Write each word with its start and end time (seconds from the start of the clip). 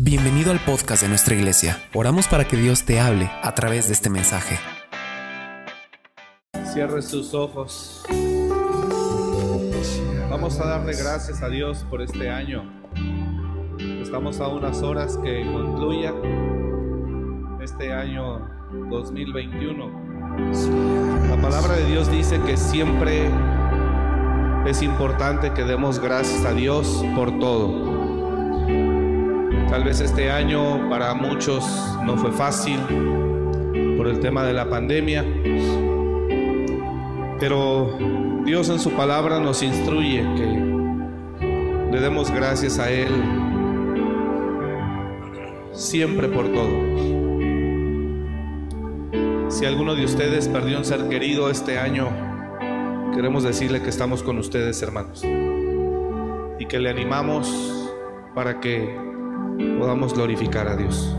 Bienvenido 0.00 0.52
al 0.52 0.60
podcast 0.60 1.02
de 1.02 1.08
nuestra 1.08 1.34
iglesia. 1.34 1.82
Oramos 1.92 2.28
para 2.28 2.44
que 2.44 2.56
Dios 2.56 2.84
te 2.84 3.00
hable 3.00 3.28
a 3.42 3.52
través 3.56 3.88
de 3.88 3.94
este 3.94 4.08
mensaje. 4.08 4.56
Cierre 6.72 7.02
sus 7.02 7.34
ojos. 7.34 8.04
Vamos 10.30 10.60
a 10.60 10.68
darle 10.68 10.92
gracias 10.92 11.42
a 11.42 11.48
Dios 11.48 11.84
por 11.90 12.00
este 12.00 12.30
año. 12.30 12.62
Estamos 14.00 14.38
a 14.38 14.46
unas 14.46 14.82
horas 14.82 15.18
que 15.18 15.44
concluya 15.52 16.14
este 17.60 17.92
año 17.92 18.48
2021. 18.90 21.26
La 21.28 21.42
palabra 21.42 21.74
de 21.74 21.86
Dios 21.86 22.08
dice 22.08 22.40
que 22.42 22.56
siempre 22.56 23.28
es 24.64 24.80
importante 24.80 25.52
que 25.54 25.64
demos 25.64 25.98
gracias 25.98 26.44
a 26.44 26.52
Dios 26.52 27.04
por 27.16 27.36
todo. 27.40 27.97
Tal 29.70 29.84
vez 29.84 30.00
este 30.00 30.30
año 30.30 30.88
para 30.88 31.12
muchos 31.12 31.64
no 32.02 32.16
fue 32.16 32.32
fácil 32.32 32.80
por 33.98 34.08
el 34.08 34.18
tema 34.20 34.44
de 34.44 34.54
la 34.54 34.68
pandemia, 34.70 35.24
pero 37.38 37.98
Dios 38.46 38.70
en 38.70 38.78
su 38.78 38.92
palabra 38.92 39.38
nos 39.40 39.62
instruye 39.62 40.24
que 40.36 41.46
le 41.92 42.00
demos 42.00 42.30
gracias 42.30 42.78
a 42.78 42.90
Él 42.90 43.08
siempre 45.72 46.28
por 46.28 46.48
todo. 46.50 46.88
Si 49.50 49.66
alguno 49.66 49.94
de 49.94 50.04
ustedes 50.06 50.48
perdió 50.48 50.78
un 50.78 50.86
ser 50.86 51.08
querido 51.08 51.50
este 51.50 51.78
año, 51.78 52.08
queremos 53.14 53.42
decirle 53.42 53.82
que 53.82 53.90
estamos 53.90 54.22
con 54.22 54.38
ustedes, 54.38 54.80
hermanos, 54.82 55.22
y 56.58 56.66
que 56.66 56.78
le 56.78 56.88
animamos 56.88 57.86
para 58.34 58.60
que 58.60 59.07
podamos 59.78 60.14
glorificar 60.14 60.68
a 60.68 60.76
Dios. 60.76 61.14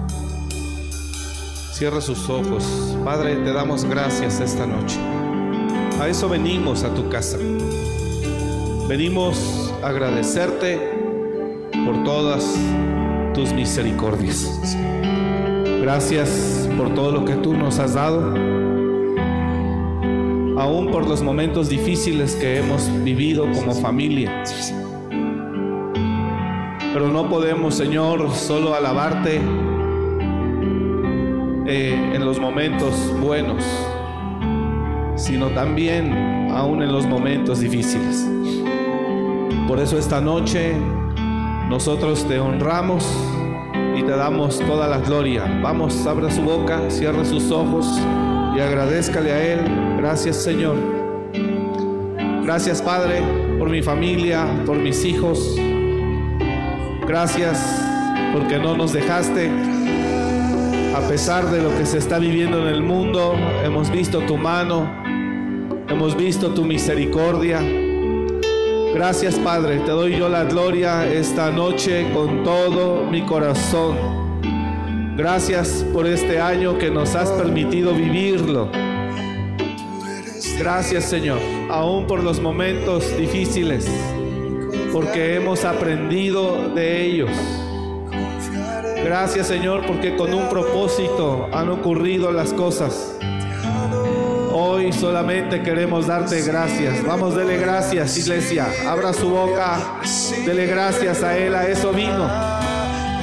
Cierra 1.71 2.01
sus 2.01 2.29
ojos. 2.29 2.97
Padre, 3.05 3.37
te 3.37 3.53
damos 3.53 3.85
gracias 3.85 4.39
esta 4.39 4.65
noche. 4.65 4.99
A 5.99 6.07
eso 6.07 6.27
venimos 6.27 6.83
a 6.83 6.93
tu 6.93 7.09
casa. 7.09 7.37
Venimos 8.87 9.73
a 9.83 9.87
agradecerte 9.87 10.79
por 11.85 12.03
todas 12.03 12.57
tus 13.33 13.53
misericordias. 13.53 14.77
Gracias 15.81 16.69
por 16.77 16.93
todo 16.93 17.11
lo 17.11 17.25
que 17.25 17.35
tú 17.35 17.53
nos 17.53 17.79
has 17.79 17.93
dado, 17.93 18.33
aún 20.57 20.89
por 20.91 21.07
los 21.07 21.21
momentos 21.21 21.69
difíciles 21.69 22.35
que 22.35 22.59
hemos 22.59 22.89
vivido 23.03 23.49
como 23.53 23.73
familia. 23.73 24.43
Pero 26.93 27.07
no 27.07 27.29
podemos, 27.29 27.75
Señor, 27.75 28.31
solo 28.31 28.73
alabarte 28.73 29.39
eh, 31.67 32.13
en 32.15 32.25
los 32.25 32.39
momentos 32.39 33.13
buenos, 33.21 33.63
sino 35.15 35.49
también 35.49 36.49
aún 36.51 36.81
en 36.81 36.91
los 36.91 37.05
momentos 37.05 37.59
difíciles. 37.59 38.27
Por 39.67 39.79
eso 39.79 39.99
esta 39.99 40.19
noche 40.19 40.73
nosotros 41.69 42.27
te 42.27 42.39
honramos 42.39 43.05
y 43.95 44.01
te 44.01 44.11
damos 44.11 44.59
toda 44.59 44.87
la 44.87 44.97
gloria. 44.97 45.43
Vamos, 45.61 46.07
abra 46.07 46.31
su 46.31 46.41
boca, 46.41 46.89
cierre 46.89 47.23
sus 47.23 47.51
ojos 47.51 47.85
y 48.57 48.59
agradezcale 48.59 49.31
a 49.31 49.53
Él. 49.53 49.59
Gracias 49.97 50.37
Señor. 50.37 50.75
Gracias 52.43 52.81
Padre 52.81 53.21
por 53.59 53.69
mi 53.69 53.83
familia, 53.83 54.47
por 54.65 54.77
mis 54.77 55.05
hijos. 55.05 55.55
Gracias 57.09 57.59
porque 58.31 58.59
no 58.59 58.77
nos 58.77 58.93
dejaste. 58.93 59.49
A 60.95 60.99
pesar 61.09 61.49
de 61.49 61.59
lo 61.59 61.75
que 61.75 61.83
se 61.83 61.97
está 61.97 62.19
viviendo 62.19 62.61
en 62.61 62.67
el 62.67 62.83
mundo, 62.83 63.33
hemos 63.65 63.89
visto 63.89 64.19
tu 64.27 64.37
mano, 64.37 64.87
hemos 65.89 66.15
visto 66.15 66.53
tu 66.53 66.63
misericordia. 66.63 67.61
Gracias 68.93 69.39
Padre, 69.39 69.79
te 69.79 69.89
doy 69.89 70.19
yo 70.19 70.29
la 70.29 70.43
gloria 70.43 71.11
esta 71.11 71.49
noche 71.49 72.05
con 72.13 72.43
todo 72.43 73.07
mi 73.09 73.23
corazón. 73.23 73.97
Gracias 75.17 75.83
por 75.91 76.05
este 76.05 76.39
año 76.39 76.77
que 76.77 76.91
nos 76.91 77.15
has 77.15 77.31
permitido 77.31 77.91
vivirlo. 77.95 78.69
Gracias 80.59 81.05
Señor, 81.05 81.39
aún 81.71 82.05
por 82.05 82.23
los 82.23 82.39
momentos 82.39 83.17
difíciles, 83.17 83.89
porque 84.91 85.35
hemos 85.35 85.65
aprendido 85.65 86.69
de 86.73 87.05
ellos. 87.05 87.29
Gracias 89.03 89.47
Señor, 89.47 89.85
porque 89.85 90.15
con 90.15 90.33
un 90.33 90.49
propósito 90.49 91.47
han 91.51 91.69
ocurrido 91.69 92.31
las 92.31 92.53
cosas. 92.53 93.15
Hoy 94.51 94.91
solamente 94.91 95.61
queremos 95.61 96.07
darte 96.07 96.41
gracias. 96.41 97.03
Vamos, 97.05 97.35
dele 97.35 97.57
gracias, 97.57 98.17
iglesia. 98.17 98.67
Abra 98.87 99.13
su 99.13 99.29
boca, 99.29 99.99
dele 100.45 100.65
gracias 100.65 101.23
a 101.23 101.37
Él, 101.37 101.55
a 101.55 101.67
eso 101.67 101.91
vino. 101.91 102.29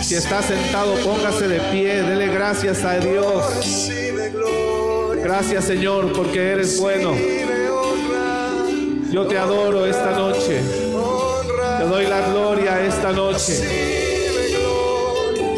Si 0.01 0.15
está 0.15 0.41
sentado, 0.43 0.95
póngase 1.05 1.49
de 1.49 1.61
pie, 1.73 2.03
dele 2.03 2.29
gracias 2.29 2.85
a 2.85 2.99
Dios. 2.99 3.91
Gracias 5.23 5.65
Señor, 5.65 6.13
porque 6.13 6.53
eres 6.53 6.81
bueno. 6.81 7.13
Yo 9.11 9.27
te 9.27 9.37
adoro 9.37 9.87
esta 9.87 10.13
noche. 10.13 10.86
Doy 11.89 12.07
la 12.07 12.21
gloria 12.29 12.85
esta 12.85 13.13
noche. 13.13 13.55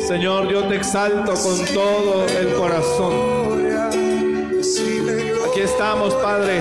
Señor, 0.07 0.49
yo 0.49 0.65
te 0.65 0.77
exalto 0.77 1.33
con 1.35 1.65
todo 1.75 2.27
el 2.27 2.55
corazón. 2.55 3.67
Aquí 5.49 5.61
estamos, 5.61 6.15
Padre. 6.15 6.61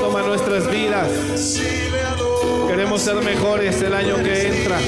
Toma 0.00 0.22
nuestras 0.22 0.68
vidas. 0.70 1.08
Queremos 2.66 3.02
ser 3.02 3.16
mejores 3.16 3.80
el 3.80 3.94
año 3.94 4.16
que 4.16 4.48
entra. 4.48 4.78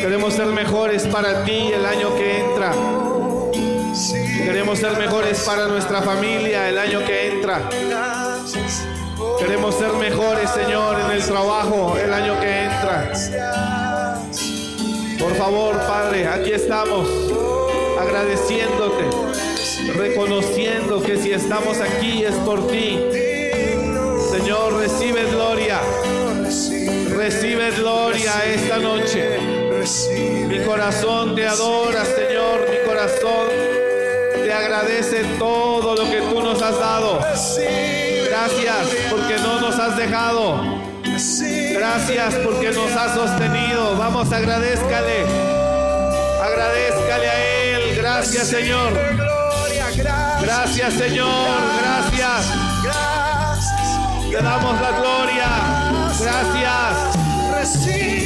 Queremos 0.00 0.34
ser 0.34 0.46
mejores 0.46 1.06
para 1.06 1.44
ti 1.44 1.72
el 1.72 1.86
año 1.86 2.14
que 2.16 2.38
entra. 2.38 2.72
Queremos 4.44 4.78
ser 4.78 4.98
mejores 4.98 5.40
para 5.40 5.68
nuestra 5.68 6.02
familia 6.02 6.68
el 6.68 6.78
año 6.78 7.00
que 7.06 7.28
entra. 7.28 7.68
Queremos 9.42 9.74
ser 9.74 9.92
mejores, 9.94 10.48
Señor, 10.50 11.00
en 11.00 11.10
el 11.10 11.26
trabajo 11.26 11.96
el 11.98 12.14
año 12.14 12.38
que 12.38 12.62
entra. 12.62 13.12
Por 15.18 15.34
favor, 15.34 15.76
Padre, 15.78 16.28
aquí 16.28 16.52
estamos 16.52 17.08
agradeciéndote, 18.00 19.04
reconociendo 19.96 21.02
que 21.02 21.16
si 21.16 21.32
estamos 21.32 21.80
aquí 21.80 22.22
es 22.22 22.36
por 22.36 22.68
ti. 22.68 23.00
Señor, 24.30 24.74
recibe 24.74 25.24
gloria. 25.24 25.80
Recibe 27.10 27.72
gloria 27.72 28.32
esta 28.46 28.78
noche. 28.78 29.40
Mi 30.46 30.60
corazón 30.60 31.34
te 31.34 31.48
adora, 31.48 32.04
Señor. 32.04 32.70
Mi 32.70 32.88
corazón 32.88 33.48
te 34.34 34.52
agradece 34.52 35.24
todo 35.36 35.96
lo 35.96 36.04
que 36.04 36.20
tú 36.30 36.40
nos 36.40 36.62
has 36.62 36.78
dado. 36.78 37.18
Gracias 38.32 38.88
porque 39.10 39.36
no 39.40 39.60
nos 39.60 39.78
has 39.78 39.94
dejado. 39.94 40.58
Gracias 41.74 42.34
porque 42.36 42.70
nos 42.70 42.90
has 42.92 43.14
sostenido. 43.14 43.94
Vamos, 43.98 44.32
agradezcale. 44.32 45.26
Agradezcale 46.42 47.28
a 47.28 47.44
Él. 47.44 47.96
Gracias, 47.98 48.48
Señor. 48.48 48.94
Gracias, 50.40 50.94
Señor. 50.94 51.46
Gracias. 51.82 52.52
Te 54.30 54.42
damos 54.42 54.80
la 54.80 54.90
gloria. 54.92 55.48
Gracias 56.18 56.96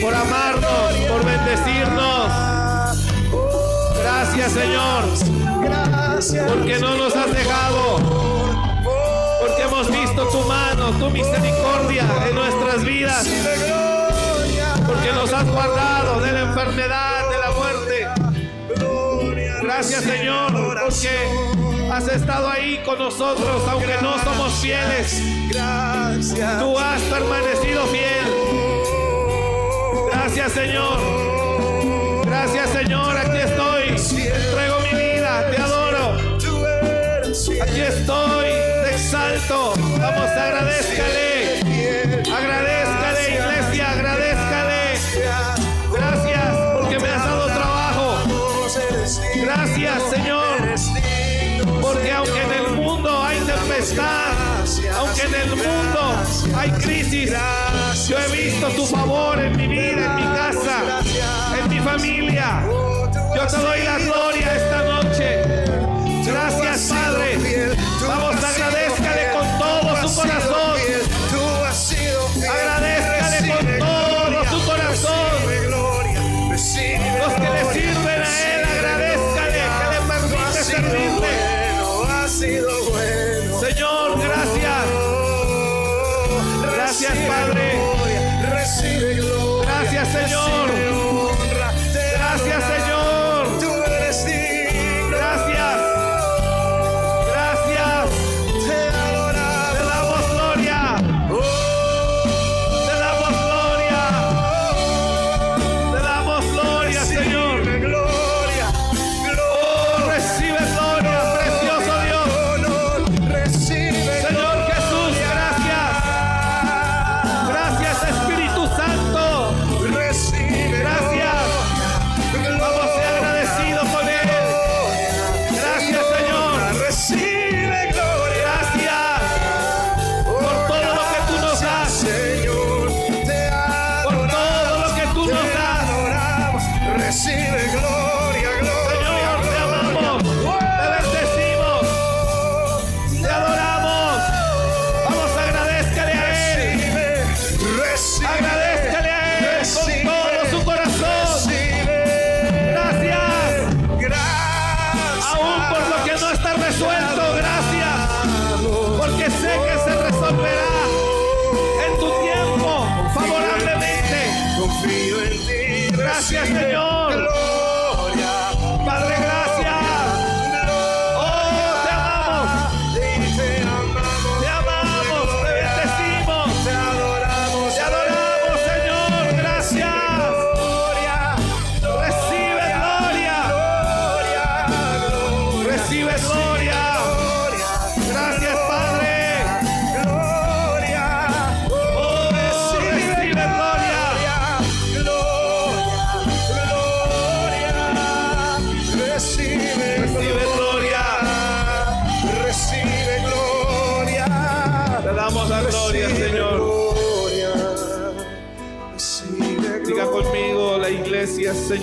por 0.01 0.15
amarnos, 0.15 0.93
por 1.09 1.25
bendecirnos. 1.25 2.33
Gracias, 4.05 4.53
Señor. 4.53 5.05
Porque 6.49 6.79
no 6.79 6.97
nos 6.97 7.17
has 7.17 7.33
dejado 7.35 8.36
hemos 9.77 9.91
visto 9.91 10.27
tu 10.29 10.41
mano, 10.49 10.91
tu 10.99 11.11
misericordia 11.11 12.05
en 12.27 12.35
nuestras 12.35 12.83
vidas, 12.83 13.29
porque 14.87 15.13
nos 15.13 15.31
has 15.33 15.45
guardado 15.51 16.21
de 16.21 16.33
la 16.33 16.41
enfermedad, 16.41 17.29
de 17.29 17.39
la 17.39 17.51
muerte. 17.51 18.09
Gracias 19.63 20.05
Señor, 20.05 20.53
porque 20.53 21.93
has 21.93 22.09
estado 22.09 22.49
ahí 22.49 22.81
con 22.87 22.99
nosotros, 22.99 23.63
aunque 23.69 23.97
no 24.01 24.19
somos 24.25 24.55
fieles. 24.55 25.21
Tú 26.59 26.79
has 26.79 27.03
permanecido 27.03 27.87
fiel. 27.89 28.27
Gracias 30.11 30.53
Señor. 30.53 31.01
Gracias 32.25 32.71
Señor, 32.71 33.17
aquí 33.17 33.39
estoy. 33.39 34.23
Traigo 34.55 34.81
mi 34.81 34.99
vida, 34.99 35.51
te 35.51 35.61
adoro. 35.61 36.17
Aquí 37.63 37.81
estoy 37.81 38.26
exalto. 39.47 39.73
Vamos, 39.99 40.31
agradezcale. 40.31 41.61
Agradezcale, 42.37 43.31
iglesia, 43.31 43.91
agradezcale. 43.91 44.99
Gracias 45.93 46.57
porque 46.81 46.99
me 46.99 47.09
has 47.09 47.25
dado 47.25 47.47
trabajo. 47.47 48.19
Gracias, 49.37 50.03
Señor. 50.11 50.57
Porque 51.81 52.13
aunque 52.13 52.43
en 52.43 52.53
el 52.53 52.73
mundo 52.73 53.23
hay 53.23 53.39
tempestad, 53.39 54.33
aunque 54.99 55.23
en 55.23 55.35
el 55.35 55.57
mundo 55.57 56.23
hay 56.57 56.71
crisis, 56.73 57.33
yo 58.09 58.19
he 58.19 58.33
visto 58.33 58.69
tu 58.71 58.87
favor 58.87 59.39
en 59.39 59.57
mi 59.57 59.67
vida, 59.69 60.07
en 60.07 60.17
mi 60.17 60.37
casa, 60.37 61.01
en 61.59 61.69
mi 61.69 61.79
familia. 61.81 62.63
Yo 63.35 63.47
te 63.47 63.57
doy 63.57 63.83
la 63.83 63.99
gloria 63.99 64.55
esta 64.55 64.83
noche. 64.83 64.96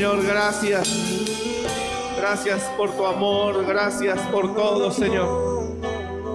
Señor, 0.03 0.25
gracias. 0.25 0.89
Gracias 2.17 2.63
por 2.75 2.93
tu 2.93 3.05
amor, 3.05 3.65
gracias 3.65 4.19
por 4.33 4.53
todo, 4.53 4.91
Señor. 4.91 5.79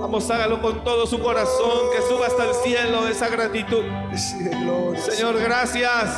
Vamos, 0.00 0.30
hágalo 0.30 0.62
con 0.62 0.82
todo 0.82 1.06
su 1.06 1.18
corazón, 1.18 1.90
que 1.94 2.00
suba 2.00 2.28
hasta 2.28 2.44
el 2.44 2.54
cielo 2.64 3.06
esa 3.06 3.28
gratitud. 3.28 3.84
Señor, 4.96 5.38
gracias. 5.38 6.16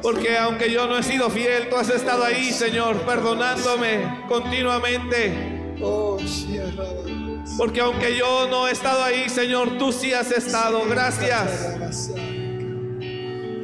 Porque 0.00 0.38
aunque 0.38 0.72
yo 0.72 0.86
no 0.86 0.96
he 0.96 1.02
sido 1.02 1.28
fiel, 1.28 1.68
tú 1.68 1.76
has 1.76 1.90
estado 1.90 2.24
ahí, 2.24 2.52
Señor, 2.52 2.96
perdonándome 3.02 4.24
continuamente. 4.28 5.74
Porque 7.58 7.82
aunque 7.82 8.16
yo 8.16 8.48
no 8.48 8.66
he 8.66 8.70
estado 8.70 9.04
ahí, 9.04 9.28
Señor, 9.28 9.76
tú 9.76 9.92
sí 9.92 10.14
has 10.14 10.32
estado. 10.32 10.84
Gracias. 10.88 12.10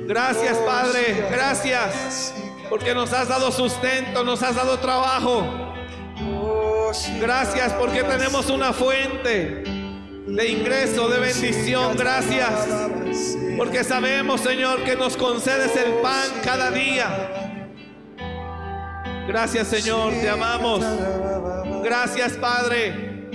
Gracias, 0.09 0.57
Padre. 0.57 1.29
Gracias. 1.31 2.33
Porque 2.71 2.95
nos 2.95 3.13
has 3.13 3.29
dado 3.29 3.53
sustento, 3.53 4.25
nos 4.25 4.43
has 4.43 4.57
dado 4.57 4.79
trabajo. 4.79 5.75
Gracias 7.21 7.75
porque 7.75 8.03
tenemos 8.03 8.49
una 8.49 8.73
fuente 8.73 9.65
de 10.27 10.49
ingreso, 10.49 11.11
de 11.11 11.21
bendición. 11.21 11.95
Gracias. 11.95 12.51
Porque 13.59 13.85
sabemos, 13.85 14.41
Señor, 14.41 14.83
que 14.83 14.97
nos 14.97 15.15
concedes 15.15 15.77
el 15.77 15.93
pan 16.01 16.27
cada 16.43 16.71
día. 16.71 17.67
Gracias, 19.27 19.69
Señor. 19.69 20.15
Te 20.15 20.31
amamos. 20.31 20.83
Gracias, 21.85 22.33
Padre. 22.33 23.29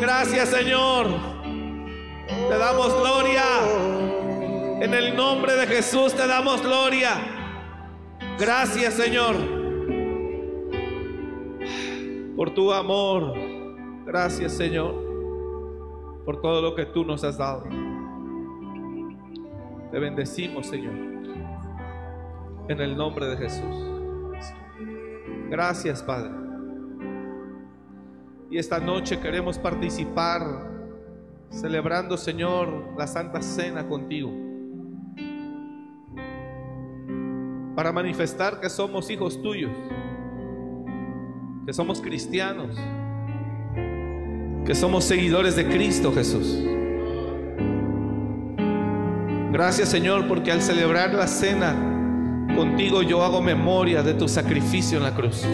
Gracias, 0.00 0.48
Señor. 0.48 1.08
Te 2.28 2.56
damos 2.56 2.94
gloria. 3.00 4.05
En 4.78 4.92
el 4.92 5.16
nombre 5.16 5.54
de 5.54 5.66
Jesús 5.66 6.12
te 6.12 6.26
damos 6.26 6.60
gloria. 6.60 7.14
Gracias, 8.38 8.92
Señor. 8.92 9.34
Por 12.36 12.50
tu 12.50 12.70
amor. 12.70 13.32
Gracias, 14.04 14.52
Señor. 14.52 14.94
Por 16.26 16.42
todo 16.42 16.60
lo 16.60 16.74
que 16.74 16.84
tú 16.84 17.06
nos 17.06 17.24
has 17.24 17.38
dado. 17.38 17.64
Te 19.90 19.98
bendecimos, 19.98 20.66
Señor. 20.66 20.94
En 22.68 22.78
el 22.78 22.98
nombre 22.98 23.28
de 23.28 23.36
Jesús. 23.38 23.76
Gracias, 25.48 26.02
Padre. 26.02 26.32
Y 28.50 28.58
esta 28.58 28.78
noche 28.78 29.18
queremos 29.20 29.58
participar 29.58 30.42
celebrando, 31.48 32.18
Señor, 32.18 32.92
la 32.98 33.06
Santa 33.06 33.40
Cena 33.40 33.88
contigo. 33.88 34.45
Para 37.76 37.92
manifestar 37.92 38.58
que 38.58 38.68
somos 38.68 39.08
hijos 39.10 39.40
tuyos, 39.40 39.70
que 41.64 41.72
somos 41.72 42.00
cristianos, 42.00 42.76
que 44.64 44.74
somos 44.74 45.04
seguidores 45.04 45.54
de 45.54 45.68
Cristo 45.68 46.12
Jesús. 46.12 46.58
Gracias, 49.52 49.88
Señor, 49.88 50.26
porque 50.26 50.50
al 50.50 50.60
celebrar 50.60 51.14
la 51.14 51.28
cena 51.28 51.74
contigo 52.56 53.02
yo 53.02 53.22
hago 53.22 53.40
memoria 53.40 54.02
de 54.02 54.14
tu 54.14 54.26
sacrificio 54.26 54.98
en 54.98 55.04
la 55.04 55.14
cruz. 55.14 55.46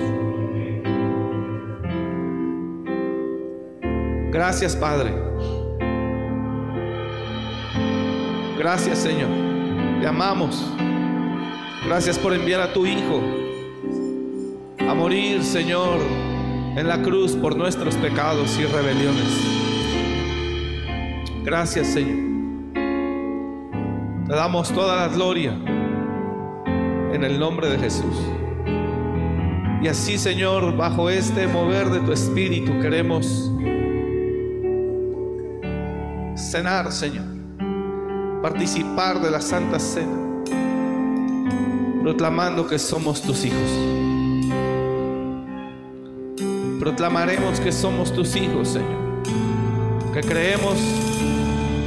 Gracias, 4.30 4.74
Padre. 4.74 5.12
Gracias, 8.58 8.98
Señor. 8.98 9.28
Te 10.00 10.06
amamos. 10.06 10.64
Gracias 11.86 12.18
por 12.18 12.32
enviar 12.32 12.60
a 12.60 12.72
tu 12.72 12.86
Hijo 12.86 13.20
a 14.78 14.94
morir, 14.94 15.42
Señor, 15.42 15.98
en 16.76 16.86
la 16.88 17.02
cruz 17.02 17.36
por 17.36 17.56
nuestros 17.56 17.96
pecados 17.96 18.58
y 18.58 18.64
rebeliones. 18.64 19.62
Gracias, 21.44 21.88
Señor. 21.88 22.32
Te 24.26 24.34
damos 24.34 24.70
toda 24.72 24.96
la 24.96 25.08
gloria 25.08 25.52
en 27.12 27.24
el 27.24 27.38
nombre 27.38 27.68
de 27.68 27.78
Jesús. 27.78 28.16
Y 29.82 29.88
así, 29.88 30.16
Señor, 30.16 30.76
bajo 30.76 31.10
este 31.10 31.46
mover 31.48 31.90
de 31.90 32.00
tu 32.00 32.12
espíritu 32.12 32.78
queremos 32.80 33.50
cenar, 36.36 36.92
Señor, 36.92 37.24
participar 38.42 39.20
de 39.20 39.30
la 39.30 39.40
Santa 39.40 39.80
Cena, 39.80 40.31
proclamando 42.02 42.66
que 42.66 42.78
somos 42.78 43.22
tus 43.22 43.44
hijos. 43.44 43.70
Proclamaremos 46.80 47.60
que 47.60 47.70
somos 47.70 48.12
tus 48.12 48.34
hijos, 48.34 48.68
Señor, 48.68 49.22
que 50.12 50.20
creemos 50.20 50.76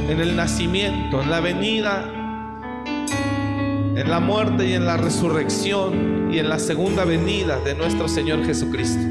en 0.08 0.20
el 0.20 0.34
nacimiento, 0.34 1.20
en 1.20 1.30
la 1.30 1.40
venida, 1.40 2.10
en 3.94 4.10
la 4.10 4.20
muerte 4.20 4.66
y 4.66 4.72
en 4.72 4.86
la 4.86 4.96
resurrección 4.96 6.30
y 6.32 6.38
en 6.38 6.48
la 6.48 6.58
segunda 6.58 7.04
venida 7.04 7.60
de 7.60 7.74
nuestro 7.74 8.08
Señor 8.08 8.44
Jesucristo. 8.44 9.02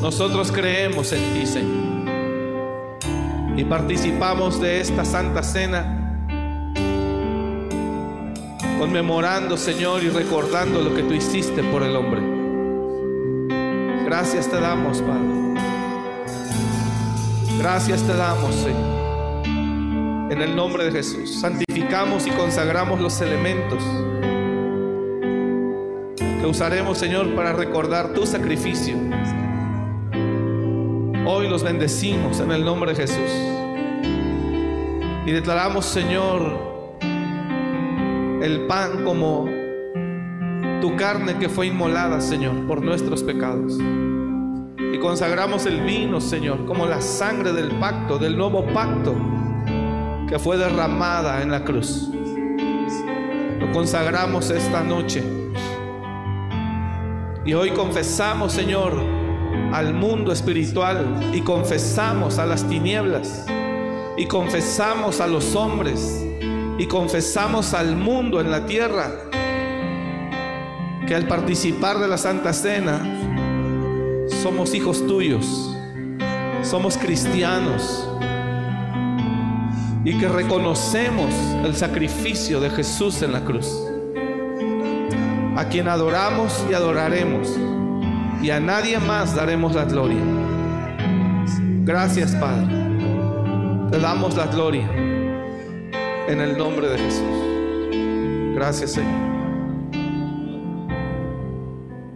Nosotros 0.00 0.52
creemos 0.52 1.12
en 1.12 1.34
ti, 1.34 1.46
Señor 1.46 1.90
y 3.60 3.64
participamos 3.64 4.58
de 4.58 4.80
esta 4.80 5.04
santa 5.04 5.42
cena, 5.42 5.99
conmemorando, 8.80 9.58
Señor, 9.58 10.02
y 10.02 10.08
recordando 10.08 10.80
lo 10.80 10.94
que 10.94 11.02
tú 11.02 11.12
hiciste 11.12 11.62
por 11.64 11.82
el 11.82 11.94
hombre. 11.94 12.22
Gracias 14.06 14.48
te 14.48 14.58
damos, 14.58 15.02
Padre. 15.02 15.60
Gracias 17.58 18.02
te 18.02 18.14
damos, 18.14 18.54
Señor. 18.54 19.44
En 20.32 20.40
el 20.40 20.56
nombre 20.56 20.84
de 20.84 20.92
Jesús, 20.92 21.40
santificamos 21.42 22.26
y 22.26 22.30
consagramos 22.30 23.00
los 23.00 23.20
elementos 23.20 23.84
que 26.16 26.46
usaremos, 26.46 26.96
Señor, 26.96 27.34
para 27.34 27.52
recordar 27.52 28.14
tu 28.14 28.24
sacrificio 28.24 28.96
Hoy 31.26 31.50
los 31.50 31.62
bendecimos 31.62 32.40
en 32.40 32.50
el 32.50 32.64
nombre 32.64 32.94
de 32.94 33.06
Jesús. 33.06 33.30
Y 35.26 35.32
declaramos, 35.32 35.84
Señor, 35.84 36.70
el 38.42 38.66
pan 38.66 39.04
como 39.04 39.48
tu 40.80 40.96
carne 40.96 41.38
que 41.38 41.48
fue 41.48 41.66
inmolada, 41.66 42.20
Señor, 42.20 42.66
por 42.66 42.82
nuestros 42.82 43.22
pecados. 43.22 43.78
Y 44.92 44.98
consagramos 44.98 45.66
el 45.66 45.82
vino, 45.82 46.20
Señor, 46.20 46.64
como 46.64 46.86
la 46.86 47.00
sangre 47.00 47.52
del 47.52 47.70
pacto, 47.78 48.18
del 48.18 48.36
nuevo 48.36 48.66
pacto 48.72 49.14
que 50.28 50.38
fue 50.38 50.56
derramada 50.56 51.42
en 51.42 51.50
la 51.50 51.64
cruz. 51.64 52.08
Lo 53.58 53.70
consagramos 53.72 54.50
esta 54.50 54.82
noche. 54.82 55.22
Y 57.44 57.52
hoy 57.52 57.70
confesamos, 57.70 58.52
Señor, 58.52 58.94
al 59.72 59.92
mundo 59.92 60.32
espiritual 60.32 61.30
y 61.32 61.42
confesamos 61.42 62.38
a 62.38 62.46
las 62.46 62.66
tinieblas 62.68 63.46
y 64.16 64.26
confesamos 64.26 65.20
a 65.20 65.26
los 65.26 65.54
hombres 65.54 66.26
y 66.80 66.86
confesamos 66.86 67.74
al 67.74 67.94
mundo 67.94 68.40
en 68.40 68.50
la 68.50 68.64
tierra 68.64 69.12
que 71.06 71.14
al 71.14 71.26
participar 71.26 71.98
de 71.98 72.08
la 72.08 72.16
Santa 72.16 72.54
Cena 72.54 73.02
somos 74.42 74.72
hijos 74.72 75.06
tuyos, 75.06 75.76
somos 76.62 76.96
cristianos 76.96 78.08
y 80.06 80.18
que 80.18 80.26
reconocemos 80.26 81.34
el 81.66 81.76
sacrificio 81.76 82.60
de 82.60 82.70
Jesús 82.70 83.20
en 83.20 83.32
la 83.32 83.44
cruz, 83.44 83.70
a 85.56 85.66
quien 85.66 85.86
adoramos 85.86 86.64
y 86.70 86.72
adoraremos 86.72 87.58
y 88.42 88.48
a 88.48 88.58
nadie 88.58 88.98
más 88.98 89.36
daremos 89.36 89.74
la 89.74 89.84
gloria. 89.84 90.22
Gracias, 91.84 92.34
Padre. 92.36 92.74
Te 93.90 93.98
damos 93.98 94.34
la 94.34 94.46
gloria 94.46 95.09
en 96.28 96.40
el 96.40 96.56
nombre 96.56 96.88
de 96.88 96.98
Jesús. 96.98 98.54
Gracias, 98.54 98.92
Señor. 98.92 99.30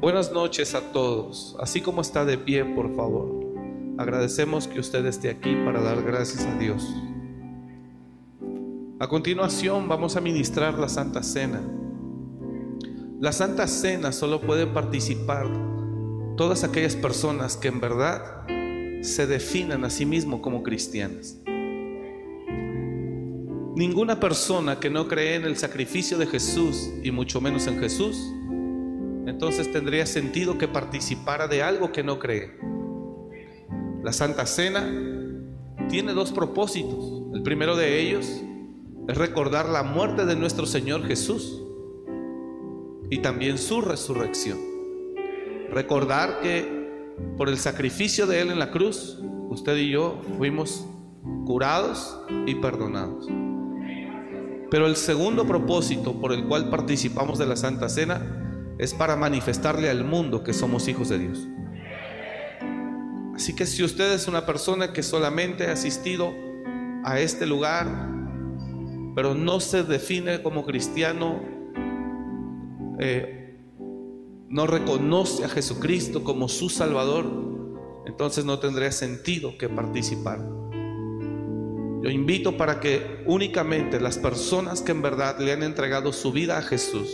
Buenas 0.00 0.32
noches 0.32 0.74
a 0.74 0.92
todos. 0.92 1.56
Así 1.60 1.80
como 1.80 2.02
está 2.02 2.24
de 2.24 2.36
pie, 2.36 2.64
por 2.64 2.94
favor. 2.94 3.44
Agradecemos 3.96 4.68
que 4.68 4.80
usted 4.80 5.06
esté 5.06 5.30
aquí 5.30 5.54
para 5.64 5.80
dar 5.80 6.02
gracias 6.02 6.44
a 6.44 6.58
Dios. 6.58 6.86
A 9.00 9.08
continuación 9.08 9.88
vamos 9.88 10.16
a 10.16 10.20
ministrar 10.20 10.78
la 10.78 10.88
Santa 10.88 11.22
Cena. 11.22 11.62
La 13.20 13.32
Santa 13.32 13.66
Cena 13.66 14.12
solo 14.12 14.40
puede 14.40 14.66
participar 14.66 15.48
todas 16.36 16.64
aquellas 16.64 16.96
personas 16.96 17.56
que 17.56 17.68
en 17.68 17.80
verdad 17.80 18.44
se 19.02 19.26
definan 19.26 19.84
a 19.84 19.90
sí 19.90 20.04
mismo 20.04 20.42
como 20.42 20.62
cristianas. 20.62 21.38
Ninguna 23.74 24.20
persona 24.20 24.78
que 24.78 24.88
no 24.88 25.08
cree 25.08 25.34
en 25.34 25.44
el 25.44 25.56
sacrificio 25.56 26.16
de 26.16 26.26
Jesús 26.26 26.90
y 27.02 27.10
mucho 27.10 27.40
menos 27.40 27.66
en 27.66 27.80
Jesús, 27.80 28.16
entonces 29.26 29.72
tendría 29.72 30.06
sentido 30.06 30.58
que 30.58 30.68
participara 30.68 31.48
de 31.48 31.62
algo 31.64 31.90
que 31.90 32.04
no 32.04 32.20
cree. 32.20 32.52
La 34.04 34.12
Santa 34.12 34.46
Cena 34.46 34.88
tiene 35.88 36.12
dos 36.12 36.30
propósitos. 36.30 37.24
El 37.34 37.42
primero 37.42 37.74
de 37.74 38.00
ellos 38.00 38.42
es 39.08 39.18
recordar 39.18 39.68
la 39.68 39.82
muerte 39.82 40.24
de 40.24 40.36
nuestro 40.36 40.66
Señor 40.66 41.04
Jesús 41.06 41.60
y 43.10 43.18
también 43.18 43.58
su 43.58 43.80
resurrección. 43.80 44.58
Recordar 45.70 46.40
que 46.42 47.12
por 47.36 47.48
el 47.48 47.58
sacrificio 47.58 48.28
de 48.28 48.40
Él 48.40 48.50
en 48.50 48.60
la 48.60 48.70
cruz, 48.70 49.18
usted 49.48 49.76
y 49.78 49.90
yo 49.90 50.20
fuimos 50.38 50.86
curados 51.44 52.16
y 52.46 52.54
perdonados. 52.54 53.26
Pero 54.74 54.88
el 54.88 54.96
segundo 54.96 55.46
propósito 55.46 56.20
por 56.20 56.32
el 56.32 56.46
cual 56.48 56.68
participamos 56.68 57.38
de 57.38 57.46
la 57.46 57.54
Santa 57.54 57.88
Cena 57.88 58.74
es 58.76 58.92
para 58.92 59.14
manifestarle 59.14 59.88
al 59.88 60.02
mundo 60.02 60.42
que 60.42 60.52
somos 60.52 60.88
hijos 60.88 61.10
de 61.10 61.18
Dios. 61.20 61.46
Así 63.36 63.54
que 63.54 63.66
si 63.66 63.84
usted 63.84 64.12
es 64.12 64.26
una 64.26 64.44
persona 64.46 64.92
que 64.92 65.04
solamente 65.04 65.68
ha 65.68 65.74
asistido 65.74 66.34
a 67.04 67.20
este 67.20 67.46
lugar, 67.46 67.86
pero 69.14 69.36
no 69.36 69.60
se 69.60 69.84
define 69.84 70.42
como 70.42 70.66
cristiano, 70.66 71.40
eh, 72.98 73.56
no 74.48 74.66
reconoce 74.66 75.44
a 75.44 75.48
Jesucristo 75.50 76.24
como 76.24 76.48
su 76.48 76.68
Salvador, 76.68 77.26
entonces 78.06 78.44
no 78.44 78.58
tendría 78.58 78.90
sentido 78.90 79.56
que 79.56 79.68
participar. 79.68 80.63
Yo 82.04 82.10
invito 82.10 82.58
para 82.58 82.80
que 82.80 83.22
únicamente 83.24 83.98
las 83.98 84.18
personas 84.18 84.82
que 84.82 84.92
en 84.92 85.00
verdad 85.00 85.38
le 85.38 85.52
han 85.52 85.62
entregado 85.62 86.12
su 86.12 86.32
vida 86.32 86.58
a 86.58 86.60
Jesús 86.60 87.08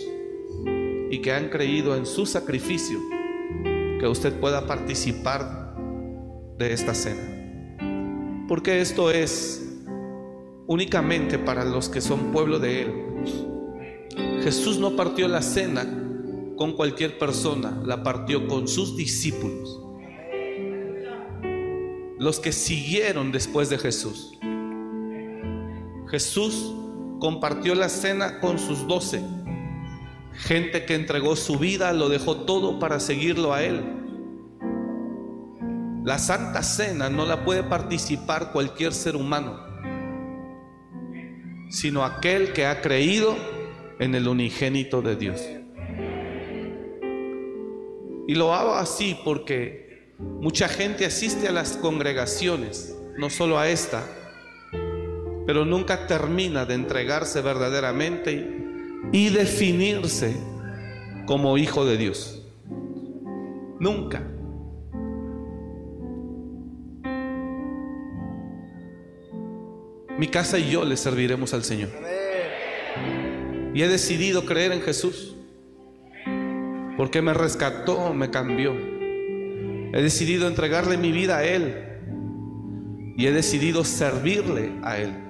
y 1.08 1.20
que 1.20 1.32
han 1.32 1.48
creído 1.48 1.94
en 1.94 2.04
su 2.04 2.26
sacrificio, 2.26 2.98
que 4.00 4.08
usted 4.08 4.32
pueda 4.40 4.66
participar 4.66 5.76
de 6.58 6.72
esta 6.72 6.94
cena. 6.94 8.48
Porque 8.48 8.80
esto 8.80 9.12
es 9.12 9.64
únicamente 10.66 11.38
para 11.38 11.64
los 11.64 11.88
que 11.88 12.00
son 12.00 12.32
pueblo 12.32 12.58
de 12.58 12.82
Él. 12.82 12.92
Jesús 14.42 14.80
no 14.80 14.96
partió 14.96 15.28
la 15.28 15.42
cena 15.42 15.86
con 16.56 16.72
cualquier 16.72 17.16
persona, 17.16 17.80
la 17.86 18.02
partió 18.02 18.48
con 18.48 18.66
sus 18.66 18.96
discípulos, 18.96 19.80
los 22.18 22.40
que 22.40 22.50
siguieron 22.50 23.30
después 23.30 23.70
de 23.70 23.78
Jesús. 23.78 24.36
Jesús 26.10 26.74
compartió 27.20 27.76
la 27.76 27.88
cena 27.88 28.40
con 28.40 28.58
sus 28.58 28.88
doce, 28.88 29.22
gente 30.32 30.84
que 30.84 30.96
entregó 30.96 31.36
su 31.36 31.56
vida, 31.56 31.92
lo 31.92 32.08
dejó 32.08 32.38
todo 32.38 32.80
para 32.80 32.98
seguirlo 32.98 33.54
a 33.54 33.62
Él. 33.62 33.80
La 36.04 36.18
Santa 36.18 36.64
Cena 36.64 37.10
no 37.10 37.26
la 37.26 37.44
puede 37.44 37.62
participar 37.62 38.50
cualquier 38.52 38.92
ser 38.92 39.14
humano, 39.14 39.60
sino 41.68 42.04
aquel 42.04 42.52
que 42.52 42.66
ha 42.66 42.80
creído 42.80 43.36
en 44.00 44.14
el 44.16 44.26
unigénito 44.26 45.02
de 45.02 45.14
Dios. 45.14 45.40
Y 48.26 48.34
lo 48.34 48.52
hago 48.54 48.74
así 48.74 49.16
porque 49.24 50.14
mucha 50.18 50.68
gente 50.68 51.04
asiste 51.04 51.46
a 51.46 51.52
las 51.52 51.76
congregaciones, 51.76 52.96
no 53.18 53.30
solo 53.30 53.58
a 53.58 53.68
esta, 53.68 54.04
pero 55.50 55.64
nunca 55.64 56.06
termina 56.06 56.64
de 56.64 56.74
entregarse 56.74 57.40
verdaderamente 57.40 58.56
y 59.10 59.30
definirse 59.30 60.36
como 61.26 61.58
hijo 61.58 61.84
de 61.84 61.96
Dios. 61.96 62.46
Nunca. 63.80 64.22
Mi 70.16 70.28
casa 70.28 70.56
y 70.60 70.70
yo 70.70 70.84
le 70.84 70.96
serviremos 70.96 71.52
al 71.52 71.64
Señor. 71.64 71.88
Y 73.74 73.82
he 73.82 73.88
decidido 73.88 74.46
creer 74.46 74.70
en 74.70 74.82
Jesús 74.82 75.34
porque 76.96 77.22
me 77.22 77.34
rescató, 77.34 78.14
me 78.14 78.30
cambió. 78.30 78.72
He 78.72 80.00
decidido 80.00 80.46
entregarle 80.46 80.96
mi 80.96 81.10
vida 81.10 81.38
a 81.38 81.44
Él 81.44 81.74
y 83.16 83.26
he 83.26 83.32
decidido 83.32 83.82
servirle 83.82 84.74
a 84.84 84.96
Él. 84.98 85.29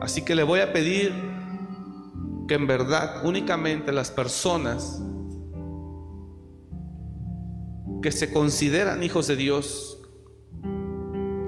Así 0.00 0.22
que 0.22 0.34
le 0.34 0.42
voy 0.42 0.60
a 0.60 0.72
pedir 0.72 1.12
que 2.46 2.54
en 2.54 2.66
verdad 2.66 3.24
únicamente 3.24 3.92
las 3.92 4.10
personas 4.10 5.02
que 8.02 8.12
se 8.12 8.32
consideran 8.32 9.02
hijos 9.02 9.26
de 9.26 9.36
Dios, 9.36 10.00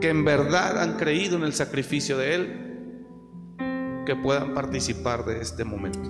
que 0.01 0.09
en 0.09 0.25
verdad 0.25 0.83
han 0.83 0.97
creído 0.97 1.37
en 1.37 1.45
el 1.45 1.53
sacrificio 1.53 2.17
de 2.17 2.35
Él, 2.35 2.69
que 4.07 4.17
puedan 4.17 4.55
participar 4.55 5.25
de 5.25 5.41
este 5.41 5.65
momento. 5.65 6.01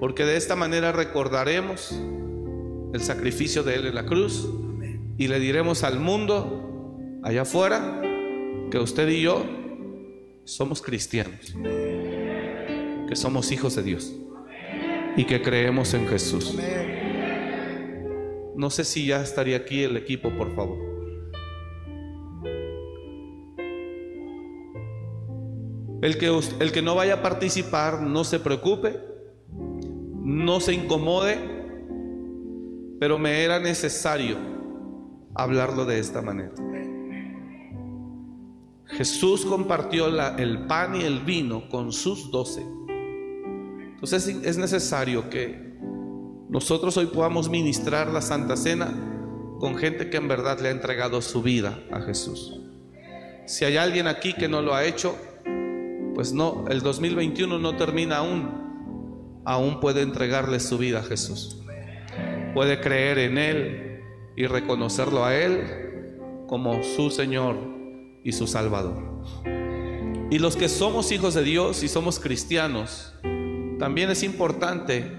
Porque 0.00 0.24
de 0.24 0.36
esta 0.36 0.56
manera 0.56 0.92
recordaremos 0.92 1.92
el 2.92 3.00
sacrificio 3.00 3.62
de 3.62 3.76
Él 3.76 3.86
en 3.86 3.94
la 3.94 4.04
cruz 4.04 4.48
y 5.16 5.28
le 5.28 5.38
diremos 5.38 5.84
al 5.84 6.00
mundo 6.00 6.98
allá 7.22 7.42
afuera 7.42 8.02
que 8.70 8.78
usted 8.78 9.08
y 9.08 9.22
yo 9.22 9.63
somos 10.44 10.82
cristianos, 10.82 11.54
que 13.08 13.16
somos 13.16 13.50
hijos 13.52 13.76
de 13.76 13.82
Dios 13.82 14.12
y 15.16 15.24
que 15.24 15.42
creemos 15.42 15.94
en 15.94 16.06
Jesús. 16.06 16.56
No 18.56 18.70
sé 18.70 18.84
si 18.84 19.06
ya 19.06 19.22
estaría 19.22 19.56
aquí 19.56 19.82
el 19.82 19.96
equipo, 19.96 20.30
por 20.36 20.54
favor. 20.54 20.78
El 26.02 26.18
que, 26.18 26.26
el 26.60 26.72
que 26.72 26.82
no 26.82 26.94
vaya 26.94 27.14
a 27.14 27.22
participar, 27.22 28.02
no 28.02 28.24
se 28.24 28.38
preocupe, 28.38 29.00
no 29.50 30.60
se 30.60 30.74
incomode, 30.74 31.38
pero 33.00 33.18
me 33.18 33.42
era 33.42 33.58
necesario 33.58 34.36
hablarlo 35.34 35.86
de 35.86 35.98
esta 35.98 36.20
manera. 36.20 36.52
Jesús 38.86 39.44
compartió 39.46 40.06
el 40.36 40.66
pan 40.66 40.96
y 40.96 41.04
el 41.04 41.20
vino 41.20 41.68
con 41.68 41.92
sus 41.92 42.30
doce. 42.30 42.64
Entonces 43.94 44.26
es 44.28 44.58
necesario 44.58 45.30
que 45.30 45.74
nosotros 46.48 46.96
hoy 46.96 47.06
podamos 47.06 47.48
ministrar 47.48 48.08
la 48.08 48.20
Santa 48.20 48.56
Cena 48.56 48.92
con 49.58 49.76
gente 49.76 50.10
que 50.10 50.18
en 50.18 50.28
verdad 50.28 50.60
le 50.60 50.68
ha 50.68 50.72
entregado 50.72 51.22
su 51.22 51.42
vida 51.42 51.78
a 51.90 52.00
Jesús. 52.00 52.60
Si 53.46 53.64
hay 53.64 53.76
alguien 53.76 54.06
aquí 54.06 54.34
que 54.34 54.48
no 54.48 54.62
lo 54.62 54.74
ha 54.74 54.84
hecho, 54.84 55.16
pues 56.14 56.32
no, 56.32 56.64
el 56.68 56.80
2021 56.82 57.58
no 57.58 57.76
termina 57.76 58.18
aún. 58.18 59.42
Aún 59.46 59.80
puede 59.80 60.02
entregarle 60.02 60.60
su 60.60 60.78
vida 60.78 61.00
a 61.00 61.02
Jesús. 61.02 61.62
Puede 62.54 62.80
creer 62.80 63.18
en 63.18 63.38
Él 63.38 64.00
y 64.36 64.46
reconocerlo 64.46 65.24
a 65.24 65.34
Él 65.34 66.46
como 66.46 66.82
su 66.82 67.10
Señor 67.10 67.73
y 68.24 68.32
su 68.32 68.46
Salvador. 68.46 69.22
Y 70.30 70.38
los 70.38 70.56
que 70.56 70.68
somos 70.68 71.12
hijos 71.12 71.34
de 71.34 71.44
Dios 71.44 71.84
y 71.84 71.88
somos 71.88 72.18
cristianos, 72.18 73.14
también 73.78 74.10
es 74.10 74.22
importante 74.22 75.12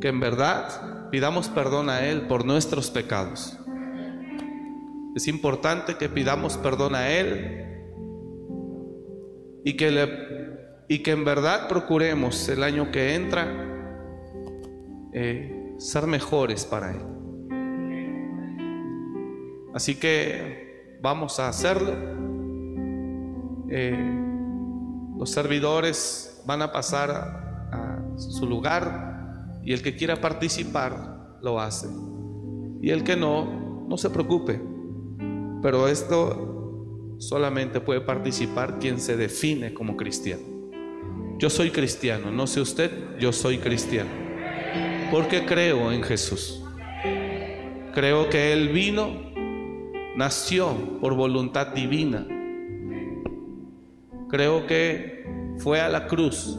que 0.00 0.08
en 0.08 0.20
verdad 0.20 1.08
pidamos 1.10 1.48
perdón 1.48 1.88
a 1.90 2.06
Él 2.06 2.22
por 2.28 2.44
nuestros 2.44 2.90
pecados. 2.90 3.58
Es 5.16 5.26
importante 5.26 5.96
que 5.96 6.08
pidamos 6.08 6.58
perdón 6.58 6.94
a 6.94 7.08
Él 7.08 7.64
y 9.64 9.76
que, 9.76 9.90
le, 9.90 10.08
y 10.86 11.02
que 11.02 11.10
en 11.12 11.24
verdad 11.24 11.66
procuremos 11.66 12.48
el 12.48 12.62
año 12.62 12.92
que 12.92 13.14
entra 13.14 13.48
eh, 15.12 15.74
ser 15.78 16.06
mejores 16.06 16.66
para 16.66 16.92
Él. 16.92 17.00
Así 19.74 19.96
que 19.96 20.67
vamos 21.00 21.38
a 21.40 21.48
hacerlo. 21.48 21.92
Eh, 23.70 24.24
los 25.18 25.30
servidores 25.30 26.42
van 26.46 26.62
a 26.62 26.72
pasar 26.72 27.10
a, 27.10 27.68
a 27.72 28.18
su 28.18 28.46
lugar 28.46 29.58
y 29.62 29.72
el 29.72 29.82
que 29.82 29.96
quiera 29.96 30.20
participar 30.20 31.38
lo 31.42 31.60
hace. 31.60 31.88
Y 32.80 32.90
el 32.90 33.04
que 33.04 33.16
no, 33.16 33.86
no 33.88 33.96
se 33.98 34.10
preocupe. 34.10 34.60
Pero 35.62 35.88
esto 35.88 37.16
solamente 37.18 37.80
puede 37.80 38.00
participar 38.00 38.78
quien 38.78 39.00
se 39.00 39.16
define 39.16 39.74
como 39.74 39.96
cristiano. 39.96 40.42
Yo 41.38 41.50
soy 41.50 41.70
cristiano, 41.70 42.30
no 42.30 42.46
sé 42.46 42.60
usted, 42.60 42.90
yo 43.18 43.32
soy 43.32 43.58
cristiano. 43.58 44.10
Porque 45.10 45.44
creo 45.44 45.92
en 45.92 46.02
Jesús. 46.02 46.62
Creo 47.94 48.28
que 48.28 48.52
Él 48.52 48.68
vino, 48.68 49.27
nació 50.18 50.98
por 51.00 51.14
voluntad 51.14 51.68
divina. 51.68 52.26
Creo 54.28 54.66
que 54.66 55.54
fue 55.58 55.80
a 55.80 55.88
la 55.88 56.08
cruz 56.08 56.58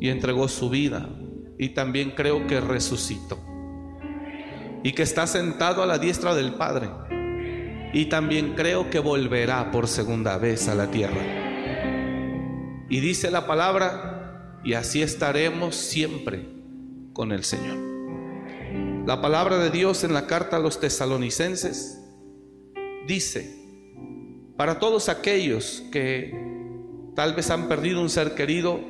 y 0.00 0.08
entregó 0.08 0.48
su 0.48 0.68
vida. 0.68 1.08
Y 1.60 1.70
también 1.70 2.10
creo 2.10 2.48
que 2.48 2.60
resucitó. 2.60 3.38
Y 4.82 4.92
que 4.94 5.04
está 5.04 5.28
sentado 5.28 5.80
a 5.80 5.86
la 5.86 5.98
diestra 5.98 6.34
del 6.34 6.54
Padre. 6.54 6.90
Y 7.92 8.06
también 8.06 8.54
creo 8.56 8.90
que 8.90 8.98
volverá 8.98 9.70
por 9.70 9.86
segunda 9.86 10.36
vez 10.36 10.66
a 10.66 10.74
la 10.74 10.90
tierra. 10.90 11.22
Y 12.88 12.98
dice 12.98 13.30
la 13.30 13.46
palabra, 13.46 14.60
y 14.64 14.74
así 14.74 15.02
estaremos 15.02 15.76
siempre 15.76 16.48
con 17.12 17.30
el 17.30 17.44
Señor. 17.44 17.76
La 19.06 19.22
palabra 19.22 19.56
de 19.58 19.70
Dios 19.70 20.02
en 20.02 20.12
la 20.12 20.26
carta 20.26 20.56
a 20.56 20.60
los 20.60 20.80
tesalonicenses 20.80 22.02
dice, 23.06 23.66
para 24.56 24.78
todos 24.78 25.08
aquellos 25.08 25.82
que 25.92 26.32
tal 27.14 27.34
vez 27.34 27.50
han 27.50 27.68
perdido 27.68 28.00
un 28.00 28.10
ser 28.10 28.34
querido, 28.34 28.80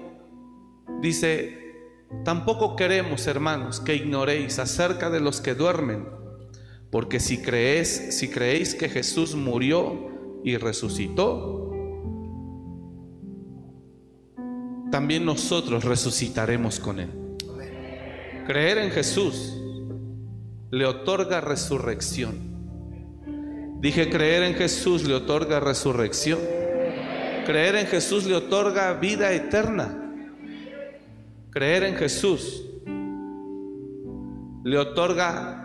dice, 1.00 1.58
tampoco 2.24 2.76
queremos, 2.76 3.26
hermanos, 3.26 3.80
que 3.80 3.94
ignoréis 3.94 4.58
acerca 4.58 5.10
de 5.10 5.20
los 5.20 5.40
que 5.40 5.54
duermen, 5.54 6.06
porque 6.90 7.20
si 7.20 7.42
creéis, 7.42 8.16
si 8.16 8.28
creéis 8.28 8.74
que 8.74 8.88
Jesús 8.88 9.34
murió 9.34 10.40
y 10.44 10.56
resucitó, 10.56 11.70
también 14.90 15.24
nosotros 15.24 15.84
resucitaremos 15.84 16.78
con 16.80 17.00
él. 17.00 17.10
Creer 18.46 18.78
en 18.78 18.90
Jesús 18.90 19.60
le 20.70 20.86
otorga 20.86 21.40
resurrección. 21.40 22.55
Dije, 23.80 24.10
creer 24.10 24.42
en 24.42 24.54
Jesús 24.54 25.04
le 25.04 25.14
otorga 25.14 25.60
resurrección. 25.60 26.38
Creer 27.44 27.76
en 27.76 27.86
Jesús 27.86 28.24
le 28.24 28.34
otorga 28.34 28.92
vida 28.94 29.32
eterna. 29.32 30.14
Creer 31.50 31.84
en 31.84 31.94
Jesús 31.94 32.64
le 34.64 34.78
otorga 34.78 35.62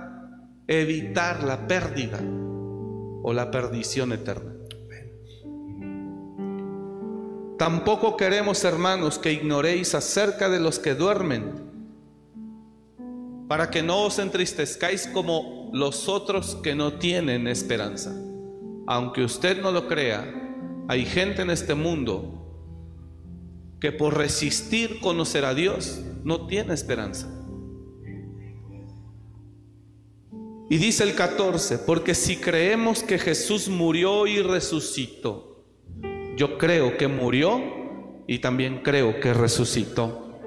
evitar 0.68 1.44
la 1.44 1.68
pérdida 1.68 2.20
o 3.24 3.34
la 3.34 3.50
perdición 3.50 4.14
eterna. 4.14 4.54
Tampoco 7.58 8.18
queremos, 8.18 8.64
hermanos, 8.64 9.20
que 9.20 9.32
ignoréis 9.32 9.94
acerca 9.94 10.50
de 10.50 10.60
los 10.60 10.80
que 10.80 10.96
duermen, 10.96 11.54
para 13.48 13.70
que 13.70 13.84
no 13.84 14.04
os 14.06 14.18
entristezcáis 14.18 15.08
como 15.08 15.61
los 15.72 16.10
otros 16.10 16.56
que 16.64 16.76
no 16.76 16.94
tienen 16.94 17.48
esperanza. 17.48 18.14
Aunque 18.88 19.24
usted 19.24 19.62
no 19.62 19.72
lo 19.72 19.88
crea, 19.88 20.26
hay 20.88 21.06
gente 21.06 21.42
en 21.42 21.50
este 21.50 21.76
mundo 21.76 22.38
que 23.80 23.92
por 23.92 24.18
resistir 24.18 25.00
conocer 25.00 25.46
a 25.46 25.54
Dios 25.54 26.02
no 26.24 26.48
tiene 26.48 26.74
esperanza. 26.74 27.30
Y 30.70 30.78
dice 30.78 31.04
el 31.04 31.16
14, 31.16 31.80
porque 31.80 32.16
si 32.16 32.38
creemos 32.38 33.04
que 33.04 33.18
Jesús 33.18 33.68
murió 33.68 34.28
y 34.28 34.42
resucitó, 34.42 35.66
yo 36.38 36.58
creo 36.58 36.98
que 36.98 37.08
murió 37.08 37.62
y 38.28 38.40
también 38.40 38.82
creo 38.82 39.20
que 39.20 39.34
resucitó. 39.34 40.40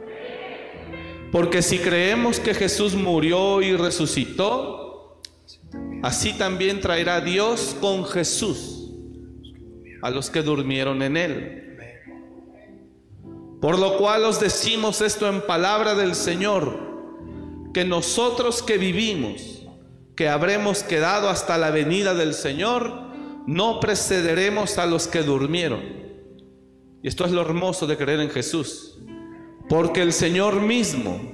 Porque 1.30 1.62
si 1.62 1.78
creemos 1.78 2.40
que 2.40 2.54
Jesús 2.54 2.94
murió 2.94 3.60
y 3.60 3.76
resucitó, 3.76 4.83
así 6.04 6.34
también 6.34 6.82
traerá 6.82 7.22
Dios 7.22 7.74
con 7.80 8.04
Jesús 8.04 8.90
a 10.02 10.10
los 10.10 10.28
que 10.28 10.42
durmieron 10.42 11.00
en 11.00 11.16
él. 11.16 11.78
Por 13.58 13.78
lo 13.78 13.96
cual 13.96 14.24
os 14.24 14.38
decimos 14.38 15.00
esto 15.00 15.26
en 15.26 15.40
palabra 15.46 15.94
del 15.94 16.14
Señor, 16.14 16.78
que 17.72 17.86
nosotros 17.86 18.62
que 18.62 18.76
vivimos, 18.76 19.66
que 20.14 20.28
habremos 20.28 20.82
quedado 20.82 21.30
hasta 21.30 21.56
la 21.56 21.70
venida 21.70 22.12
del 22.12 22.34
Señor, 22.34 22.92
no 23.46 23.80
precederemos 23.80 24.76
a 24.76 24.84
los 24.84 25.08
que 25.08 25.22
durmieron. 25.22 25.80
Y 27.02 27.08
esto 27.08 27.24
es 27.24 27.32
lo 27.32 27.40
hermoso 27.40 27.86
de 27.86 27.96
creer 27.96 28.20
en 28.20 28.28
Jesús. 28.28 28.98
Porque 29.70 30.02
el 30.02 30.12
Señor 30.12 30.60
mismo, 30.60 31.33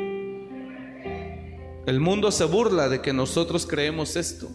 El 1.85 1.99
mundo 1.99 2.31
se 2.31 2.45
burla 2.45 2.89
de 2.89 3.01
que 3.01 3.11
nosotros 3.11 3.65
creemos 3.65 4.15
esto. 4.15 4.49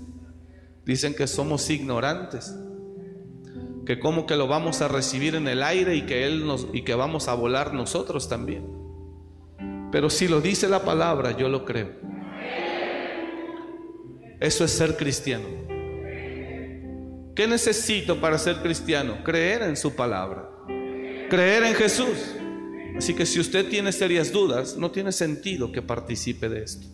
Dicen 0.84 1.14
que 1.14 1.26
somos 1.26 1.68
ignorantes, 1.70 2.54
que 3.84 3.98
como 3.98 4.26
que 4.26 4.36
lo 4.36 4.46
vamos 4.46 4.80
a 4.80 4.88
recibir 4.88 5.34
en 5.34 5.48
el 5.48 5.62
aire 5.64 5.96
y 5.96 6.02
que 6.02 6.24
él 6.26 6.46
nos 6.46 6.68
y 6.72 6.82
que 6.82 6.94
vamos 6.94 7.26
a 7.26 7.34
volar 7.34 7.74
nosotros 7.74 8.28
también. 8.28 8.64
Pero 9.90 10.10
si 10.10 10.28
lo 10.28 10.40
dice 10.40 10.68
la 10.68 10.84
palabra, 10.84 11.36
yo 11.36 11.48
lo 11.48 11.64
creo. 11.64 11.90
Eso 14.38 14.64
es 14.64 14.70
ser 14.70 14.96
cristiano. 14.96 15.46
¿Qué 17.34 17.46
necesito 17.48 18.20
para 18.20 18.38
ser 18.38 18.56
cristiano? 18.56 19.24
Creer 19.24 19.62
en 19.62 19.76
su 19.76 19.94
palabra. 19.94 20.48
Creer 21.28 21.64
en 21.64 21.74
Jesús. 21.74 22.36
Así 22.96 23.14
que 23.14 23.26
si 23.26 23.40
usted 23.40 23.68
tiene 23.68 23.92
serias 23.92 24.32
dudas, 24.32 24.76
no 24.76 24.90
tiene 24.90 25.12
sentido 25.12 25.72
que 25.72 25.82
participe 25.82 26.48
de 26.48 26.62
esto. 26.62 26.86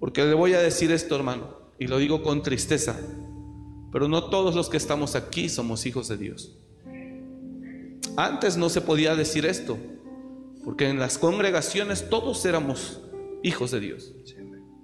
Porque 0.00 0.24
le 0.24 0.34
voy 0.34 0.54
a 0.54 0.60
decir 0.60 0.92
esto, 0.92 1.16
hermano, 1.16 1.58
y 1.78 1.86
lo 1.86 1.98
digo 1.98 2.22
con 2.22 2.42
tristeza, 2.42 2.96
pero 3.92 4.08
no 4.08 4.24
todos 4.30 4.54
los 4.54 4.68
que 4.68 4.76
estamos 4.76 5.14
aquí 5.14 5.48
somos 5.48 5.86
hijos 5.86 6.08
de 6.08 6.16
Dios. 6.16 6.56
Antes 8.16 8.56
no 8.56 8.68
se 8.68 8.80
podía 8.80 9.14
decir 9.14 9.46
esto, 9.46 9.78
porque 10.64 10.88
en 10.88 10.98
las 10.98 11.18
congregaciones 11.18 12.08
todos 12.10 12.44
éramos 12.44 13.00
hijos 13.42 13.70
de 13.70 13.80
Dios. 13.80 14.12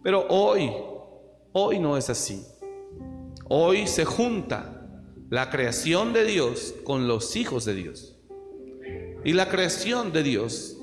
Pero 0.03 0.27
hoy, 0.29 0.71
hoy 1.53 1.79
no 1.79 1.97
es 1.97 2.11
así. 2.11 2.43
Hoy 3.49 3.87
se 3.87 4.05
junta 4.05 5.03
la 5.31 5.51
creación 5.51 6.13
de 6.13 6.25
Dios 6.25 6.75
con 6.85 7.09
los 7.09 7.37
hijos 7.37 7.65
de 7.65 7.75
Dios. 7.75 8.17
Y 9.25 9.33
la 9.33 9.49
creación 9.49 10.13
de 10.13 10.23
Dios 10.23 10.79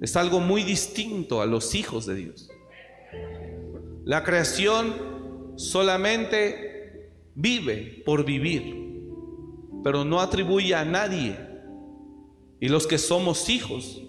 es 0.00 0.16
algo 0.16 0.40
muy 0.40 0.62
distinto 0.62 1.40
a 1.40 1.46
los 1.46 1.74
hijos 1.74 2.06
de 2.06 2.14
Dios. 2.14 2.47
La 4.08 4.24
creación 4.24 5.52
solamente 5.56 7.10
vive 7.34 8.02
por 8.06 8.24
vivir, 8.24 9.04
pero 9.84 10.02
no 10.02 10.22
atribuye 10.22 10.74
a 10.74 10.86
nadie. 10.86 11.36
Y 12.58 12.70
los 12.70 12.86
que 12.86 12.96
somos 12.96 13.50
hijos, 13.50 14.02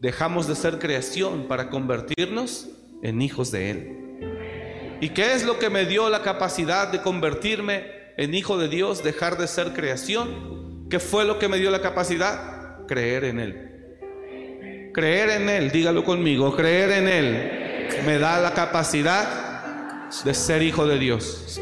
dejamos 0.00 0.48
de 0.48 0.56
ser 0.56 0.80
creación 0.80 1.46
para 1.46 1.70
convertirnos 1.70 2.70
en 3.04 3.22
hijos 3.22 3.52
de 3.52 3.70
Él. 3.70 4.98
¿Y 5.00 5.10
qué 5.10 5.34
es 5.34 5.46
lo 5.46 5.60
que 5.60 5.70
me 5.70 5.86
dio 5.86 6.10
la 6.10 6.22
capacidad 6.22 6.90
de 6.90 7.00
convertirme 7.00 7.86
en 8.16 8.34
hijo 8.34 8.58
de 8.58 8.66
Dios, 8.66 9.04
dejar 9.04 9.38
de 9.38 9.46
ser 9.46 9.74
creación? 9.74 10.88
¿Qué 10.90 10.98
fue 10.98 11.24
lo 11.24 11.38
que 11.38 11.46
me 11.46 11.58
dio 11.58 11.70
la 11.70 11.82
capacidad? 11.82 12.84
Creer 12.88 13.22
en 13.22 13.38
Él. 13.38 14.90
Creer 14.92 15.40
en 15.40 15.48
Él, 15.48 15.70
dígalo 15.70 16.02
conmigo, 16.02 16.56
creer 16.56 16.90
en 16.90 17.06
Él 17.06 17.65
me 18.04 18.18
da 18.18 18.40
la 18.40 18.54
capacidad 18.54 20.06
de 20.24 20.34
ser 20.34 20.62
hijo 20.62 20.86
de 20.86 20.98
Dios. 20.98 21.60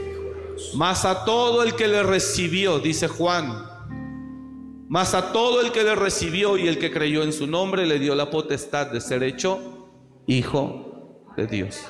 Más 0.75 1.05
a 1.05 1.25
todo 1.25 1.63
el 1.63 1.75
que 1.75 1.89
le 1.89 2.03
recibió, 2.03 2.79
dice 2.79 3.09
Juan, 3.09 3.75
más 4.89 5.15
a 5.15 5.33
todo 5.33 5.61
el 5.61 5.73
que 5.73 5.83
le 5.83 5.95
recibió 5.95 6.57
y 6.57 6.69
el 6.69 6.79
que 6.79 6.91
creyó 6.91 7.23
en 7.23 7.33
su 7.33 7.47
nombre 7.47 7.87
le 7.87 7.99
dio 7.99 8.15
la 8.15 8.31
potestad 8.31 8.89
de 8.89 9.01
ser 9.01 9.23
hecho 9.23 9.91
hijo 10.27 11.33
de 11.37 11.47
Dios. 11.47 11.81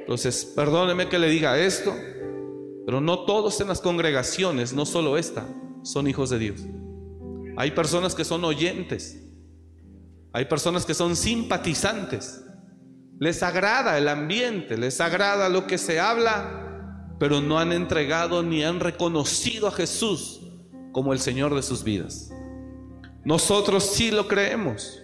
Entonces, 0.00 0.44
perdóneme 0.44 1.08
que 1.08 1.18
le 1.18 1.28
diga 1.28 1.58
esto, 1.58 1.94
pero 2.86 3.00
no 3.00 3.20
todos 3.20 3.60
en 3.60 3.68
las 3.68 3.80
congregaciones, 3.80 4.72
no 4.72 4.86
solo 4.86 5.16
esta, 5.16 5.46
son 5.82 6.06
hijos 6.06 6.30
de 6.30 6.38
Dios. 6.38 6.60
Hay 7.56 7.70
personas 7.70 8.14
que 8.14 8.24
son 8.24 8.44
oyentes, 8.44 9.20
hay 10.32 10.44
personas 10.44 10.84
que 10.84 10.94
son 10.94 11.16
simpatizantes, 11.16 12.44
les 13.18 13.42
agrada 13.42 13.96
el 13.98 14.08
ambiente, 14.08 14.76
les 14.76 15.00
agrada 15.00 15.48
lo 15.48 15.66
que 15.66 15.78
se 15.78 16.00
habla, 16.00 17.14
pero 17.18 17.40
no 17.40 17.58
han 17.58 17.72
entregado 17.72 18.42
ni 18.42 18.64
han 18.64 18.80
reconocido 18.80 19.68
a 19.68 19.72
Jesús 19.72 20.40
como 20.92 21.12
el 21.12 21.18
Señor 21.18 21.54
de 21.54 21.62
sus 21.62 21.84
vidas. 21.84 22.30
Nosotros 23.24 23.84
sí 23.84 24.10
lo 24.10 24.28
creemos. 24.28 25.00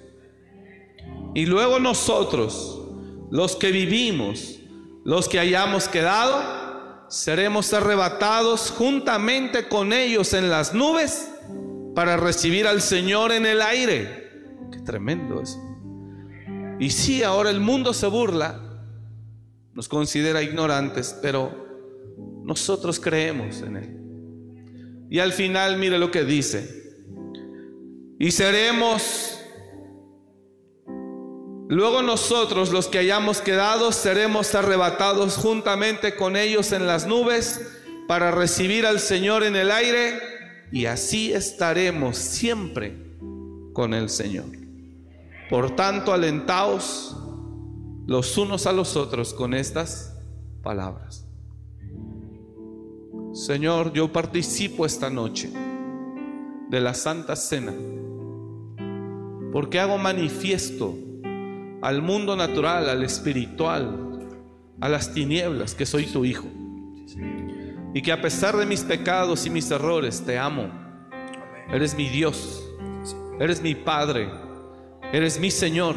Y 1.35 1.47
luego 1.47 1.79
nosotros, 1.79 2.83
los 3.31 3.57
que 3.57 3.71
vivimos, 3.71 4.59
los 5.05 5.29
que 5.29 5.39
hayamos 5.39 5.89
quedado, 5.89 7.07
seremos 7.09 7.73
arrebatados 7.73 8.71
juntamente 8.71 9.69
con 9.69 9.93
ellos 9.93 10.33
en 10.35 10.51
las 10.51 10.75
nubes 10.75 11.31
para 11.95 12.17
recibir 12.17 12.67
al 12.67 12.83
Señor 12.83 13.33
en 13.33 13.47
el 13.47 13.63
aire. 13.63 14.43
Qué 14.73 14.81
tremendo 14.81 15.41
eso. 15.41 15.59
Y 16.81 16.89
sí, 16.89 17.23
ahora 17.23 17.51
el 17.51 17.61
mundo 17.61 17.93
se 17.93 18.07
burla, 18.07 18.59
nos 19.75 19.87
considera 19.87 20.43
ignorantes, 20.43 21.15
pero 21.21 21.69
nosotros 22.43 22.99
creemos 22.99 23.61
en 23.61 23.77
Él. 23.77 25.07
Y 25.11 25.19
al 25.19 25.35
final, 25.35 25.77
mire 25.77 25.99
lo 25.99 26.11
que 26.11 26.25
dice. 26.25 26.81
Y 28.19 28.31
seremos, 28.31 29.39
luego 31.69 32.03
nosotros 32.03 32.73
los 32.73 32.89
que 32.89 32.99
hayamos 32.99 33.43
quedado, 33.43 33.93
seremos 33.93 34.55
arrebatados 34.55 35.37
juntamente 35.37 36.17
con 36.17 36.35
ellos 36.35 36.73
en 36.73 36.87
las 36.87 37.07
nubes 37.07 37.61
para 38.09 38.31
recibir 38.31 38.87
al 38.87 39.01
Señor 39.01 39.45
en 39.45 39.55
el 39.55 39.71
aire 39.71 40.19
y 40.73 40.87
así 40.87 41.33
estaremos 41.33 42.17
siempre 42.17 42.97
con 43.75 43.93
el 43.93 44.09
Señor. 44.09 44.60
Por 45.51 45.75
tanto, 45.75 46.13
alentaos 46.13 47.17
los 48.07 48.39
unos 48.39 48.69
a 48.69 48.73
los 48.73 48.97
otros 48.97 49.35
con 49.35 49.53
estas 49.53 50.17
palabras. 50.63 51.27
Señor, 53.33 53.93
yo 53.93 54.13
participo 54.13 54.87
esta 54.87 55.11
noche 55.11 55.51
de 56.69 56.81
la 56.81 56.95
Santa 56.95 57.35
Cena 57.35 57.75
porque 59.53 59.81
hago 59.81 59.99
manifiesto 59.99 60.97
al 61.83 62.01
mundo 62.01 62.37
natural, 62.37 62.89
al 62.89 63.03
espiritual, 63.03 64.29
a 64.81 64.89
las 64.89 65.13
tinieblas 65.13 65.75
que 65.75 65.85
soy 65.85 66.07
tu 66.07 66.25
Hijo. 66.25 66.47
Y 67.93 68.03
que 68.03 68.13
a 68.13 68.21
pesar 68.21 68.57
de 68.57 68.67
mis 68.67 68.83
pecados 68.83 69.47
y 69.47 69.51
mis 69.51 69.69
errores, 69.73 70.23
te 70.25 70.39
amo. 70.39 70.71
Eres 71.73 71.97
mi 71.97 72.09
Dios, 72.09 72.65
eres 73.41 73.61
mi 73.61 73.75
Padre 73.75 74.50
Eres 75.13 75.41
mi 75.41 75.51
Señor. 75.51 75.97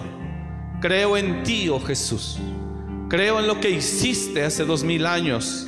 Creo 0.82 1.18
en 1.18 1.44
ti, 1.44 1.70
oh 1.70 1.80
Jesús. 1.80 2.40
Creo 3.10 3.40
en 3.40 3.48
lo 3.48 3.60
que 3.60 3.70
hiciste 3.70 4.44
hace 4.44 4.66
dos 4.66 4.84
mil 4.84 5.06
años 5.06 5.68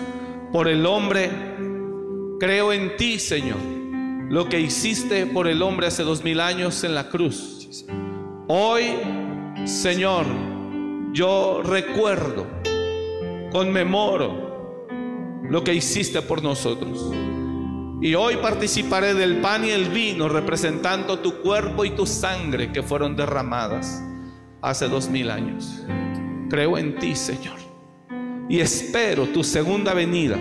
por 0.51 0.67
el 0.67 0.86
hombre. 0.86 1.29
Creo 2.39 2.73
en 2.73 2.97
ti, 2.97 3.19
Señor. 3.19 3.60
Lo 4.29 4.49
que 4.49 4.60
hiciste 4.60 5.27
por 5.27 5.47
el 5.47 5.62
hombre 5.62 5.88
hace 5.88 6.03
dos 6.03 6.23
mil 6.23 6.39
años 6.39 6.84
en 6.84 6.95
la 6.95 7.10
cruz. 7.10 7.86
Hoy, 8.47 8.86
Señor, 9.65 10.25
yo 11.13 11.62
recuerdo, 11.63 12.47
conmemoro 13.51 14.89
lo 15.49 15.63
que 15.63 15.73
hiciste 15.75 16.21
por 16.21 16.43
nosotros. 16.43 17.12
Y 18.06 18.13
hoy 18.13 18.36
participaré 18.38 19.15
del 19.15 19.38
pan 19.38 19.65
y 19.65 19.72
el 19.72 19.89
vino 19.89 20.30
representando 20.30 21.18
tu 21.18 21.41
cuerpo 21.41 21.86
y 21.86 21.89
tu 21.89 22.06
sangre 22.06 22.72
que 22.72 22.84
fueron 22.84 23.15
derramadas 23.15 24.00
hace 24.62 24.88
dos 24.88 25.10
mil 25.10 25.32
años. 25.32 25.84
Creo 26.48 26.78
en 26.78 27.00
ti, 27.00 27.15
Señor. 27.15 27.58
Y 28.48 28.60
espero 28.60 29.26
tu 29.30 29.44
segunda 29.44 29.96
venida. 29.96 30.38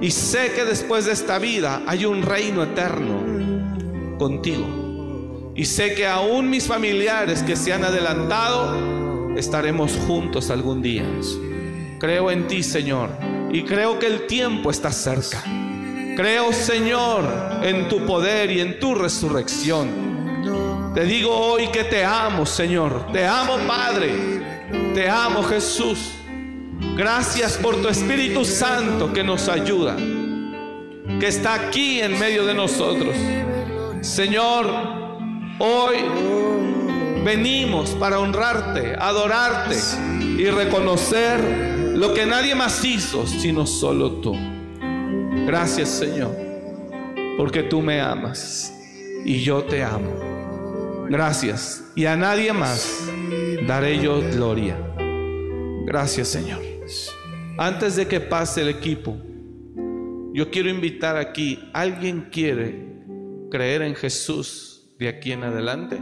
Y 0.00 0.10
sé 0.10 0.52
que 0.54 0.64
después 0.64 1.04
de 1.04 1.12
esta 1.12 1.38
vida 1.38 1.82
hay 1.86 2.06
un 2.06 2.22
reino 2.22 2.62
eterno 2.62 4.16
contigo. 4.18 5.52
Y 5.54 5.66
sé 5.66 5.94
que 5.94 6.06
aún 6.06 6.48
mis 6.48 6.66
familiares 6.66 7.42
que 7.42 7.56
se 7.56 7.74
han 7.74 7.84
adelantado 7.84 9.36
estaremos 9.36 9.98
juntos 10.06 10.50
algún 10.50 10.80
día. 10.80 11.04
Creo 11.98 12.30
en 12.30 12.46
ti, 12.46 12.62
Señor. 12.62 13.10
Y 13.52 13.64
creo 13.64 13.98
que 13.98 14.06
el 14.06 14.26
tiempo 14.26 14.70
está 14.70 14.90
cerca. 14.90 15.59
Creo, 16.20 16.52
Señor, 16.52 17.24
en 17.62 17.88
tu 17.88 18.04
poder 18.04 18.50
y 18.50 18.60
en 18.60 18.78
tu 18.78 18.94
resurrección. 18.94 20.92
Te 20.94 21.06
digo 21.06 21.34
hoy 21.34 21.68
que 21.68 21.84
te 21.84 22.04
amo, 22.04 22.44
Señor. 22.44 23.10
Te 23.10 23.26
amo, 23.26 23.56
Padre. 23.66 24.68
Te 24.92 25.08
amo, 25.08 25.42
Jesús. 25.42 26.10
Gracias 26.94 27.56
por 27.56 27.80
tu 27.80 27.88
Espíritu 27.88 28.44
Santo 28.44 29.10
que 29.14 29.24
nos 29.24 29.48
ayuda, 29.48 29.96
que 29.96 31.26
está 31.26 31.54
aquí 31.54 32.02
en 32.02 32.18
medio 32.18 32.44
de 32.44 32.52
nosotros. 32.52 33.16
Señor, 34.02 34.66
hoy 35.58 35.96
venimos 37.24 37.92
para 37.92 38.18
honrarte, 38.18 38.94
adorarte 38.94 39.78
y 40.36 40.50
reconocer 40.50 41.40
lo 41.94 42.12
que 42.12 42.26
nadie 42.26 42.54
más 42.54 42.84
hizo, 42.84 43.26
sino 43.26 43.64
solo 43.64 44.12
tú. 44.20 44.49
Gracias, 45.46 45.88
Señor, 45.88 46.36
porque 47.36 47.62
tú 47.62 47.80
me 47.80 48.00
amas 48.00 48.72
y 49.24 49.40
yo 49.40 49.62
te 49.64 49.82
amo. 49.82 51.06
Gracias. 51.08 51.84
Y 51.96 52.06
a 52.06 52.16
nadie 52.16 52.52
más 52.52 53.10
daré 53.66 54.00
yo 54.00 54.20
gloria. 54.32 54.76
Gracias, 55.84 56.28
Señor. 56.28 56.60
Antes 57.58 57.96
de 57.96 58.06
que 58.06 58.20
pase 58.20 58.62
el 58.62 58.68
equipo, 58.68 59.16
yo 60.32 60.50
quiero 60.50 60.70
invitar 60.70 61.16
aquí, 61.16 61.58
¿alguien 61.72 62.28
quiere 62.30 63.02
creer 63.50 63.82
en 63.82 63.96
Jesús 63.96 64.88
de 64.98 65.08
aquí 65.08 65.32
en 65.32 65.42
adelante? 65.42 66.00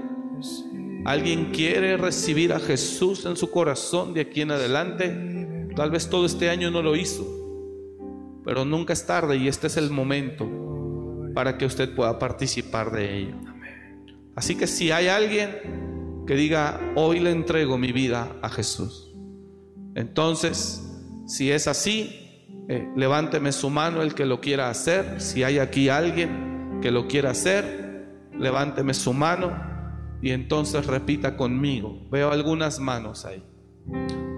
¿Alguien 1.06 1.52
quiere 1.52 1.96
recibir 1.96 2.52
a 2.52 2.60
Jesús 2.60 3.24
en 3.24 3.36
su 3.36 3.50
corazón 3.50 4.12
de 4.12 4.20
aquí 4.20 4.42
en 4.42 4.50
adelante? 4.50 5.68
Tal 5.74 5.90
vez 5.90 6.10
todo 6.10 6.26
este 6.26 6.50
año 6.50 6.70
no 6.70 6.82
lo 6.82 6.94
hizo, 6.94 7.47
pero 8.48 8.64
nunca 8.64 8.94
es 8.94 9.04
tarde 9.04 9.36
y 9.36 9.46
este 9.46 9.66
es 9.66 9.76
el 9.76 9.90
momento 9.90 10.48
para 11.34 11.58
que 11.58 11.66
usted 11.66 11.94
pueda 11.94 12.18
participar 12.18 12.90
de 12.90 13.18
ello. 13.18 13.34
Así 14.34 14.54
que 14.56 14.66
si 14.66 14.90
hay 14.90 15.08
alguien 15.08 16.24
que 16.26 16.34
diga, 16.34 16.80
hoy 16.96 17.20
le 17.20 17.30
entrego 17.30 17.76
mi 17.76 17.92
vida 17.92 18.34
a 18.40 18.48
Jesús, 18.48 19.14
entonces, 19.94 20.82
si 21.26 21.52
es 21.52 21.68
así, 21.68 22.46
eh, 22.70 22.88
levánteme 22.96 23.52
su 23.52 23.68
mano 23.68 24.00
el 24.00 24.14
que 24.14 24.24
lo 24.24 24.40
quiera 24.40 24.70
hacer. 24.70 25.20
Si 25.20 25.42
hay 25.42 25.58
aquí 25.58 25.90
alguien 25.90 26.78
que 26.80 26.90
lo 26.90 27.06
quiera 27.06 27.32
hacer, 27.32 28.08
levánteme 28.32 28.94
su 28.94 29.12
mano 29.12 29.52
y 30.22 30.30
entonces 30.30 30.86
repita 30.86 31.36
conmigo. 31.36 32.08
Veo 32.10 32.30
algunas 32.30 32.80
manos 32.80 33.26
ahí. 33.26 33.44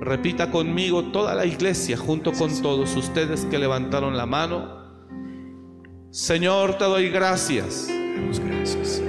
Repita 0.00 0.50
conmigo 0.50 1.04
toda 1.12 1.34
la 1.34 1.44
iglesia 1.44 1.96
junto 1.96 2.32
con 2.32 2.62
todos 2.62 2.96
ustedes 2.96 3.44
que 3.46 3.58
levantaron 3.58 4.16
la 4.16 4.26
mano. 4.26 4.80
Señor, 6.10 6.76
te 6.78 6.84
doy 6.84 7.08
gracias 7.10 7.86
Damos 7.88 8.40
gracias. 8.40 9.02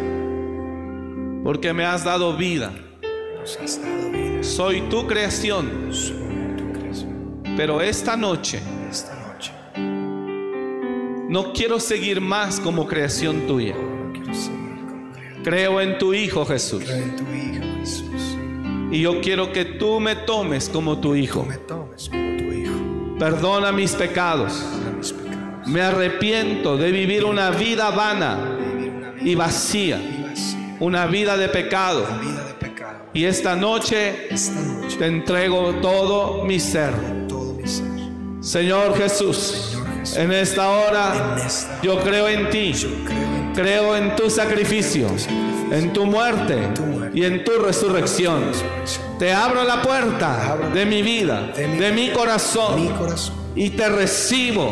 porque 1.44 1.74
me 1.74 1.86
has 1.86 2.04
dado 2.04 2.36
vida. 2.38 2.72
Nos 3.40 3.58
has 3.58 3.82
dado 3.82 4.12
vida. 4.12 4.44
Soy 4.44 4.82
tu 4.90 5.08
creación, 5.08 5.70
Soy 5.92 6.16
tu 6.58 6.72
creación. 6.80 7.42
pero 7.58 7.82
esta 7.82 8.16
noche 8.18 8.60
Esta 8.90 9.16
noche 9.28 9.52
no 11.30 11.54
quiero 11.54 11.80
seguir 11.80 12.20
más 12.22 12.60
como 12.60 12.86
creación 12.86 13.48
tuya. 13.48 13.74
no 13.76 14.12
quiero 14.14 14.34
seguir 14.34 14.86
como 14.86 15.12
creador. 15.14 15.44
Creo 15.44 15.82
en 15.82 15.98
tu 15.98 16.14
Hijo 16.14 16.46
Jesús. 16.46 16.84
Creo 16.84 16.98
en 17.04 17.16
tu 17.16 17.24
Hijo 17.24 17.54
Jesús. 17.54 17.61
Y 18.92 19.02
yo 19.02 19.22
quiero 19.22 19.54
que 19.54 19.64
tú 19.64 20.02
me 20.02 20.16
tomes 20.16 20.68
como 20.68 21.00
tu 21.00 21.16
Hijo. 21.16 21.46
Me 21.46 21.58
tomes 21.58 22.10
como 22.10 22.38
tu 22.38 22.44
Hijo. 22.44 22.74
Perdona 23.18 23.72
mis 23.72 23.94
pecados. 23.94 24.62
Me 25.66 25.82
arrepiento 25.82 26.76
de 26.76 26.92
vivir 26.92 27.24
una 27.24 27.52
vida 27.52 27.90
vana 27.92 28.58
y 29.22 29.34
vacía. 29.36 30.02
Una 30.82 31.06
vida 31.06 31.38
de 31.38 31.48
pecado. 31.48 32.06
Y 33.14 33.24
esta 33.24 33.56
noche 33.56 34.30
te 35.00 35.06
entrego 35.06 35.76
todo 35.82 36.44
mi 36.44 36.60
ser. 36.60 36.92
Señor 38.42 38.98
Jesús, 38.98 39.78
en 40.18 40.34
esta 40.34 40.70
hora 40.70 41.38
yo 41.82 42.00
creo 42.00 42.28
en 42.28 42.50
ti. 42.50 42.74
Yo 42.74 42.90
creo 43.06 43.22
en 43.22 43.54
ti. 43.54 43.62
Creo 43.62 43.98
en 43.98 44.16
tu 44.16 44.30
sacrificio, 44.30 45.08
en 45.72 45.92
tu 45.92 46.06
muerte 46.06 46.70
y 47.14 47.24
en 47.24 47.44
tu 47.44 47.52
resurrección. 47.60 48.52
Te 49.20 49.34
abro 49.34 49.64
la 49.64 49.82
puerta 49.82 50.58
de 50.74 50.86
mi 50.86 51.02
vida, 51.02 51.54
de 51.56 51.92
mi 51.92 52.12
corazón 52.12 52.90
y 53.56 53.72
te 53.72 53.90
recibo 53.90 54.70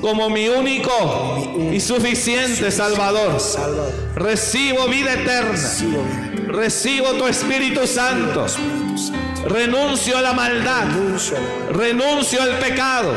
como 0.00 0.28
mi 0.28 0.48
único 0.48 1.70
y 1.72 1.80
suficiente 1.80 2.70
Salvador. 2.70 3.38
Recibo 4.14 4.88
vida 4.88 5.14
eterna. 5.14 5.58
Recibo 6.48 7.12
tu 7.12 7.26
Espíritu 7.26 7.86
Santo. 7.86 8.46
Renuncio 9.46 10.16
a 10.18 10.22
la 10.22 10.32
maldad. 10.32 10.84
Renuncio 11.72 12.42
al 12.42 12.58
pecado. 12.58 13.12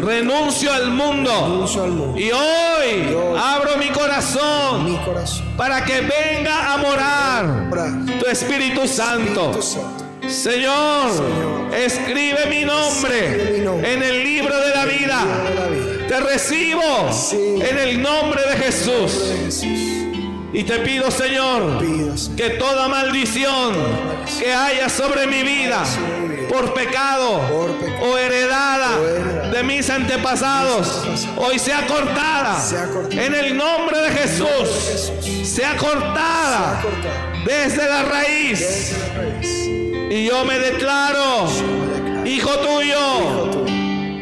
Renuncio 0.00 0.72
al- 0.72 0.88
mundo. 0.90 2.14
Y 2.16 2.30
hoy 2.30 3.16
abro 3.38 3.76
mi 3.78 3.88
corazón 3.88 4.98
para 5.56 5.84
que 5.84 6.00
venga 6.00 6.72
a 6.74 6.76
morar 6.78 7.68
Orar. 7.70 7.90
tu 8.20 8.26
Espíritu 8.26 8.86
Santo. 8.88 9.58
Señor, 10.26 11.10
escribe 11.74 12.46
mi 12.50 12.64
nombre 12.64 13.58
en 13.92 14.02
el 14.02 14.24
libro 14.24 14.56
de 14.58 14.74
la 14.74 14.84
vida. 14.84 15.24
Te 16.08 16.20
recibo 16.20 17.10
en 17.32 17.78
el 17.78 18.02
nombre 18.02 18.40
de 18.50 18.56
Jesús. 18.56 19.62
Y 20.52 20.64
te 20.64 20.78
pido, 20.78 21.10
Señor, 21.10 21.84
que 22.36 22.50
toda 22.50 22.88
maldición 22.88 23.74
que 24.38 24.52
haya 24.52 24.88
sobre 24.88 25.26
mi 25.26 25.42
vida 25.42 25.82
por 26.48 26.72
pecado 26.72 27.40
o 28.00 28.16
heredada 28.16 28.98
de 29.52 29.62
mis 29.62 29.90
antepasados 29.90 31.04
hoy 31.36 31.58
sea 31.58 31.86
cortada 31.86 32.56
en 33.10 33.34
el 33.34 33.56
nombre 33.56 33.98
de 34.00 34.10
Jesús. 34.10 35.12
Sea 35.44 35.76
cortada 35.76 36.82
Desde 37.44 37.86
la 37.86 38.02
raíz. 38.04 38.96
y 40.10 40.26
yo 40.26 40.44
me 40.46 40.58
declaro 40.58 41.46
hijo 42.24 42.50
tuyo. 42.58 43.66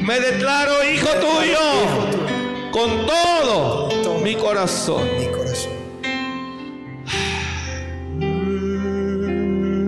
me 0.03 0.19
declaro 0.19 0.85
hijo 0.91 1.09
tuyo 1.21 2.73
con 2.73 3.07
todo 3.07 4.19
mi 4.23 4.35
corazón 4.35 5.46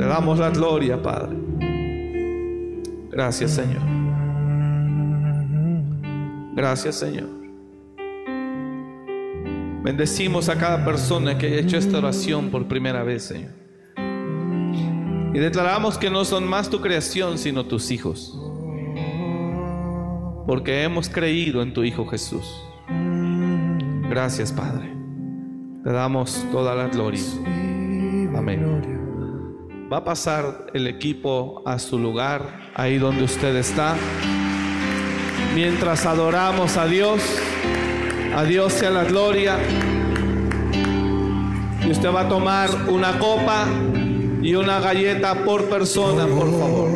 damos 0.08 0.38
la 0.38 0.50
gloria, 0.50 1.00
Padre. 1.00 1.36
Gracias, 3.10 3.52
Señor. 3.52 3.82
Gracias, 6.54 6.96
Señor. 6.96 7.28
Bendecimos 9.82 10.48
a 10.48 10.58
cada 10.58 10.84
persona 10.84 11.38
que 11.38 11.46
haya 11.46 11.60
hecho 11.60 11.76
esta 11.76 11.98
oración 11.98 12.50
por 12.50 12.66
primera 12.66 13.02
vez, 13.04 13.24
Señor. 13.24 13.52
Y 15.32 15.38
declaramos 15.38 15.98
que 15.98 16.10
no 16.10 16.24
son 16.24 16.48
más 16.48 16.68
tu 16.68 16.80
creación, 16.80 17.38
sino 17.38 17.66
tus 17.66 17.90
hijos. 17.90 18.36
Porque 20.46 20.82
hemos 20.82 21.08
creído 21.08 21.62
en 21.62 21.72
tu 21.72 21.84
Hijo 21.84 22.06
Jesús. 22.06 22.44
Gracias, 24.08 24.52
Padre. 24.52 24.92
Te 25.84 25.92
damos 25.92 26.44
toda 26.50 26.74
la 26.74 26.88
gloria. 26.88 27.22
Amén. 28.36 28.97
Va 29.90 29.98
a 29.98 30.04
pasar 30.04 30.66
el 30.74 30.86
equipo 30.86 31.62
a 31.64 31.78
su 31.78 31.98
lugar, 31.98 32.42
ahí 32.74 32.98
donde 32.98 33.24
usted 33.24 33.56
está. 33.56 33.96
Mientras 35.54 36.04
adoramos 36.04 36.76
a 36.76 36.84
Dios, 36.84 37.22
a 38.36 38.44
Dios 38.44 38.74
sea 38.74 38.90
la 38.90 39.04
gloria. 39.04 39.58
Y 41.82 41.90
usted 41.90 42.14
va 42.14 42.20
a 42.20 42.28
tomar 42.28 42.68
una 42.88 43.18
copa 43.18 43.66
y 44.42 44.54
una 44.54 44.78
galleta 44.78 45.42
por 45.42 45.70
persona, 45.70 46.26
por 46.26 46.50
favor. 46.50 46.90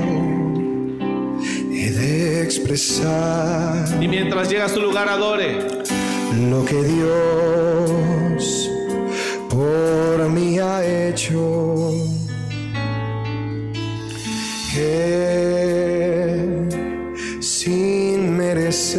He 1.72 1.90
de 1.90 2.42
expresar 2.42 4.02
Y 4.02 4.06
mientras 4.06 4.50
llega 4.50 4.66
a 4.66 4.68
su 4.68 4.82
lugar, 4.82 5.08
adore. 5.08 5.66
lo 6.50 6.62
que 6.66 6.82
Dios 6.84 8.70
por 9.48 10.28
mí 10.28 10.58
ha 10.58 11.08
hecho. 11.08 12.11
Que 14.74 16.66
sin 17.40 18.36
merecer 18.38 18.98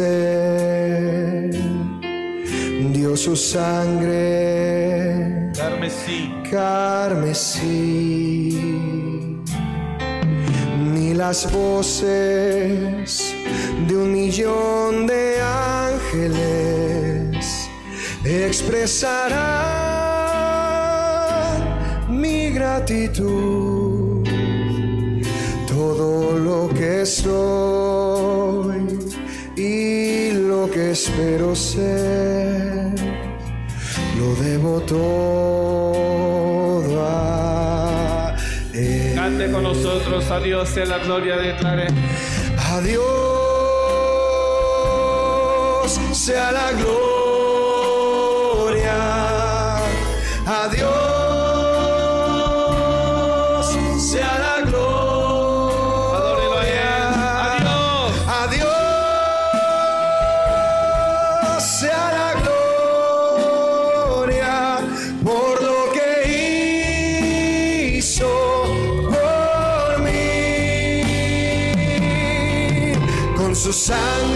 dio 2.92 3.16
su 3.16 3.34
sangre 3.34 4.22
Carmesí. 5.56 6.32
carmesí, 6.48 7.66
ni 10.92 11.12
las 11.12 11.50
voces 11.50 13.34
de 13.88 13.96
un 13.96 14.12
millón 14.12 15.08
de 15.08 15.40
ángeles 15.40 16.68
expresarán 18.24 19.54
gratitud. 22.54 23.83
Que 27.04 27.10
soy 27.10 28.98
y 29.56 30.32
lo 30.32 30.70
que 30.70 30.92
espero 30.92 31.54
ser, 31.54 32.94
lo 34.18 34.34
debo 34.42 34.80
todo 34.80 35.04
a 37.06 38.34
Él. 38.72 39.12
Cante 39.14 39.52
con 39.52 39.64
nosotros, 39.64 40.30
a 40.30 40.40
Dios 40.40 40.66
sea 40.70 40.86
la 40.86 40.96
gloria, 40.98 41.36
declare. 41.36 41.88
A 42.56 42.80
Dios 42.80 43.02
sea 46.12 46.52
la 46.52 46.72
gloria. 46.72 47.74
A 50.46 50.68
Con 73.64 73.72
su 73.72 74.33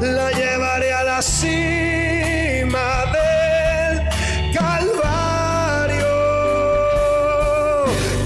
la 0.00 0.30
llevaré 0.32 0.92
a 0.92 1.04
la 1.04 1.22
cima 1.22 3.04
del 3.14 4.08
Calvario 4.52 6.08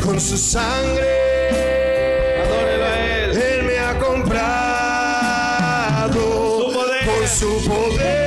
con 0.05 0.21
su 0.21 0.37
sangre. 0.37 1.11
Adórelo 2.45 2.85
a 2.85 2.99
Él. 2.99 3.37
Él 3.37 3.65
me 3.65 3.79
ha 3.79 3.99
comprado 3.99 5.03
Su 6.61 6.73
con 7.07 7.29
su 7.29 7.69
poder. 7.69 8.24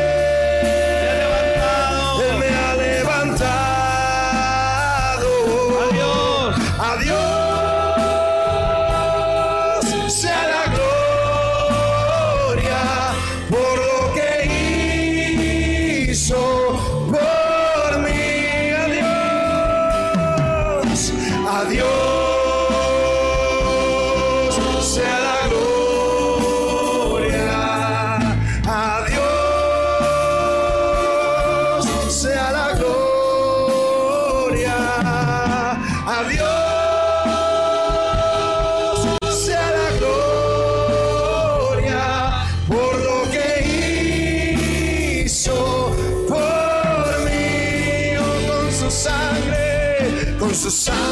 Con 50.58 51.07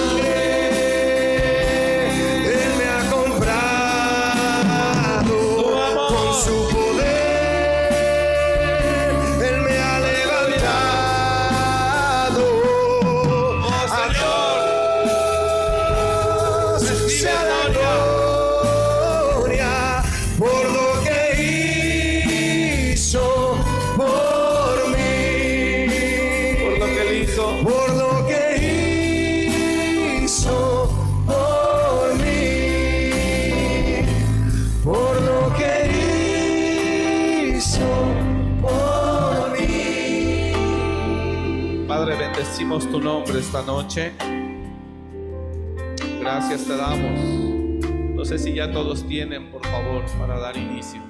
ya 48.56 48.72
todos 48.72 49.06
tienen, 49.06 49.52
por 49.52 49.66
favor, 49.68 50.06
para 50.18 50.40
dar 50.40 50.56
inicio. 50.56 51.02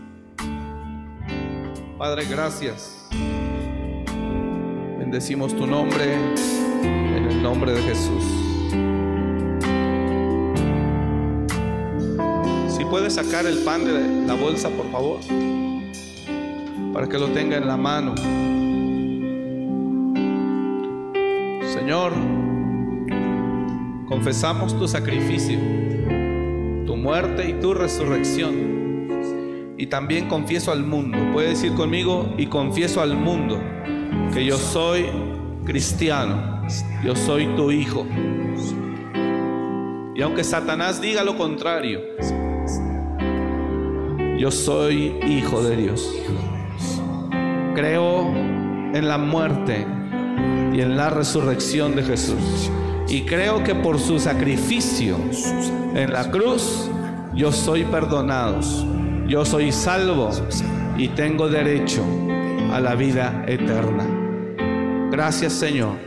Padre, 1.96 2.26
gracias. 2.26 3.08
Bendecimos 4.98 5.56
tu 5.56 5.68
nombre 5.68 6.16
en 6.84 7.28
el 7.30 7.44
nombre 7.44 7.72
de 7.74 7.82
Jesús. 7.84 8.24
Si 12.76 12.84
puedes 12.86 13.14
sacar 13.14 13.46
el 13.46 13.60
pan 13.60 13.86
de 13.86 14.26
la 14.26 14.34
bolsa, 14.34 14.70
por 14.70 14.92
favor, 14.92 15.20
para 16.94 17.08
que 17.08 17.20
lo 17.20 17.28
tenga 17.28 17.58
en 17.58 17.68
la 17.68 17.78
mano. 17.78 18.16
Señor, 21.72 22.12
confesamos 24.08 24.78
tu 24.78 24.88
sacrificio, 24.88 25.60
muerte 27.06 27.48
y 27.48 27.54
tu 27.62 27.76
resurrección. 27.76 29.76
Y 29.78 29.86
también 29.86 30.28
confieso 30.28 30.72
al 30.72 30.84
mundo, 30.84 31.20
puede 31.34 31.50
decir 31.50 31.76
conmigo, 31.76 32.34
y 32.36 32.48
confieso 32.48 33.00
al 33.00 33.16
mundo 33.16 33.62
que 34.34 34.44
yo 34.44 34.58
soy 34.58 35.06
cristiano, 35.66 36.64
yo 37.04 37.16
soy 37.16 37.46
tu 37.56 37.70
hijo. 37.70 38.08
Y 40.16 40.22
aunque 40.24 40.44
Satanás 40.44 41.00
diga 41.00 41.24
lo 41.24 41.38
contrario, 41.38 42.02
yo 44.40 44.50
soy 44.50 45.20
hijo 45.28 45.62
de 45.62 45.76
Dios. 45.76 46.12
Creo 47.76 48.34
en 48.96 49.08
la 49.08 49.20
muerte 49.20 49.86
y 50.74 50.82
en 50.82 50.98
la 50.98 51.12
resurrección 51.12 51.96
de 51.96 52.02
Jesús. 52.02 52.72
Y 53.08 53.26
creo 53.26 53.64
que 53.64 53.76
por 53.76 54.00
su 54.00 54.18
sacrificio 54.18 55.18
en 55.94 56.12
la 56.12 56.32
cruz 56.32 56.90
yo 57.36 57.52
soy 57.52 57.84
perdonado, 57.84 58.60
yo 59.28 59.44
soy 59.44 59.72
salvo 59.72 60.30
y 60.98 61.10
tengo 61.10 61.50
derecho 61.50 62.02
a 62.72 62.80
la 62.80 62.96
vida 62.96 63.44
eterna. 63.48 64.06
Gracias 65.12 65.54
Señor. 65.54 65.98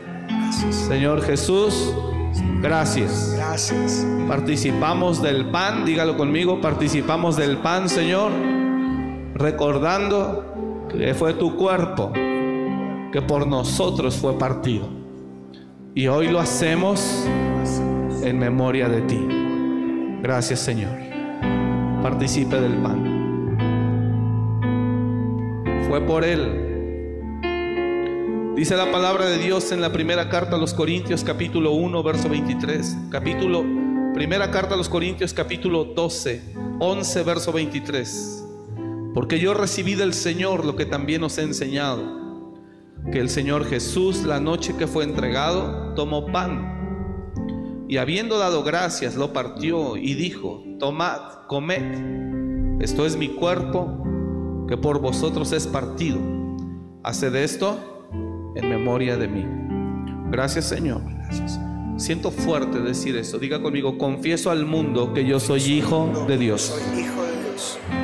Señor 0.70 1.22
Jesús, 1.22 1.94
gracias. 2.60 3.34
Gracias. 3.36 4.06
Participamos 4.26 5.22
del 5.22 5.46
pan, 5.46 5.84
dígalo 5.84 6.16
conmigo, 6.16 6.60
participamos 6.60 7.36
del 7.36 7.58
pan, 7.58 7.88
Señor, 7.88 8.32
recordando 9.34 10.86
que 10.90 11.14
fue 11.14 11.34
tu 11.34 11.56
cuerpo 11.56 12.12
que 13.12 13.22
por 13.26 13.46
nosotros 13.46 14.16
fue 14.16 14.38
partido. 14.38 14.88
Y 15.94 16.06
hoy 16.06 16.28
lo 16.28 16.40
hacemos 16.40 17.26
en 18.22 18.38
memoria 18.38 18.88
de 18.88 19.00
ti. 19.02 19.26
Gracias 20.22 20.60
Señor. 20.60 21.07
Participe 22.18 22.60
del 22.60 22.82
pan. 22.82 23.56
Fue 25.88 26.00
por 26.00 26.24
Él. 26.24 26.64
Dice 28.56 28.76
la 28.76 28.90
palabra 28.90 29.26
de 29.26 29.38
Dios 29.38 29.70
en 29.70 29.80
la 29.80 29.92
primera 29.92 30.28
carta 30.28 30.56
a 30.56 30.58
los 30.58 30.74
Corintios 30.74 31.22
capítulo 31.22 31.70
1 31.74 32.02
verso 32.02 32.28
23. 32.28 32.96
Capítulo, 33.08 33.64
primera 34.14 34.50
carta 34.50 34.74
a 34.74 34.76
los 34.76 34.88
Corintios 34.88 35.32
capítulo 35.32 35.84
12, 35.84 36.42
11 36.80 37.22
verso 37.22 37.52
23. 37.52 38.44
Porque 39.14 39.38
yo 39.38 39.54
recibí 39.54 39.94
del 39.94 40.12
Señor 40.12 40.64
lo 40.64 40.74
que 40.74 40.86
también 40.86 41.22
os 41.22 41.38
he 41.38 41.42
enseñado 41.42 42.02
que 43.12 43.20
el 43.20 43.30
Señor 43.30 43.64
Jesús 43.64 44.24
la 44.24 44.40
noche 44.40 44.74
que 44.76 44.88
fue 44.88 45.04
entregado 45.04 45.94
tomó 45.94 46.26
pan 46.26 46.77
y 47.88 47.96
habiendo 47.96 48.38
dado 48.38 48.62
gracias 48.62 49.16
lo 49.16 49.32
partió 49.32 49.96
y 49.96 50.14
dijo, 50.14 50.62
tomad, 50.78 51.46
comed, 51.46 52.80
esto 52.80 53.06
es 53.06 53.16
mi 53.16 53.28
cuerpo 53.28 54.04
que 54.68 54.76
por 54.76 55.00
vosotros 55.00 55.52
es 55.52 55.66
partido. 55.66 56.18
Haced 57.02 57.34
esto 57.34 58.06
en 58.54 58.68
memoria 58.68 59.16
de 59.16 59.28
mí. 59.28 59.46
Gracias 60.30 60.66
Señor. 60.66 61.00
Siento 61.96 62.30
fuerte 62.30 62.80
decir 62.80 63.16
eso. 63.16 63.38
Diga 63.38 63.60
conmigo, 63.60 63.98
confieso 63.98 64.50
al 64.50 64.66
mundo 64.66 65.12
que 65.14 65.24
yo 65.24 65.40
soy 65.40 65.62
hijo 65.62 66.26
de 66.28 66.36
Dios. 66.36 66.78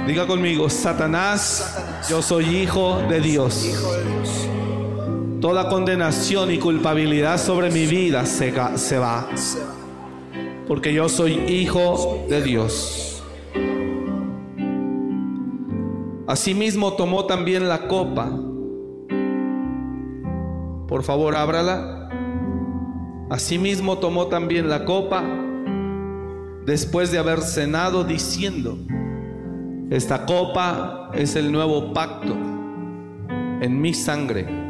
Diga 0.06 0.26
conmigo, 0.26 0.68
Satanás, 0.68 2.04
yo 2.08 2.20
soy 2.20 2.44
hijo 2.56 3.00
de 3.08 3.20
Dios. 3.20 4.13
Toda 5.44 5.68
condenación 5.68 6.50
y 6.50 6.58
culpabilidad 6.58 7.36
sobre 7.36 7.70
mi 7.70 7.84
vida 7.84 8.24
se, 8.24 8.50
se 8.78 8.98
va. 8.98 9.28
Porque 10.66 10.94
yo 10.94 11.06
soy 11.10 11.34
hijo 11.34 12.24
de 12.30 12.40
Dios. 12.40 13.22
Asimismo 16.26 16.94
tomó 16.94 17.26
también 17.26 17.68
la 17.68 17.88
copa. 17.88 18.30
Por 20.88 21.02
favor, 21.02 21.36
ábrala. 21.36 22.08
Asimismo 23.28 23.98
tomó 23.98 24.28
también 24.28 24.70
la 24.70 24.86
copa 24.86 25.22
después 26.64 27.12
de 27.12 27.18
haber 27.18 27.42
cenado 27.42 28.04
diciendo, 28.04 28.78
esta 29.90 30.24
copa 30.24 31.10
es 31.12 31.36
el 31.36 31.52
nuevo 31.52 31.92
pacto 31.92 32.34
en 33.60 33.78
mi 33.82 33.92
sangre 33.92 34.63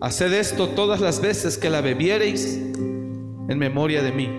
Haced 0.00 0.32
esto 0.32 0.68
todas 0.68 1.02
las 1.02 1.20
veces 1.20 1.58
que 1.58 1.68
la 1.68 1.82
bebiereis 1.82 2.54
en 2.54 3.58
memoria 3.58 4.02
de 4.02 4.12
mí. 4.12 4.30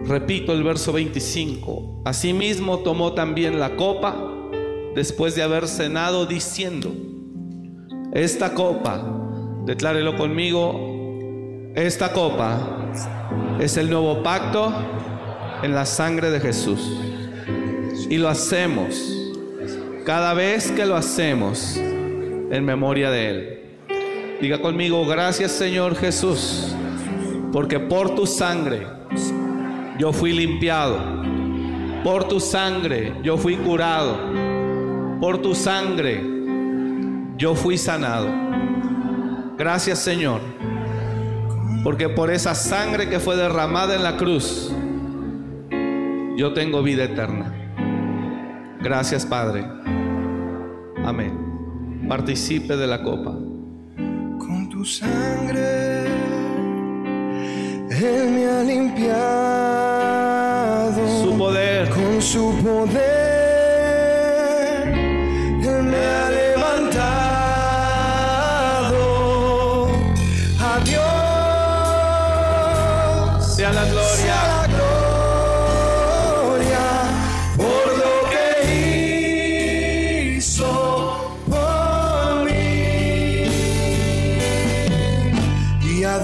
Repito 0.00 0.52
el 0.52 0.62
verso 0.62 0.92
25. 0.92 2.02
Asimismo 2.04 2.80
tomó 2.80 3.14
también 3.14 3.58
la 3.58 3.74
copa 3.76 4.16
después 4.94 5.34
de 5.34 5.42
haber 5.42 5.66
cenado 5.66 6.26
diciendo, 6.26 6.94
esta 8.12 8.52
copa, 8.52 9.02
declárelo 9.64 10.16
conmigo, 10.16 11.72
esta 11.74 12.12
copa 12.12 12.90
es 13.60 13.78
el 13.78 13.88
nuevo 13.88 14.22
pacto 14.22 14.72
en 15.62 15.74
la 15.74 15.86
sangre 15.86 16.30
de 16.30 16.40
Jesús. 16.40 17.00
Y 18.10 18.18
lo 18.18 18.28
hacemos. 18.28 19.14
Cada 20.04 20.34
vez 20.34 20.70
que 20.70 20.84
lo 20.84 20.96
hacemos, 20.96 21.78
en 22.50 22.64
memoria 22.64 23.10
de 23.10 23.30
Él. 23.30 23.58
Diga 24.40 24.60
conmigo, 24.60 25.04
gracias 25.04 25.52
Señor 25.52 25.96
Jesús, 25.96 26.74
porque 27.52 27.80
por 27.80 28.14
tu 28.14 28.26
sangre 28.26 28.86
yo 29.98 30.12
fui 30.12 30.32
limpiado, 30.32 30.98
por 32.04 32.28
tu 32.28 32.38
sangre 32.38 33.14
yo 33.22 33.36
fui 33.36 33.56
curado, 33.56 34.16
por 35.20 35.38
tu 35.38 35.54
sangre 35.54 36.22
yo 37.36 37.54
fui 37.56 37.76
sanado. 37.76 38.28
Gracias 39.56 39.98
Señor, 39.98 40.40
porque 41.82 42.08
por 42.08 42.30
esa 42.30 42.54
sangre 42.54 43.08
que 43.08 43.18
fue 43.18 43.34
derramada 43.34 43.96
en 43.96 44.04
la 44.04 44.16
cruz, 44.16 44.72
yo 46.36 46.52
tengo 46.52 46.80
vida 46.84 47.04
eterna. 47.04 47.52
Gracias 48.80 49.26
Padre. 49.26 49.66
Amén 51.04 51.47
participe 52.08 52.76
de 52.76 52.86
la 52.86 53.02
copa. 53.02 53.32
Con 54.38 54.68
tu 54.70 54.84
sangre, 54.84 56.06
Él 57.90 58.30
me 58.30 58.46
ha 58.46 58.62
limpiado. 58.64 59.08
Su 61.22 61.36
poder. 61.36 61.90
Con 61.90 62.22
su 62.22 62.54
poder, 62.62 62.98
Él 65.62 65.82
me 65.84 65.98
ha 65.98 66.30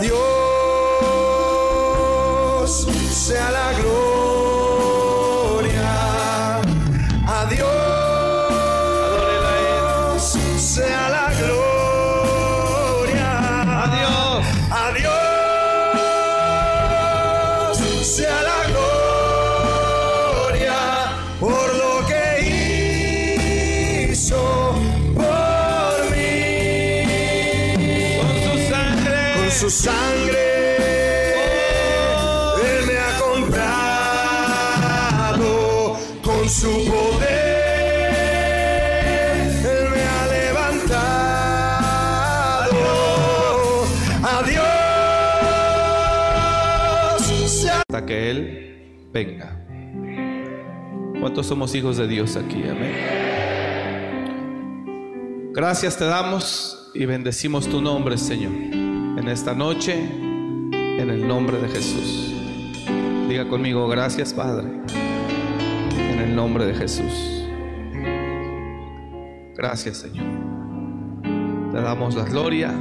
Dios 0.01 0.21
sea 3.13 3.51
la 3.51 3.64
Sangre 29.85 30.77
Él 32.57 32.87
me 32.87 32.97
ha 32.97 33.19
comprado. 33.21 33.89
Con 36.23 36.49
su 36.49 36.71
poder 36.87 37.29
Él 39.63 39.91
me 39.91 40.03
ha 40.03 40.27
levantado. 40.39 41.13
Adiós. 44.23 44.87
Hasta 47.87 48.07
que 48.07 48.31
Él 48.31 48.39
venga. 49.13 49.61
¿Cuántos 51.21 51.47
somos 51.47 51.75
hijos 51.75 51.99
de 51.99 52.09
Dios 52.09 52.37
aquí? 52.37 52.63
Amén. 52.67 53.13
Gracias 55.53 55.99
te 55.99 56.07
damos 56.07 56.91
y 56.95 57.05
bendecimos 57.05 57.69
tu 57.69 57.83
nombre, 57.83 58.17
Señor. 58.17 58.74
En 59.25 59.31
esta 59.31 59.55
noche, 59.55 59.95
en 59.95 61.09
el 61.09 61.27
nombre 61.27 61.59
de 61.59 61.67
Jesús. 61.71 62.35
Diga 63.27 63.49
conmigo, 63.49 63.89
gracias, 63.89 64.35
Padre. 64.35 64.69
En 65.97 66.21
el 66.21 66.37
nombre 66.37 66.67
de 66.67 66.75
Jesús. 66.75 67.49
Gracias, 69.57 69.97
Señor. 69.97 70.27
Te 71.73 71.81
damos 71.81 72.15
la 72.15 72.25
gloria 72.25 72.75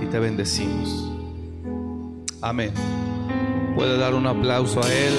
y 0.00 0.06
te 0.06 0.18
bendecimos. 0.18 1.12
Amén. 2.40 2.72
Puede 3.76 3.98
dar 3.98 4.14
un 4.14 4.26
aplauso 4.26 4.82
a 4.82 4.90
Él. 4.90 5.12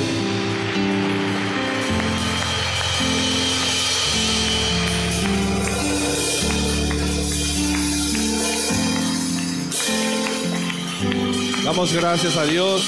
Damos 11.70 11.94
gracias 11.94 12.36
a 12.36 12.46
Dios. 12.46 12.82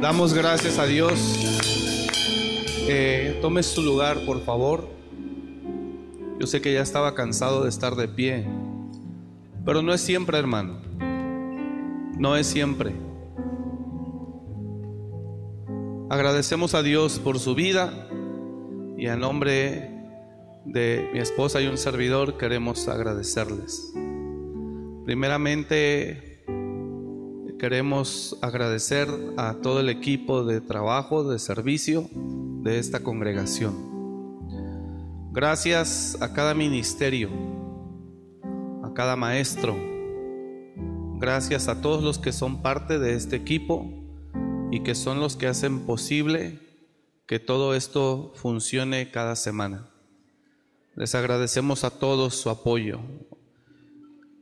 Damos 0.00 0.34
gracias 0.34 0.76
a 0.80 0.86
Dios. 0.86 1.36
Eh, 2.88 3.38
tome 3.40 3.62
su 3.62 3.80
lugar, 3.82 4.18
por 4.26 4.44
favor. 4.44 4.88
Yo 6.40 6.48
sé 6.48 6.60
que 6.60 6.74
ya 6.74 6.80
estaba 6.80 7.14
cansado 7.14 7.62
de 7.62 7.68
estar 7.68 7.94
de 7.94 8.08
pie, 8.08 8.44
pero 9.64 9.80
no 9.80 9.94
es 9.94 10.00
siempre, 10.00 10.36
hermano. 10.36 10.80
No 12.18 12.34
es 12.34 12.48
siempre. 12.48 12.92
Agradecemos 16.10 16.74
a 16.74 16.82
Dios 16.82 17.20
por 17.20 17.38
su 17.38 17.54
vida 17.54 18.08
y 18.96 19.06
a 19.06 19.14
nombre 19.14 19.97
de 20.68 21.08
mi 21.12 21.18
esposa 21.18 21.60
y 21.60 21.66
un 21.66 21.78
servidor 21.78 22.36
queremos 22.36 22.88
agradecerles. 22.88 23.92
Primeramente 25.04 26.44
queremos 27.58 28.38
agradecer 28.42 29.08
a 29.36 29.54
todo 29.62 29.80
el 29.80 29.88
equipo 29.88 30.44
de 30.44 30.60
trabajo, 30.60 31.24
de 31.24 31.38
servicio 31.38 32.08
de 32.12 32.78
esta 32.78 33.00
congregación. 33.00 33.74
Gracias 35.32 36.18
a 36.20 36.34
cada 36.34 36.54
ministerio, 36.54 37.30
a 38.84 38.92
cada 38.92 39.16
maestro. 39.16 39.76
Gracias 41.18 41.68
a 41.68 41.80
todos 41.80 42.04
los 42.04 42.18
que 42.18 42.32
son 42.32 42.60
parte 42.60 42.98
de 42.98 43.14
este 43.14 43.36
equipo 43.36 43.90
y 44.70 44.80
que 44.80 44.94
son 44.94 45.18
los 45.18 45.36
que 45.36 45.46
hacen 45.46 45.80
posible 45.80 46.60
que 47.26 47.40
todo 47.40 47.74
esto 47.74 48.32
funcione 48.36 49.10
cada 49.10 49.34
semana. 49.34 49.90
Les 50.98 51.14
agradecemos 51.14 51.84
a 51.84 51.90
todos 51.90 52.34
su 52.34 52.50
apoyo. 52.50 52.98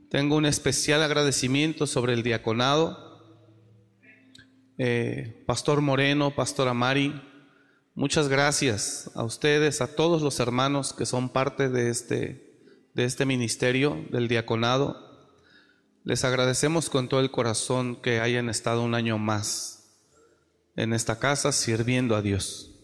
Tengo 0.08 0.36
un 0.36 0.46
especial 0.46 1.02
agradecimiento 1.02 1.86
sobre 1.86 2.14
el 2.14 2.22
diaconado. 2.22 3.20
Eh, 4.78 5.44
Pastor 5.46 5.82
Moreno, 5.82 6.34
Pastor 6.34 6.68
Amari, 6.68 7.12
muchas 7.94 8.28
gracias 8.28 9.10
a 9.14 9.22
ustedes, 9.22 9.82
a 9.82 9.94
todos 9.94 10.22
los 10.22 10.40
hermanos 10.40 10.94
que 10.94 11.04
son 11.04 11.28
parte 11.28 11.68
de 11.68 11.90
este, 11.90 12.58
de 12.94 13.04
este 13.04 13.26
ministerio 13.26 14.06
del 14.10 14.26
diaconado. 14.26 14.96
Les 16.04 16.24
agradecemos 16.24 16.88
con 16.88 17.10
todo 17.10 17.20
el 17.20 17.30
corazón 17.30 17.96
que 17.96 18.20
hayan 18.20 18.48
estado 18.48 18.82
un 18.82 18.94
año 18.94 19.18
más 19.18 19.92
en 20.74 20.94
esta 20.94 21.18
casa 21.18 21.52
sirviendo 21.52 22.16
a 22.16 22.22
Dios. 22.22 22.75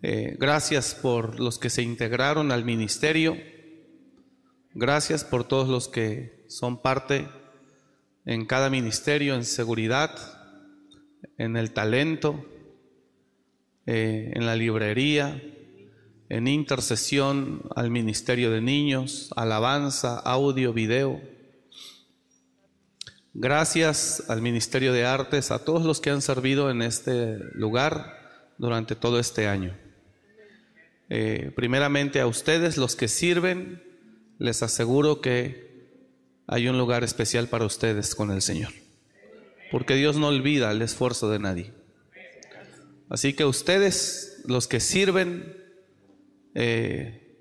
Eh, 0.00 0.36
gracias 0.38 0.94
por 0.94 1.40
los 1.40 1.58
que 1.58 1.70
se 1.70 1.82
integraron 1.82 2.52
al 2.52 2.64
ministerio. 2.64 3.36
Gracias 4.72 5.24
por 5.24 5.42
todos 5.42 5.68
los 5.68 5.88
que 5.88 6.44
son 6.48 6.80
parte 6.80 7.28
en 8.24 8.46
cada 8.46 8.70
ministerio, 8.70 9.34
en 9.34 9.44
seguridad, 9.44 10.10
en 11.36 11.56
el 11.56 11.72
talento, 11.72 12.44
eh, 13.86 14.30
en 14.34 14.46
la 14.46 14.54
librería, 14.54 15.42
en 16.28 16.46
intercesión 16.46 17.62
al 17.74 17.90
ministerio 17.90 18.50
de 18.50 18.60
niños, 18.60 19.32
alabanza, 19.34 20.18
audio, 20.20 20.72
video. 20.72 21.20
Gracias 23.34 24.24
al 24.28 24.42
Ministerio 24.42 24.92
de 24.92 25.06
Artes, 25.06 25.50
a 25.50 25.64
todos 25.64 25.84
los 25.84 26.00
que 26.00 26.10
han 26.10 26.22
servido 26.22 26.70
en 26.70 26.82
este 26.82 27.38
lugar 27.54 28.14
durante 28.58 28.94
todo 28.94 29.18
este 29.18 29.48
año. 29.48 29.76
Eh, 31.10 31.52
primeramente 31.56 32.20
a 32.20 32.26
ustedes, 32.26 32.76
los 32.76 32.96
que 32.96 33.08
sirven, 33.08 33.82
les 34.38 34.62
aseguro 34.62 35.20
que 35.20 35.68
hay 36.46 36.68
un 36.68 36.78
lugar 36.78 37.04
especial 37.04 37.48
para 37.48 37.64
ustedes 37.64 38.14
con 38.14 38.30
el 38.30 38.42
Señor. 38.42 38.72
Porque 39.70 39.94
Dios 39.94 40.16
no 40.16 40.28
olvida 40.28 40.70
el 40.70 40.82
esfuerzo 40.82 41.30
de 41.30 41.38
nadie. 41.38 41.72
Así 43.10 43.32
que 43.32 43.44
ustedes, 43.44 44.42
los 44.46 44.66
que 44.66 44.80
sirven 44.80 45.56
eh, 46.54 47.38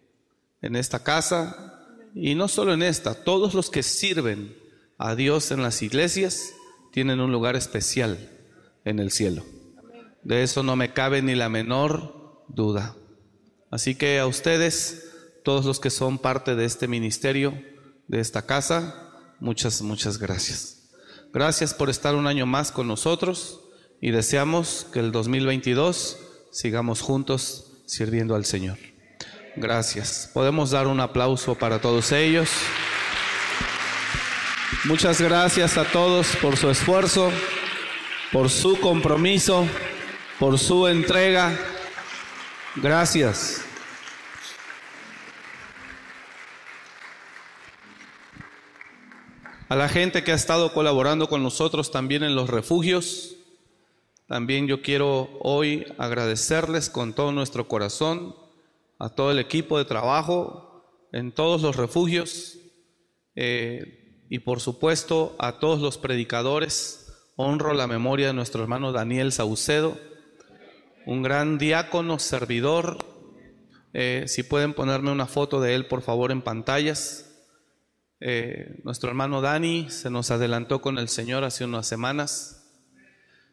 en 0.62 0.76
esta 0.76 1.04
casa, 1.04 1.74
y 2.16 2.36
no 2.36 2.48
solo 2.48 2.74
en 2.74 2.84
esta, 2.84 3.24
todos 3.24 3.54
los 3.54 3.70
que 3.70 3.84
sirven 3.84 4.56
a 4.98 5.16
Dios 5.16 5.52
en 5.52 5.62
las 5.62 5.82
iglesias, 5.82 6.54
tienen 6.92 7.20
un 7.20 7.32
lugar 7.32 7.56
especial 7.56 8.30
en 8.86 9.00
el 9.00 9.12
cielo. 9.12 9.46
De 10.24 10.44
eso 10.44 10.64
no 10.64 10.76
me 10.76 10.94
cabe 10.94 11.22
ni 11.22 11.36
la 11.36 11.50
menor 11.50 12.44
duda. 12.48 12.96
Así 13.70 13.96
que 13.96 14.20
a 14.20 14.28
ustedes, 14.28 15.12
todos 15.44 15.66
los 15.66 15.80
que 15.80 15.90
son 15.90 16.18
parte 16.18 16.56
de 16.56 16.66
este 16.66 16.88
ministerio, 16.88 17.54
de 18.08 18.20
esta 18.20 18.46
casa, 18.46 19.12
muchas, 19.40 19.82
muchas 19.82 20.18
gracias. 20.18 20.90
Gracias 21.34 21.74
por 21.74 21.90
estar 21.90 22.16
un 22.16 22.28
año 22.28 22.46
más 22.46 22.72
con 22.72 22.88
nosotros 22.88 23.60
y 24.00 24.12
deseamos 24.12 24.88
que 24.94 25.00
el 25.00 25.12
2022 25.12 26.18
sigamos 26.52 27.02
juntos 27.02 27.72
sirviendo 27.86 28.36
al 28.36 28.46
Señor. 28.46 28.78
Gracias. 29.56 30.30
Podemos 30.34 30.72
dar 30.72 30.88
un 30.88 31.00
aplauso 31.00 31.56
para 31.56 31.82
todos 31.82 32.12
ellos. 32.12 32.50
Muchas 34.86 35.20
gracias 35.20 35.78
a 35.78 35.84
todos 35.86 36.36
por 36.38 36.56
su 36.56 36.70
esfuerzo, 36.70 37.32
por 38.32 38.50
su 38.50 38.80
compromiso, 38.80 39.68
por 40.40 40.60
su 40.60 40.88
entrega. 40.88 41.58
Gracias. 42.82 43.64
A 49.68 49.76
la 49.76 49.90
gente 49.90 50.24
que 50.24 50.32
ha 50.32 50.36
estado 50.36 50.72
colaborando 50.74 51.28
con 51.28 51.42
nosotros 51.42 51.90
también 51.90 52.24
en 52.24 52.36
los 52.36 52.50
refugios, 52.50 53.36
también 54.28 54.68
yo 54.68 54.84
quiero 54.84 55.30
hoy 55.42 55.86
agradecerles 55.98 56.90
con 56.92 57.14
todo 57.14 57.32
nuestro 57.32 57.68
corazón 57.68 58.36
a 59.00 59.10
todo 59.10 59.32
el 59.32 59.40
equipo 59.40 59.78
de 59.78 59.86
trabajo 59.86 60.86
en 61.12 61.32
todos 61.32 61.64
los 61.64 61.76
refugios 61.76 62.60
eh, 63.36 64.24
y 64.30 64.40
por 64.40 64.60
supuesto 64.60 65.36
a 65.40 65.60
todos 65.60 65.82
los 65.82 65.98
predicadores. 65.98 67.12
Honro 67.36 67.74
la 67.74 67.88
memoria 67.88 68.28
de 68.28 68.34
nuestro 68.34 68.62
hermano 68.62 68.92
Daniel 68.92 69.32
Saucedo, 69.32 69.98
un 71.08 71.24
gran 71.24 71.58
diácono, 71.58 72.20
servidor. 72.20 72.98
Eh, 73.94 74.26
si 74.28 74.44
pueden 74.44 74.74
ponerme 74.74 75.10
una 75.10 75.26
foto 75.26 75.62
de 75.62 75.74
él, 75.74 75.88
por 75.88 76.02
favor, 76.02 76.34
en 76.34 76.42
pantallas. 76.42 77.34
Eh, 78.20 78.82
nuestro 78.84 79.10
hermano 79.10 79.40
Dani 79.40 79.90
se 79.90 80.10
nos 80.10 80.32
adelantó 80.32 80.82
con 80.82 80.98
el 80.98 81.08
Señor 81.08 81.46
hace 81.46 81.64
unas 81.64 81.88
semanas, 81.88 82.70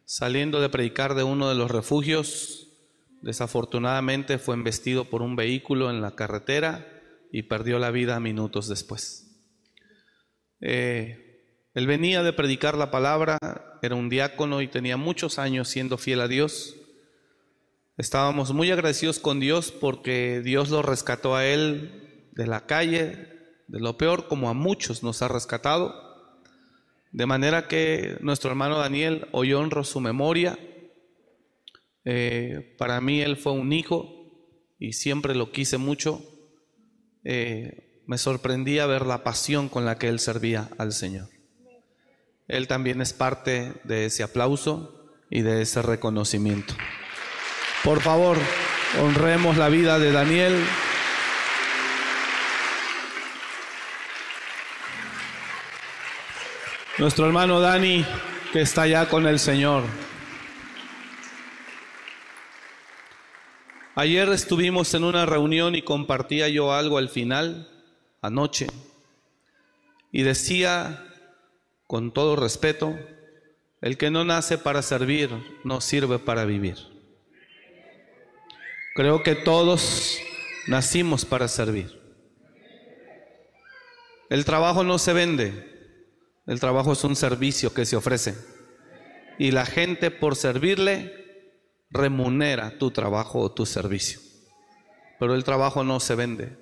saliendo 0.04 0.60
de 0.60 0.68
predicar 0.68 1.14
de 1.14 1.22
uno 1.22 1.48
de 1.48 1.54
los 1.54 1.70
refugios. 1.70 2.72
Desafortunadamente 3.22 4.38
fue 4.38 4.56
embestido 4.56 5.04
por 5.04 5.22
un 5.22 5.36
vehículo 5.36 5.90
en 5.90 6.00
la 6.00 6.16
carretera 6.16 6.88
y 7.30 7.42
perdió 7.42 7.78
la 7.78 7.92
vida 7.92 8.18
minutos 8.18 8.66
después. 8.66 9.44
Eh, 10.60 11.70
él 11.72 11.86
venía 11.86 12.24
de 12.24 12.32
predicar 12.32 12.76
la 12.76 12.90
palabra, 12.90 13.38
era 13.80 13.94
un 13.94 14.08
diácono 14.08 14.60
y 14.60 14.66
tenía 14.66 14.96
muchos 14.96 15.38
años 15.38 15.68
siendo 15.68 15.98
fiel 15.98 16.20
a 16.20 16.26
Dios. 16.26 16.80
Estábamos 17.96 18.52
muy 18.52 18.72
agradecidos 18.72 19.20
con 19.20 19.38
Dios 19.38 19.70
porque 19.70 20.40
Dios 20.42 20.70
lo 20.70 20.82
rescató 20.82 21.36
a 21.36 21.46
él 21.46 22.28
de 22.32 22.48
la 22.48 22.66
calle, 22.66 23.28
de 23.68 23.78
lo 23.78 23.96
peor, 23.96 24.26
como 24.26 24.48
a 24.48 24.52
muchos 24.52 25.04
nos 25.04 25.22
ha 25.22 25.28
rescatado. 25.28 25.94
De 27.12 27.26
manera 27.26 27.68
que 27.68 28.16
nuestro 28.20 28.50
hermano 28.50 28.78
Daniel, 28.78 29.28
hoy 29.30 29.52
honro 29.52 29.84
su 29.84 30.00
memoria. 30.00 30.58
Eh, 32.04 32.74
para 32.78 33.00
mí 33.00 33.20
él 33.20 33.36
fue 33.36 33.52
un 33.52 33.72
hijo 33.72 34.10
y 34.80 34.94
siempre 34.94 35.36
lo 35.36 35.52
quise 35.52 35.78
mucho. 35.78 36.20
Eh, 37.22 38.02
me 38.06 38.18
sorprendía 38.18 38.86
ver 38.86 39.06
la 39.06 39.22
pasión 39.22 39.68
con 39.68 39.84
la 39.84 39.98
que 39.98 40.08
él 40.08 40.18
servía 40.18 40.68
al 40.78 40.92
Señor. 40.92 41.28
Él 42.48 42.66
también 42.66 43.00
es 43.00 43.12
parte 43.12 43.72
de 43.84 44.06
ese 44.06 44.24
aplauso 44.24 45.12
y 45.30 45.42
de 45.42 45.62
ese 45.62 45.80
reconocimiento. 45.80 46.74
Por 47.84 48.00
favor, 48.00 48.38
honremos 48.98 49.58
la 49.58 49.68
vida 49.68 49.98
de 49.98 50.10
Daniel. 50.10 50.64
Nuestro 56.96 57.26
hermano 57.26 57.60
Dani, 57.60 58.06
que 58.54 58.62
está 58.62 58.86
ya 58.86 59.06
con 59.10 59.26
el 59.26 59.38
Señor. 59.38 59.82
Ayer 63.94 64.30
estuvimos 64.30 64.94
en 64.94 65.04
una 65.04 65.26
reunión 65.26 65.74
y 65.74 65.82
compartía 65.82 66.48
yo 66.48 66.72
algo 66.72 66.96
al 66.96 67.10
final, 67.10 67.68
anoche, 68.22 68.66
y 70.10 70.22
decía, 70.22 71.04
con 71.86 72.12
todo 72.12 72.34
respeto, 72.34 72.98
el 73.82 73.98
que 73.98 74.10
no 74.10 74.24
nace 74.24 74.56
para 74.56 74.80
servir, 74.80 75.28
no 75.64 75.82
sirve 75.82 76.18
para 76.18 76.46
vivir. 76.46 76.93
Creo 78.94 79.24
que 79.24 79.34
todos 79.34 80.20
nacimos 80.68 81.24
para 81.24 81.48
servir. 81.48 82.00
El 84.30 84.44
trabajo 84.44 84.84
no 84.84 84.98
se 84.98 85.12
vende, 85.12 85.74
el 86.46 86.60
trabajo 86.60 86.92
es 86.92 87.02
un 87.02 87.16
servicio 87.16 87.74
que 87.74 87.86
se 87.86 87.96
ofrece. 87.96 88.36
Y 89.36 89.50
la 89.50 89.66
gente 89.66 90.12
por 90.12 90.36
servirle 90.36 91.12
remunera 91.90 92.78
tu 92.78 92.92
trabajo 92.92 93.40
o 93.40 93.52
tu 93.52 93.66
servicio. 93.66 94.20
Pero 95.18 95.34
el 95.34 95.42
trabajo 95.42 95.82
no 95.82 95.98
se 95.98 96.14
vende. 96.14 96.56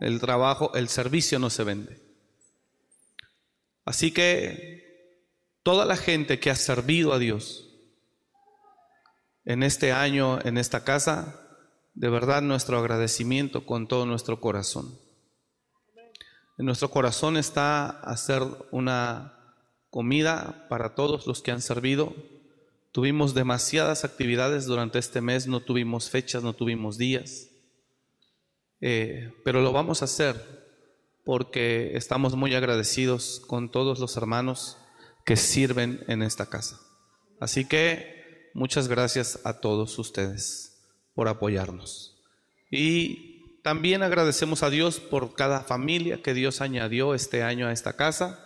El 0.00 0.20
trabajo, 0.20 0.72
el 0.74 0.88
servicio 0.88 1.40
no 1.40 1.50
se 1.50 1.64
vende. 1.64 2.00
Así 3.84 4.12
que 4.12 4.84
toda 5.64 5.84
la 5.84 5.96
gente 5.96 6.38
que 6.38 6.50
ha 6.50 6.56
servido 6.56 7.12
a 7.12 7.18
Dios, 7.18 7.65
en 9.46 9.62
este 9.62 9.92
año, 9.92 10.38
en 10.44 10.58
esta 10.58 10.84
casa, 10.84 11.40
de 11.94 12.10
verdad 12.10 12.42
nuestro 12.42 12.78
agradecimiento 12.78 13.64
con 13.64 13.86
todo 13.86 14.04
nuestro 14.04 14.40
corazón. 14.40 14.98
En 16.58 16.66
nuestro 16.66 16.90
corazón 16.90 17.36
está 17.36 17.88
hacer 17.88 18.42
una 18.72 19.54
comida 19.88 20.66
para 20.68 20.94
todos 20.94 21.26
los 21.26 21.42
que 21.42 21.52
han 21.52 21.62
servido. 21.62 22.14
Tuvimos 22.90 23.34
demasiadas 23.34 24.04
actividades 24.04 24.66
durante 24.66 24.98
este 24.98 25.20
mes, 25.20 25.46
no 25.46 25.60
tuvimos 25.60 26.10
fechas, 26.10 26.42
no 26.42 26.54
tuvimos 26.54 26.98
días, 26.98 27.48
eh, 28.80 29.32
pero 29.44 29.60
lo 29.60 29.72
vamos 29.72 30.02
a 30.02 30.06
hacer 30.06 30.66
porque 31.24 31.96
estamos 31.96 32.34
muy 32.36 32.54
agradecidos 32.54 33.42
con 33.46 33.70
todos 33.70 34.00
los 34.00 34.16
hermanos 34.16 34.78
que 35.24 35.36
sirven 35.36 36.02
en 36.08 36.22
esta 36.22 36.46
casa. 36.46 36.80
Así 37.38 37.64
que 37.66 38.15
muchas 38.56 38.88
gracias 38.88 39.38
a 39.44 39.60
todos 39.60 39.98
ustedes 39.98 40.80
por 41.14 41.28
apoyarnos. 41.28 42.16
Y 42.70 43.60
también 43.62 44.02
agradecemos 44.02 44.62
a 44.62 44.70
Dios 44.70 44.98
por 44.98 45.34
cada 45.34 45.60
familia 45.60 46.22
que 46.22 46.32
Dios 46.32 46.62
añadió 46.62 47.14
este 47.14 47.42
año 47.42 47.68
a 47.68 47.72
esta 47.72 47.92
casa. 47.96 48.42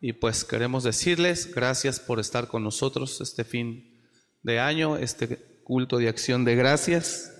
Y 0.00 0.12
pues 0.14 0.44
queremos 0.44 0.82
decirles 0.82 1.54
gracias 1.54 2.00
por 2.00 2.18
estar 2.18 2.48
con 2.48 2.64
nosotros 2.64 3.20
este 3.20 3.44
fin 3.44 4.00
de 4.42 4.58
año, 4.58 4.96
este 4.96 5.38
culto 5.62 5.98
de 5.98 6.08
acción 6.08 6.44
de 6.44 6.56
gracias. 6.56 7.32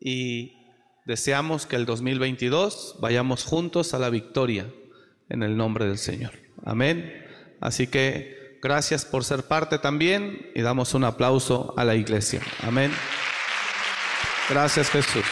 Y 0.00 0.56
deseamos 1.04 1.66
que 1.66 1.76
el 1.76 1.84
2022 1.84 2.96
vayamos 3.00 3.44
juntos 3.44 3.92
a 3.92 3.98
la 3.98 4.08
victoria 4.08 4.66
en 5.28 5.42
el 5.42 5.58
nombre 5.58 5.86
del 5.86 5.98
Señor. 5.98 6.32
Amén. 6.64 7.26
Así 7.60 7.86
que 7.86 8.37
gracias 8.62 9.04
por 9.04 9.24
ser 9.24 9.44
parte 9.44 9.78
también 9.78 10.50
y 10.54 10.62
damos 10.62 10.94
un 10.94 11.04
aplauso 11.04 11.74
a 11.76 11.84
la 11.84 11.94
iglesia. 11.94 12.40
Amén. 12.62 12.92
Gracias 14.48 14.90
Jesús. 14.90 15.24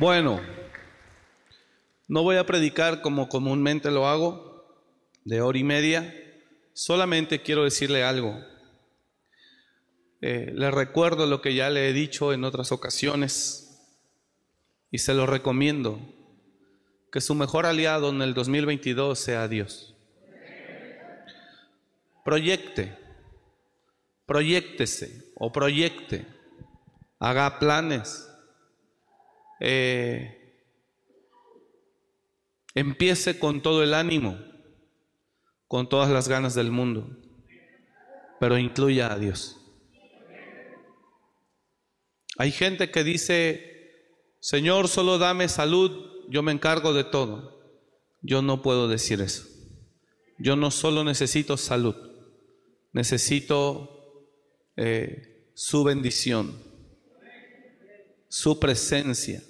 Bueno, 0.00 0.40
no 2.08 2.22
voy 2.22 2.36
a 2.36 2.46
predicar 2.46 3.02
como 3.02 3.28
comúnmente 3.28 3.90
lo 3.90 4.08
hago, 4.08 4.64
de 5.24 5.42
hora 5.42 5.58
y 5.58 5.62
media, 5.62 6.14
solamente 6.80 7.42
quiero 7.42 7.64
decirle 7.64 8.04
algo. 8.04 8.42
Eh, 10.22 10.50
le 10.54 10.70
recuerdo 10.70 11.26
lo 11.26 11.42
que 11.42 11.54
ya 11.54 11.68
le 11.68 11.90
he 11.90 11.92
dicho 11.92 12.32
en 12.32 12.42
otras 12.42 12.72
ocasiones 12.72 13.82
y 14.90 14.96
se 14.96 15.12
lo 15.12 15.26
recomiendo, 15.26 16.00
que 17.12 17.20
su 17.20 17.34
mejor 17.34 17.66
aliado 17.66 18.08
en 18.08 18.22
el 18.22 18.32
2022 18.32 19.18
sea 19.18 19.46
Dios. 19.46 19.94
Proyecte, 22.24 22.96
proyectese 24.24 25.34
o 25.34 25.52
proyecte, 25.52 26.26
haga 27.18 27.58
planes 27.58 28.26
eh, 29.60 30.56
empiece 32.74 33.38
con 33.38 33.60
todo 33.60 33.82
el 33.82 33.92
ánimo, 33.92 34.38
con 35.70 35.88
todas 35.88 36.10
las 36.10 36.26
ganas 36.26 36.56
del 36.56 36.72
mundo, 36.72 37.08
pero 38.40 38.58
incluya 38.58 39.12
a 39.12 39.18
Dios. 39.18 39.56
Hay 42.36 42.50
gente 42.50 42.90
que 42.90 43.04
dice, 43.04 44.18
Señor, 44.40 44.88
solo 44.88 45.18
dame 45.18 45.48
salud, 45.48 46.26
yo 46.28 46.42
me 46.42 46.50
encargo 46.50 46.92
de 46.92 47.04
todo. 47.04 47.60
Yo 48.22 48.42
no 48.42 48.62
puedo 48.62 48.88
decir 48.88 49.20
eso. 49.20 49.46
Yo 50.38 50.56
no 50.56 50.72
solo 50.72 51.04
necesito 51.04 51.56
salud, 51.56 51.94
necesito 52.92 54.26
eh, 54.76 55.52
su 55.54 55.84
bendición, 55.84 56.58
su 58.28 58.58
presencia 58.58 59.42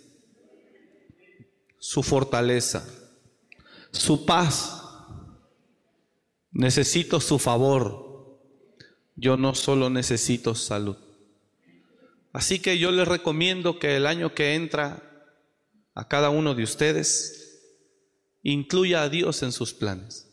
su 1.81 2.03
fortaleza, 2.03 2.87
su 3.91 4.25
paz. 4.25 4.80
Necesito 6.53 7.21
su 7.21 7.39
favor. 7.39 8.41
Yo 9.17 9.37
no 9.37 9.55
solo 9.55 9.91
necesito 9.91 10.55
salud. 10.55 10.97
Así 12.33 12.61
que 12.61 12.79
yo 12.79 12.93
les 12.93 13.09
recomiendo 13.09 13.79
que 13.79 13.97
el 13.97 14.07
año 14.07 14.35
que 14.35 14.55
entra 14.55 15.03
a 15.95 16.09
cada 16.09 16.31
uno 16.31 16.55
de 16.55 16.63
ustedes 16.63 17.41
incluya 18.43 19.03
a 19.03 19.09
Dios 19.09 19.43
en 19.43 19.53
sus 19.53 19.75
planes. 19.75 20.27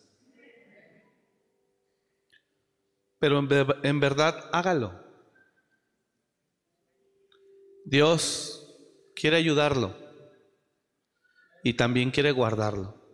Pero 3.20 3.40
en, 3.84 4.00
verdad 4.00 4.50
hágalo. 4.54 5.04
Dios 7.86 8.76
quiere 9.16 9.38
ayudarlo 9.38 9.96
y 11.64 11.74
también 11.74 12.12
quiere 12.12 12.32
guardarlo. 12.32 13.07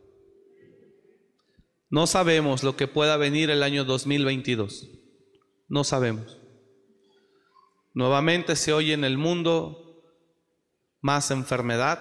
No 1.94 2.08
sabemos 2.08 2.64
lo 2.64 2.76
que 2.76 2.88
pueda 2.88 3.18
venir 3.18 3.52
el 3.52 3.62
año 3.62 3.86
2022. 3.86 4.90
No 5.68 5.84
sabemos. 5.84 6.40
Nuevamente 7.94 8.56
se 8.56 8.74
oye 8.74 8.94
en 8.94 9.04
el 9.04 9.20
mundo 9.20 10.02
más 11.02 11.30
enfermedad, 11.30 12.00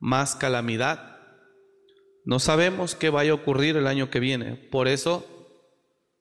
más 0.00 0.36
calamidad. 0.36 1.16
No 2.26 2.40
sabemos 2.40 2.94
qué 2.94 3.08
vaya 3.08 3.30
a 3.30 3.36
ocurrir 3.36 3.78
el 3.78 3.86
año 3.86 4.10
que 4.10 4.20
viene. 4.20 4.56
Por 4.56 4.86
eso, 4.86 5.24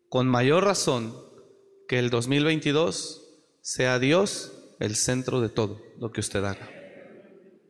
con 0.08 0.30
mayor 0.30 0.64
razón, 0.64 1.14
que 1.90 2.00
el 2.00 2.10
2022 2.10 3.44
sea 3.62 4.00
Dios 4.00 4.54
el 4.80 4.96
centro 4.96 5.42
de 5.42 5.50
todo 5.50 5.82
lo 5.98 6.14
que 6.14 6.22
usted 6.22 6.46
haga. 6.46 6.72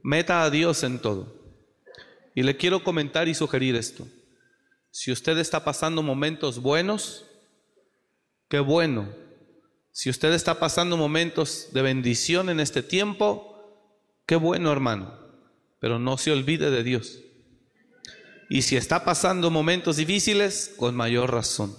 Meta 0.04 0.44
a 0.44 0.52
Dios 0.52 0.84
en 0.84 1.00
todo. 1.00 1.34
Y 2.36 2.44
le 2.44 2.58
quiero 2.58 2.84
comentar 2.84 3.28
y 3.28 3.34
sugerir 3.34 3.76
esto. 3.76 4.06
Si 4.92 5.12
usted 5.12 5.38
está 5.38 5.64
pasando 5.64 6.02
momentos 6.02 6.62
buenos, 6.62 7.26
qué 8.50 8.60
bueno. 8.60 9.10
Si 9.92 10.10
usted 10.10 10.34
está 10.34 10.60
pasando 10.60 10.98
momentos 10.98 11.70
de 11.74 11.82
bendición 11.82 12.50
en 12.50 12.60
este 12.60 12.82
tiempo, 12.82 13.96
qué 14.26 14.36
bueno 14.36 14.72
hermano. 14.72 15.14
Pero 15.80 16.00
no 16.00 16.18
se 16.18 16.32
olvide 16.32 16.72
de 16.72 16.84
Dios. 16.84 17.20
Y 18.50 18.64
si 18.64 18.76
está 18.76 19.06
pasando 19.06 19.52
momentos 19.52 19.98
difíciles, 19.98 20.74
con 20.76 20.96
mayor 20.96 21.32
razón. 21.32 21.76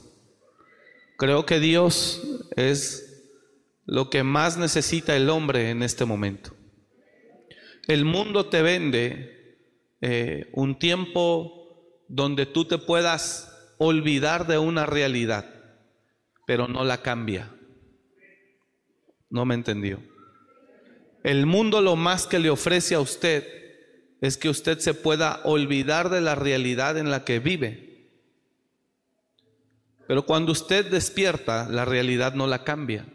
Creo 1.19 1.45
que 1.45 1.59
Dios 1.59 2.23
es 2.57 3.11
lo 3.85 4.09
que 4.09 4.23
más 4.23 4.57
necesita 4.57 5.17
el 5.17 5.29
hombre 5.29 5.71
en 5.71 5.83
este 5.83 6.05
momento. 6.05 6.55
El 7.89 8.05
mundo 8.05 8.47
te 8.47 8.63
vende 8.63 9.59
eh, 10.01 10.49
un 10.53 10.79
tiempo 10.79 11.60
donde 12.11 12.45
tú 12.45 12.65
te 12.65 12.77
puedas 12.77 13.73
olvidar 13.79 14.49
de 14.49 14.59
una 14.59 14.85
realidad, 14.85 15.47
pero 16.45 16.67
no 16.67 16.85
la 16.85 17.03
cambia. 17.03 17.55
No 19.31 19.45
me 19.45 19.55
entendió. 19.55 20.03
El 21.23 21.47
mundo 21.47 21.81
lo 21.81 21.95
más 21.95 22.27
que 22.27 22.41
le 22.41 22.51
ofrece 22.51 22.97
a 22.97 23.01
usted 23.01 23.47
es 24.21 24.37
que 24.37 24.49
usted 24.49 24.81
se 24.81 24.93
pueda 24.93 25.41
olvidar 25.45 26.11
de 26.11 26.21
la 26.21 26.35
realidad 26.35 26.99
en 26.99 27.11
la 27.13 27.25
que 27.25 27.39
vive. 27.39 28.11
Pero 30.09 30.27
cuando 30.27 30.51
usted 30.51 30.91
despierta, 30.91 31.69
la 31.69 31.85
realidad 31.85 32.35
no 32.35 32.49
la 32.49 32.65
cambia. 32.65 33.07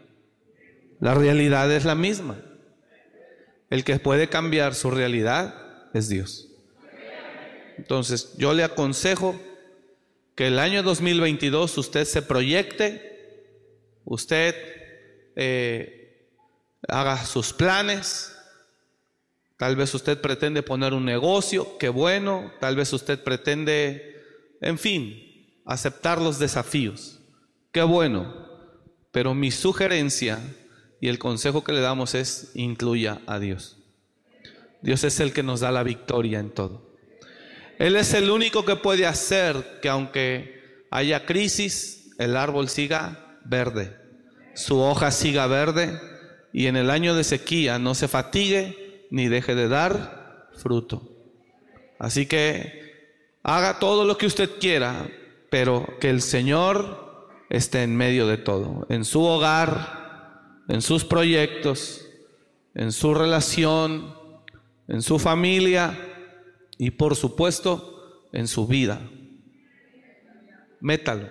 La 1.00 1.12
realidad 1.12 1.70
es 1.70 1.84
la 1.84 1.94
misma. 1.94 2.38
El 3.68 3.84
que 3.84 3.98
puede 3.98 4.30
cambiar 4.30 4.74
su 4.74 4.90
realidad 4.90 5.90
es 5.92 6.08
Dios. 6.08 6.45
Entonces, 7.78 8.34
yo 8.36 8.52
le 8.54 8.64
aconsejo 8.64 9.38
que 10.34 10.48
el 10.48 10.58
año 10.58 10.82
2022 10.82 11.78
usted 11.78 12.04
se 12.04 12.22
proyecte, 12.22 13.40
usted 14.04 14.54
eh, 15.34 16.30
haga 16.88 17.24
sus 17.24 17.52
planes. 17.52 18.32
Tal 19.56 19.76
vez 19.76 19.94
usted 19.94 20.20
pretende 20.20 20.62
poner 20.62 20.92
un 20.92 21.04
negocio, 21.04 21.78
qué 21.78 21.88
bueno. 21.88 22.52
Tal 22.60 22.76
vez 22.76 22.92
usted 22.92 23.22
pretende, 23.22 24.22
en 24.60 24.78
fin, 24.78 25.62
aceptar 25.64 26.20
los 26.20 26.38
desafíos, 26.38 27.18
qué 27.72 27.82
bueno. 27.82 28.46
Pero 29.12 29.34
mi 29.34 29.50
sugerencia 29.50 30.38
y 31.00 31.08
el 31.08 31.18
consejo 31.18 31.64
que 31.64 31.72
le 31.72 31.80
damos 31.80 32.14
es 32.14 32.50
incluya 32.54 33.22
a 33.26 33.38
Dios. 33.38 33.78
Dios 34.82 35.04
es 35.04 35.20
el 35.20 35.32
que 35.32 35.42
nos 35.42 35.60
da 35.60 35.72
la 35.72 35.82
victoria 35.82 36.38
en 36.38 36.50
todo. 36.50 36.85
Él 37.78 37.96
es 37.96 38.14
el 38.14 38.30
único 38.30 38.64
que 38.64 38.76
puede 38.76 39.06
hacer 39.06 39.78
que 39.82 39.88
aunque 39.88 40.86
haya 40.90 41.26
crisis, 41.26 42.10
el 42.18 42.36
árbol 42.36 42.68
siga 42.68 43.38
verde, 43.44 43.96
su 44.54 44.80
hoja 44.80 45.10
siga 45.10 45.46
verde 45.46 46.00
y 46.52 46.66
en 46.66 46.76
el 46.76 46.90
año 46.90 47.14
de 47.14 47.24
sequía 47.24 47.78
no 47.78 47.94
se 47.94 48.08
fatigue 48.08 49.06
ni 49.10 49.28
deje 49.28 49.54
de 49.54 49.68
dar 49.68 50.48
fruto. 50.56 51.12
Así 51.98 52.26
que 52.26 53.12
haga 53.42 53.78
todo 53.78 54.04
lo 54.04 54.16
que 54.16 54.26
usted 54.26 54.50
quiera, 54.58 55.08
pero 55.50 55.86
que 56.00 56.08
el 56.08 56.22
Señor 56.22 57.28
esté 57.50 57.82
en 57.82 57.94
medio 57.94 58.26
de 58.26 58.38
todo, 58.38 58.86
en 58.88 59.04
su 59.04 59.22
hogar, 59.22 60.62
en 60.68 60.80
sus 60.80 61.04
proyectos, 61.04 62.06
en 62.74 62.90
su 62.92 63.14
relación, 63.14 64.14
en 64.88 65.02
su 65.02 65.18
familia 65.18 66.15
y 66.78 66.90
por 66.90 67.16
supuesto 67.16 68.28
en 68.32 68.48
su 68.48 68.66
vida. 68.66 69.00
Métalo. 70.80 71.28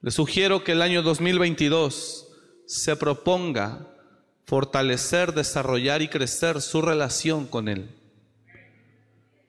Le 0.00 0.10
sugiero 0.10 0.62
que 0.62 0.72
el 0.72 0.82
año 0.82 1.02
2022 1.02 2.28
se 2.66 2.96
proponga 2.96 3.88
fortalecer, 4.44 5.34
desarrollar 5.34 6.02
y 6.02 6.08
crecer 6.08 6.60
su 6.60 6.82
relación 6.82 7.46
con 7.46 7.68
Él. 7.68 7.90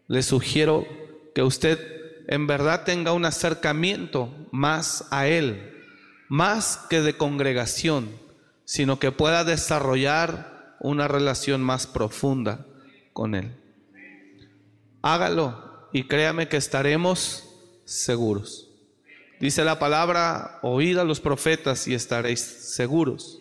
Le 0.07 0.23
sugiero 0.23 0.87
que 1.35 1.43
usted 1.43 1.79
en 2.27 2.47
verdad 2.47 2.83
tenga 2.83 3.11
un 3.11 3.25
acercamiento 3.25 4.33
más 4.51 5.07
a 5.11 5.27
Él, 5.27 5.83
más 6.27 6.85
que 6.89 7.01
de 7.01 7.17
congregación, 7.17 8.09
sino 8.65 8.99
que 8.99 9.11
pueda 9.11 9.43
desarrollar 9.43 10.75
una 10.79 11.07
relación 11.07 11.61
más 11.61 11.87
profunda 11.87 12.65
con 13.13 13.35
Él. 13.35 13.58
Hágalo 15.01 15.87
y 15.93 16.03
créame 16.03 16.47
que 16.47 16.57
estaremos 16.57 17.45
seguros. 17.85 18.69
Dice 19.39 19.63
la 19.63 19.79
palabra, 19.79 20.59
oíd 20.61 20.97
a 20.97 21.05
los 21.05 21.19
profetas 21.19 21.87
y 21.87 21.93
estaréis 21.93 22.41
seguros. 22.41 23.39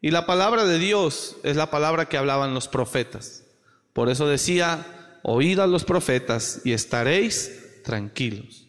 Y 0.00 0.10
la 0.10 0.26
palabra 0.26 0.64
de 0.64 0.78
Dios 0.78 1.36
es 1.42 1.56
la 1.56 1.70
palabra 1.70 2.08
que 2.08 2.16
hablaban 2.16 2.54
los 2.54 2.68
profetas. 2.68 3.44
Por 3.92 4.08
eso 4.08 4.26
decía, 4.26 5.18
oíd 5.22 5.58
a 5.58 5.66
los 5.66 5.84
profetas 5.84 6.60
y 6.64 6.72
estaréis 6.72 7.82
tranquilos. 7.84 8.66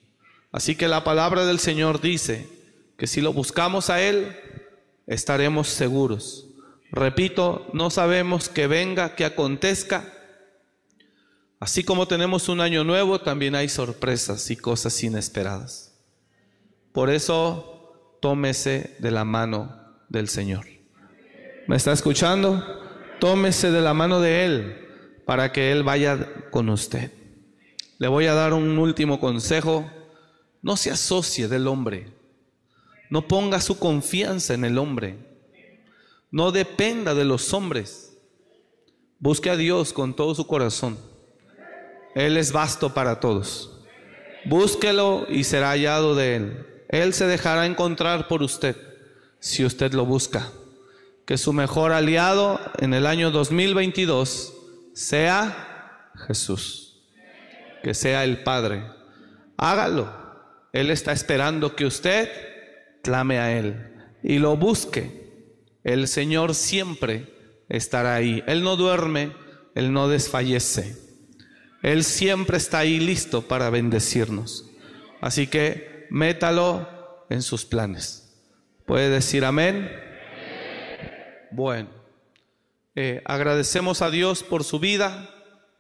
Así 0.52 0.76
que 0.76 0.88
la 0.88 1.04
palabra 1.04 1.46
del 1.46 1.60
Señor 1.60 2.02
dice 2.02 2.48
que 2.98 3.08
si 3.08 3.22
lo 3.22 3.34
buscamos 3.34 3.90
a 3.90 4.02
Él, 4.02 4.36
estaremos 5.08 5.68
seguros. 5.68 6.48
Repito, 6.92 7.68
no 7.74 7.90
sabemos 7.90 8.50
que 8.50 8.68
venga, 8.68 9.16
que 9.16 9.26
acontezca. 9.26 10.13
Así 11.64 11.86
como 11.86 12.10
tenemos 12.10 12.50
un 12.50 12.60
año 12.60 12.84
nuevo, 12.84 13.22
también 13.22 13.56
hay 13.56 13.70
sorpresas 13.70 14.52
y 14.52 14.58
cosas 14.58 15.02
inesperadas. 15.02 15.98
Por 16.92 17.10
eso, 17.10 18.18
tómese 18.22 18.98
de 19.00 19.12
la 19.12 19.24
mano 19.24 19.74
del 20.10 20.28
Señor. 20.28 20.66
¿Me 21.70 21.78
está 21.78 21.94
escuchando? 21.94 22.62
Tómese 23.22 23.72
de 23.72 23.80
la 23.80 23.94
mano 23.94 24.20
de 24.20 24.44
Él 24.44 24.88
para 25.26 25.54
que 25.54 25.72
Él 25.72 25.84
vaya 25.84 26.50
con 26.52 26.68
usted. 26.68 27.14
Le 27.98 28.10
voy 28.10 28.26
a 28.26 28.34
dar 28.34 28.52
un 28.54 28.78
último 28.78 29.22
consejo. 29.22 29.90
No 30.62 30.76
se 30.76 30.92
asocie 30.92 31.48
del 31.48 31.68
hombre. 31.68 32.12
No 33.10 33.26
ponga 33.26 33.62
su 33.62 33.80
confianza 33.80 34.54
en 34.54 34.66
el 34.66 34.78
hombre. 34.78 35.18
No 36.30 36.52
dependa 36.52 37.16
de 37.16 37.24
los 37.24 37.54
hombres. 37.54 38.18
Busque 39.18 39.50
a 39.50 39.56
Dios 39.56 39.94
con 39.94 40.14
todo 40.14 40.36
su 40.36 40.46
corazón. 40.46 41.13
Él 42.16 42.38
es 42.38 42.52
vasto 42.52 42.94
para 42.94 43.20
todos. 43.20 43.82
Búsquelo 44.46 45.26
y 45.30 45.44
será 45.44 45.70
hallado 45.70 46.16
de 46.16 46.36
Él. 46.36 46.68
Él 46.90 47.14
se 47.14 47.26
dejará 47.26 47.66
encontrar 47.66 48.28
por 48.28 48.44
usted 48.44 48.76
si 49.40 49.66
usted 49.66 49.94
lo 49.94 50.06
busca. 50.06 50.52
Que 51.26 51.38
su 51.38 51.54
mejor 51.54 51.92
aliado 51.92 52.60
en 52.80 52.94
el 52.94 53.06
año 53.06 53.32
2022 53.32 54.54
sea 54.94 56.12
Jesús, 56.28 57.02
que 57.82 57.94
sea 57.94 58.24
el 58.24 58.44
Padre. 58.44 58.84
Hágalo. 59.58 60.22
Él 60.74 60.90
está 60.90 61.12
esperando 61.12 61.76
que 61.76 61.86
usted 61.86 62.30
clame 63.04 63.40
a 63.40 63.58
Él 63.58 63.94
y 64.24 64.40
lo 64.40 64.58
busque. 64.58 65.24
El 65.84 66.08
Señor 66.08 66.56
siempre 66.56 67.34
estará 67.70 68.16
ahí. 68.16 68.44
Él 68.48 68.64
no 68.64 68.76
duerme, 68.76 69.34
Él 69.76 69.94
no 69.94 70.08
desfallece. 70.08 71.03
Él 71.84 72.06
siempre 72.06 72.58
está 72.58 72.80
ahí 72.80 73.00
listo 73.00 73.42
para 73.44 73.70
bendecirnos. 73.70 74.70
Así 75.22 75.48
que 75.48 76.08
métalo 76.10 77.26
en 77.30 77.42
sus 77.42 77.66
planes. 77.66 78.42
¿Puede 78.86 79.10
decir 79.10 79.44
amén? 79.44 79.92
Bueno, 81.52 81.90
eh, 82.96 83.22
agradecemos 83.26 84.02
a 84.02 84.10
Dios 84.10 84.44
por 84.44 84.64
su 84.64 84.80
vida, 84.80 85.30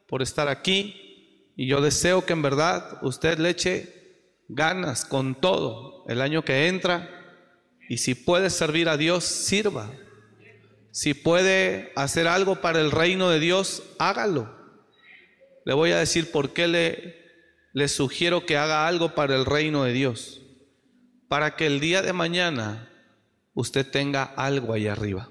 por 0.08 0.22
estar 0.22 0.50
aquí, 0.50 1.52
y 1.56 1.68
yo 1.68 1.82
deseo 1.82 2.26
que 2.26 2.34
en 2.34 2.42
verdad 2.42 3.00
usted 3.02 3.40
le 3.40 3.50
eche 3.50 4.22
ganas 4.50 5.06
con 5.06 5.36
todo 5.36 6.06
el 6.10 6.22
año 6.22 6.44
que 6.44 6.68
entra, 6.68 7.10
y 7.88 7.98
si 7.98 8.14
puede 8.14 8.50
servir 8.50 8.90
a 8.90 8.98
Dios, 8.98 9.24
sirva. 9.24 9.90
Si 10.92 11.14
puede 11.14 11.92
hacer 11.96 12.28
algo 12.28 12.62
para 12.62 12.82
el 12.82 12.92
reino 12.92 13.30
de 13.30 13.40
Dios, 13.40 13.84
hágalo. 14.00 14.63
Le 15.66 15.74
voy 15.74 15.92
a 15.92 16.00
decir 16.00 16.32
por 16.32 16.54
qué 16.54 16.68
le 17.74 17.88
sugiero 17.88 18.46
que 18.46 18.58
haga 18.58 18.88
algo 18.88 19.16
para 19.16 19.36
el 19.36 19.46
reino 19.46 19.84
de 19.84 19.94
Dios, 19.94 20.42
para 21.28 21.56
que 21.56 21.66
el 21.66 21.80
día 21.80 22.02
de 22.02 22.14
mañana 22.14 22.90
usted 23.54 23.90
tenga 23.90 24.24
algo 24.24 24.74
ahí 24.74 24.88
arriba. 24.88 25.30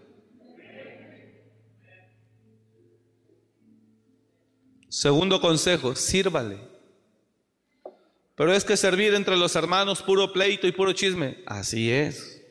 Segundo 4.89 5.41
consejo, 5.41 5.95
sírvale. 5.95 6.59
Pero 8.35 8.53
es 8.53 8.65
que 8.65 8.77
servir 8.77 9.15
entre 9.15 9.37
los 9.37 9.57
hermanos 9.57 10.03
puro 10.03 10.33
pleito 10.33 10.67
y 10.67 10.73
puro 10.73 10.93
chisme, 10.93 11.43
así 11.47 11.91
es. 11.91 12.43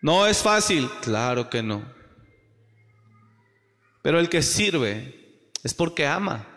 No 0.00 0.26
es 0.26 0.38
fácil, 0.38 0.88
claro 1.00 1.48
que 1.48 1.62
no. 1.62 1.84
Pero 4.02 4.18
el 4.18 4.28
que 4.28 4.42
sirve 4.42 5.21
es 5.62 5.74
porque 5.74 6.06
ama. 6.06 6.48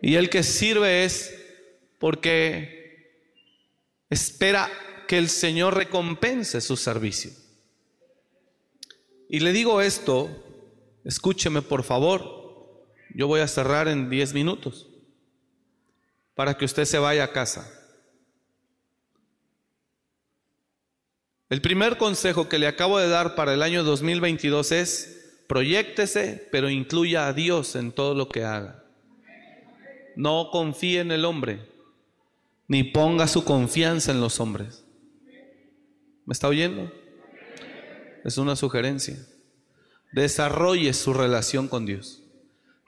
Y 0.00 0.14
el 0.14 0.30
que 0.30 0.42
sirve 0.42 1.04
es 1.04 1.34
porque 1.98 3.12
espera 4.10 4.70
que 5.06 5.18
el 5.18 5.28
Señor 5.28 5.76
recompense 5.76 6.60
su 6.60 6.76
servicio. 6.76 7.32
Y 9.28 9.40
le 9.40 9.52
digo 9.52 9.80
esto, 9.80 10.30
escúcheme 11.04 11.62
por 11.62 11.82
favor, 11.82 12.86
yo 13.14 13.26
voy 13.26 13.40
a 13.40 13.48
cerrar 13.48 13.88
en 13.88 14.08
10 14.08 14.34
minutos 14.34 14.88
para 16.34 16.56
que 16.56 16.64
usted 16.64 16.84
se 16.84 16.98
vaya 16.98 17.24
a 17.24 17.32
casa. 17.32 17.74
El 21.50 21.62
primer 21.62 21.96
consejo 21.96 22.48
que 22.48 22.58
le 22.58 22.66
acabo 22.66 22.98
de 22.98 23.08
dar 23.08 23.34
para 23.34 23.54
el 23.54 23.62
año 23.62 23.82
2022 23.82 24.72
es, 24.72 25.17
proyectese, 25.48 26.46
pero 26.52 26.70
incluya 26.70 27.26
a 27.26 27.32
Dios 27.32 27.74
en 27.74 27.90
todo 27.90 28.14
lo 28.14 28.28
que 28.28 28.44
haga. 28.44 28.84
No 30.14 30.50
confíe 30.52 31.00
en 31.00 31.10
el 31.10 31.24
hombre, 31.24 31.60
ni 32.68 32.84
ponga 32.84 33.26
su 33.26 33.44
confianza 33.44 34.12
en 34.12 34.20
los 34.20 34.38
hombres. 34.40 34.84
¿Me 36.26 36.32
está 36.32 36.48
oyendo? 36.48 36.92
Es 38.24 38.36
una 38.36 38.54
sugerencia. 38.54 39.16
Desarrolle 40.12 40.92
su 40.92 41.14
relación 41.14 41.68
con 41.68 41.86
Dios. 41.86 42.22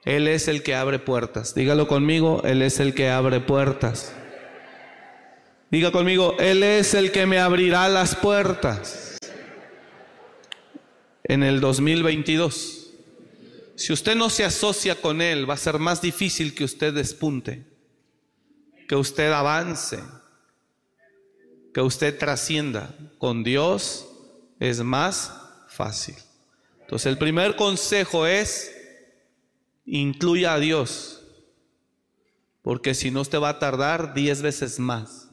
Él 0.05 0.27
es 0.27 0.47
el 0.47 0.63
que 0.63 0.75
abre 0.75 0.99
puertas. 0.99 1.55
Dígalo 1.55 1.87
conmigo, 1.87 2.41
Él 2.43 2.61
es 2.61 2.79
el 2.79 2.93
que 2.93 3.09
abre 3.09 3.39
puertas. 3.39 4.15
Diga 5.71 5.91
conmigo, 5.91 6.35
Él 6.37 6.63
es 6.63 6.93
el 6.93 7.11
que 7.11 7.25
me 7.25 7.39
abrirá 7.39 7.87
las 7.87 8.15
puertas 8.15 9.10
en 11.31 11.43
el 11.43 11.61
2022. 11.61 12.89
Si 13.77 13.93
usted 13.93 14.17
no 14.17 14.29
se 14.29 14.43
asocia 14.43 14.99
con 14.99 15.21
Él, 15.21 15.49
va 15.49 15.53
a 15.53 15.57
ser 15.57 15.79
más 15.79 16.01
difícil 16.01 16.53
que 16.53 16.65
usted 16.65 16.93
despunte, 16.93 17.63
que 18.85 18.97
usted 18.97 19.31
avance, 19.31 19.97
que 21.73 21.79
usted 21.79 22.17
trascienda. 22.19 22.93
Con 23.17 23.45
Dios 23.45 24.09
es 24.59 24.81
más 24.83 25.31
fácil. 25.69 26.15
Entonces 26.81 27.05
el 27.05 27.17
primer 27.17 27.55
consejo 27.55 28.27
es, 28.27 28.75
incluya 29.85 30.55
a 30.55 30.59
Dios, 30.59 31.23
porque 32.61 32.93
si 32.93 33.09
no 33.09 33.21
usted 33.21 33.39
va 33.39 33.49
a 33.51 33.59
tardar 33.59 34.13
diez 34.13 34.41
veces 34.41 34.79
más. 34.79 35.29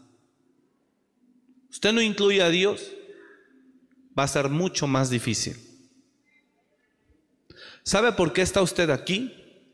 Usted 1.69 1.93
no 1.93 2.01
incluye 2.01 2.41
a 2.41 2.51
Dios, 2.51 2.93
va 4.17 4.23
a 4.23 4.29
ser 4.29 4.49
mucho 4.49 4.87
más 4.87 5.11
difícil. 5.11 5.68
¿Sabe 7.89 8.13
por 8.13 8.35
qué 8.35 8.43
está 8.43 8.61
usted 8.61 8.91
aquí? 8.91 9.65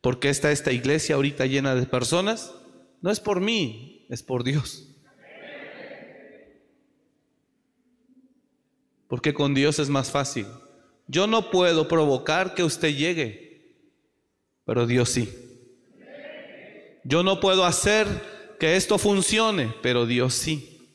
¿Por 0.00 0.20
qué 0.20 0.30
está 0.30 0.50
esta 0.50 0.72
iglesia 0.72 1.16
ahorita 1.16 1.44
llena 1.44 1.74
de 1.74 1.84
personas? 1.84 2.54
No 3.02 3.10
es 3.10 3.20
por 3.20 3.42
mí, 3.42 4.06
es 4.08 4.22
por 4.22 4.42
Dios. 4.42 4.88
Porque 9.06 9.34
con 9.34 9.52
Dios 9.52 9.78
es 9.80 9.90
más 9.90 10.10
fácil. 10.10 10.46
Yo 11.08 11.26
no 11.26 11.50
puedo 11.50 11.88
provocar 11.88 12.54
que 12.54 12.64
usted 12.64 12.96
llegue, 12.96 13.74
pero 14.64 14.86
Dios 14.86 15.10
sí. 15.10 15.28
Yo 17.04 17.22
no 17.22 17.38
puedo 17.38 17.66
hacer 17.66 18.06
que 18.58 18.76
esto 18.76 18.96
funcione, 18.96 19.74
pero 19.82 20.06
Dios 20.06 20.32
sí. 20.32 20.88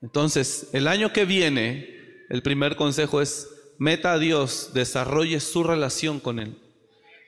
Entonces, 0.00 0.70
el 0.72 0.88
año 0.88 1.12
que 1.12 1.26
viene, 1.26 2.24
el 2.30 2.40
primer 2.40 2.74
consejo 2.74 3.20
es, 3.20 3.50
meta 3.78 4.12
a 4.12 4.18
Dios, 4.18 4.70
desarrolle 4.74 5.40
su 5.40 5.62
relación 5.62 6.20
con 6.20 6.38
Él, 6.38 6.58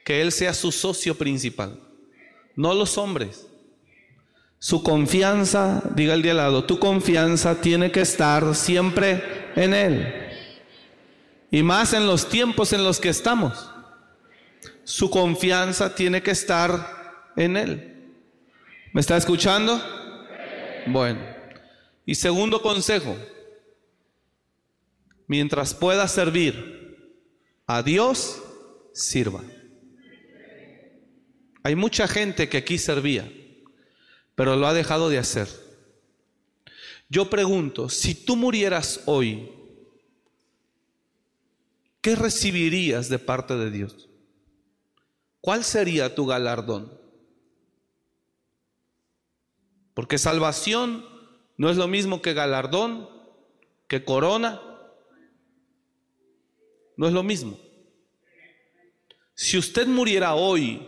que 0.04 0.20
Él 0.20 0.32
sea 0.32 0.54
su 0.54 0.72
socio 0.72 1.16
principal, 1.16 1.80
no 2.56 2.74
los 2.74 2.98
hombres. 2.98 3.46
Su 4.60 4.82
confianza, 4.82 5.82
diga 5.94 6.14
el 6.14 6.22
de 6.22 6.32
al 6.32 6.38
lado, 6.38 6.64
tu 6.64 6.80
confianza 6.80 7.60
tiene 7.60 7.92
que 7.92 8.00
estar 8.00 8.56
siempre 8.56 9.22
en 9.54 9.72
Él. 9.72 10.14
Y 11.50 11.62
más 11.62 11.92
en 11.92 12.06
los 12.06 12.28
tiempos 12.28 12.72
en 12.72 12.82
los 12.82 12.98
que 12.98 13.08
estamos. 13.08 13.70
Su 14.82 15.10
confianza 15.10 15.94
tiene 15.94 16.22
que 16.22 16.32
estar 16.32 17.30
en 17.36 17.56
Él. 17.56 17.98
¿Me 18.92 19.00
está 19.00 19.16
escuchando? 19.16 19.80
Bueno. 20.86 21.20
Y 22.04 22.14
segundo 22.14 22.60
consejo, 22.62 23.16
mientras 25.28 25.74
pueda 25.74 26.08
servir 26.08 27.16
a 27.66 27.82
Dios, 27.82 28.42
sirva. 28.92 29.44
Hay 31.62 31.76
mucha 31.76 32.08
gente 32.08 32.48
que 32.48 32.56
aquí 32.56 32.78
servía, 32.78 33.30
pero 34.34 34.56
lo 34.56 34.66
ha 34.66 34.74
dejado 34.74 35.08
de 35.10 35.18
hacer. 35.18 35.48
Yo 37.08 37.30
pregunto, 37.30 37.88
si 37.88 38.14
tú 38.14 38.36
murieras 38.36 39.02
hoy, 39.06 39.50
¿qué 42.00 42.16
recibirías 42.16 43.08
de 43.08 43.18
parte 43.18 43.56
de 43.56 43.70
Dios? 43.70 44.08
¿Cuál 45.40 45.64
sería 45.64 46.14
tu 46.14 46.26
galardón? 46.26 46.98
Porque 49.94 50.18
salvación 50.18 51.04
no 51.56 51.70
es 51.70 51.76
lo 51.76 51.88
mismo 51.88 52.22
que 52.22 52.32
galardón, 52.32 53.08
que 53.88 54.04
corona. 54.04 54.62
No 56.98 57.06
es 57.06 57.12
lo 57.12 57.22
mismo. 57.22 57.56
Si 59.32 59.56
usted 59.56 59.86
muriera 59.86 60.34
hoy, 60.34 60.84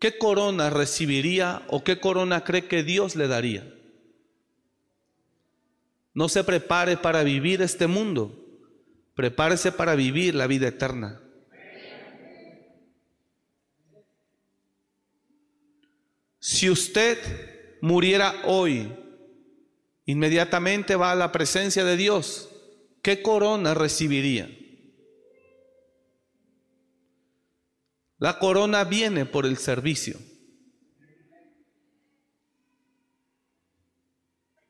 ¿qué 0.00 0.16
corona 0.16 0.70
recibiría 0.70 1.62
o 1.68 1.84
qué 1.84 2.00
corona 2.00 2.42
cree 2.42 2.66
que 2.68 2.82
Dios 2.82 3.14
le 3.14 3.28
daría? 3.28 3.70
No 6.14 6.30
se 6.30 6.42
prepare 6.42 6.96
para 6.96 7.22
vivir 7.22 7.60
este 7.60 7.86
mundo, 7.86 8.46
prepárese 9.14 9.72
para 9.72 9.94
vivir 9.94 10.34
la 10.34 10.46
vida 10.46 10.68
eterna. 10.68 11.20
Si 16.38 16.70
usted 16.70 17.18
muriera 17.82 18.40
hoy, 18.46 18.90
inmediatamente 20.06 20.96
va 20.96 21.12
a 21.12 21.14
la 21.14 21.30
presencia 21.30 21.84
de 21.84 21.98
Dios. 21.98 22.48
¿Qué 23.02 23.20
corona 23.20 23.74
recibiría? 23.74 24.48
La 28.22 28.38
corona 28.38 28.84
viene 28.84 29.26
por 29.26 29.46
el 29.46 29.56
servicio. 29.56 30.16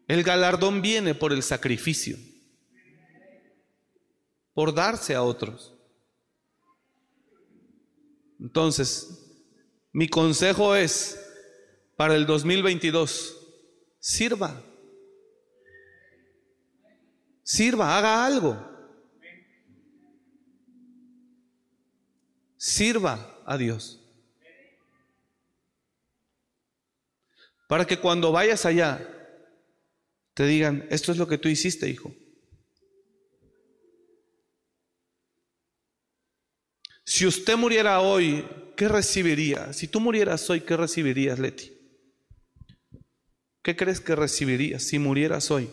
El 0.08 0.22
galardón 0.22 0.80
viene 0.80 1.14
por 1.14 1.34
el 1.34 1.42
sacrificio, 1.42 2.16
por 4.54 4.74
darse 4.74 5.14
a 5.14 5.22
otros. 5.22 5.74
Entonces, 8.40 9.20
mi 9.92 10.08
consejo 10.08 10.74
es, 10.74 11.22
para 11.94 12.16
el 12.16 12.24
2022, 12.24 13.36
sirva. 13.98 14.62
Sirva, 17.42 17.98
haga 17.98 18.24
algo. 18.24 18.71
Sirva 22.62 23.42
a 23.44 23.58
Dios. 23.58 23.98
Para 27.66 27.84
que 27.84 27.98
cuando 27.98 28.30
vayas 28.30 28.64
allá, 28.64 29.04
te 30.32 30.46
digan, 30.46 30.86
esto 30.88 31.10
es 31.10 31.18
lo 31.18 31.26
que 31.26 31.38
tú 31.38 31.48
hiciste, 31.48 31.88
hijo. 31.88 32.14
Si 37.04 37.26
usted 37.26 37.56
muriera 37.56 37.98
hoy, 37.98 38.46
¿qué 38.76 38.86
recibiría? 38.86 39.72
Si 39.72 39.88
tú 39.88 39.98
murieras 39.98 40.48
hoy, 40.48 40.60
¿qué 40.60 40.76
recibirías, 40.76 41.40
Leti? 41.40 41.72
¿Qué 43.60 43.74
crees 43.74 44.00
que 44.00 44.14
recibirías 44.14 44.84
si 44.84 45.00
murieras 45.00 45.50
hoy? 45.50 45.68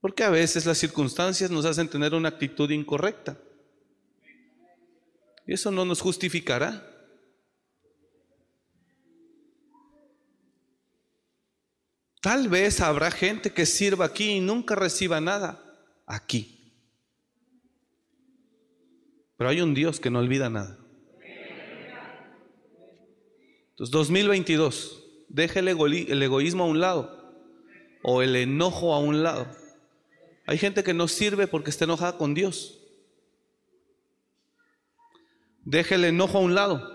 Porque 0.00 0.24
a 0.24 0.30
veces 0.30 0.64
las 0.64 0.78
circunstancias 0.78 1.50
nos 1.50 1.64
hacen 1.66 1.88
tener 1.88 2.14
una 2.14 2.30
actitud 2.30 2.70
incorrecta. 2.70 3.38
Y 5.46 5.52
eso 5.52 5.70
no 5.70 5.84
nos 5.84 6.00
justificará. 6.00 6.86
Tal 12.22 12.48
vez 12.48 12.80
habrá 12.80 13.10
gente 13.10 13.52
que 13.52 13.66
sirva 13.66 14.06
aquí 14.06 14.30
y 14.30 14.40
nunca 14.40 14.74
reciba 14.74 15.20
nada 15.20 15.62
aquí. 16.06 16.72
Pero 19.36 19.50
hay 19.50 19.60
un 19.60 19.74
Dios 19.74 20.00
que 20.00 20.10
no 20.10 20.18
olvida 20.18 20.50
nada. 20.50 20.78
Entonces, 23.70 23.90
2022, 23.90 25.04
deje 25.28 25.60
el, 25.60 25.68
el 25.68 26.22
egoísmo 26.22 26.64
a 26.64 26.66
un 26.66 26.80
lado 26.80 27.34
o 28.02 28.20
el 28.22 28.36
enojo 28.36 28.94
a 28.94 28.98
un 28.98 29.22
lado 29.22 29.59
hay 30.50 30.58
gente 30.58 30.82
que 30.82 30.92
no 30.92 31.06
sirve 31.06 31.46
porque 31.46 31.70
está 31.70 31.84
enojada 31.84 32.18
con 32.18 32.34
Dios. 32.34 32.76
Deje 35.64 35.94
el 35.94 36.04
enojo 36.04 36.38
a 36.38 36.40
un 36.40 36.56
lado. 36.56 36.90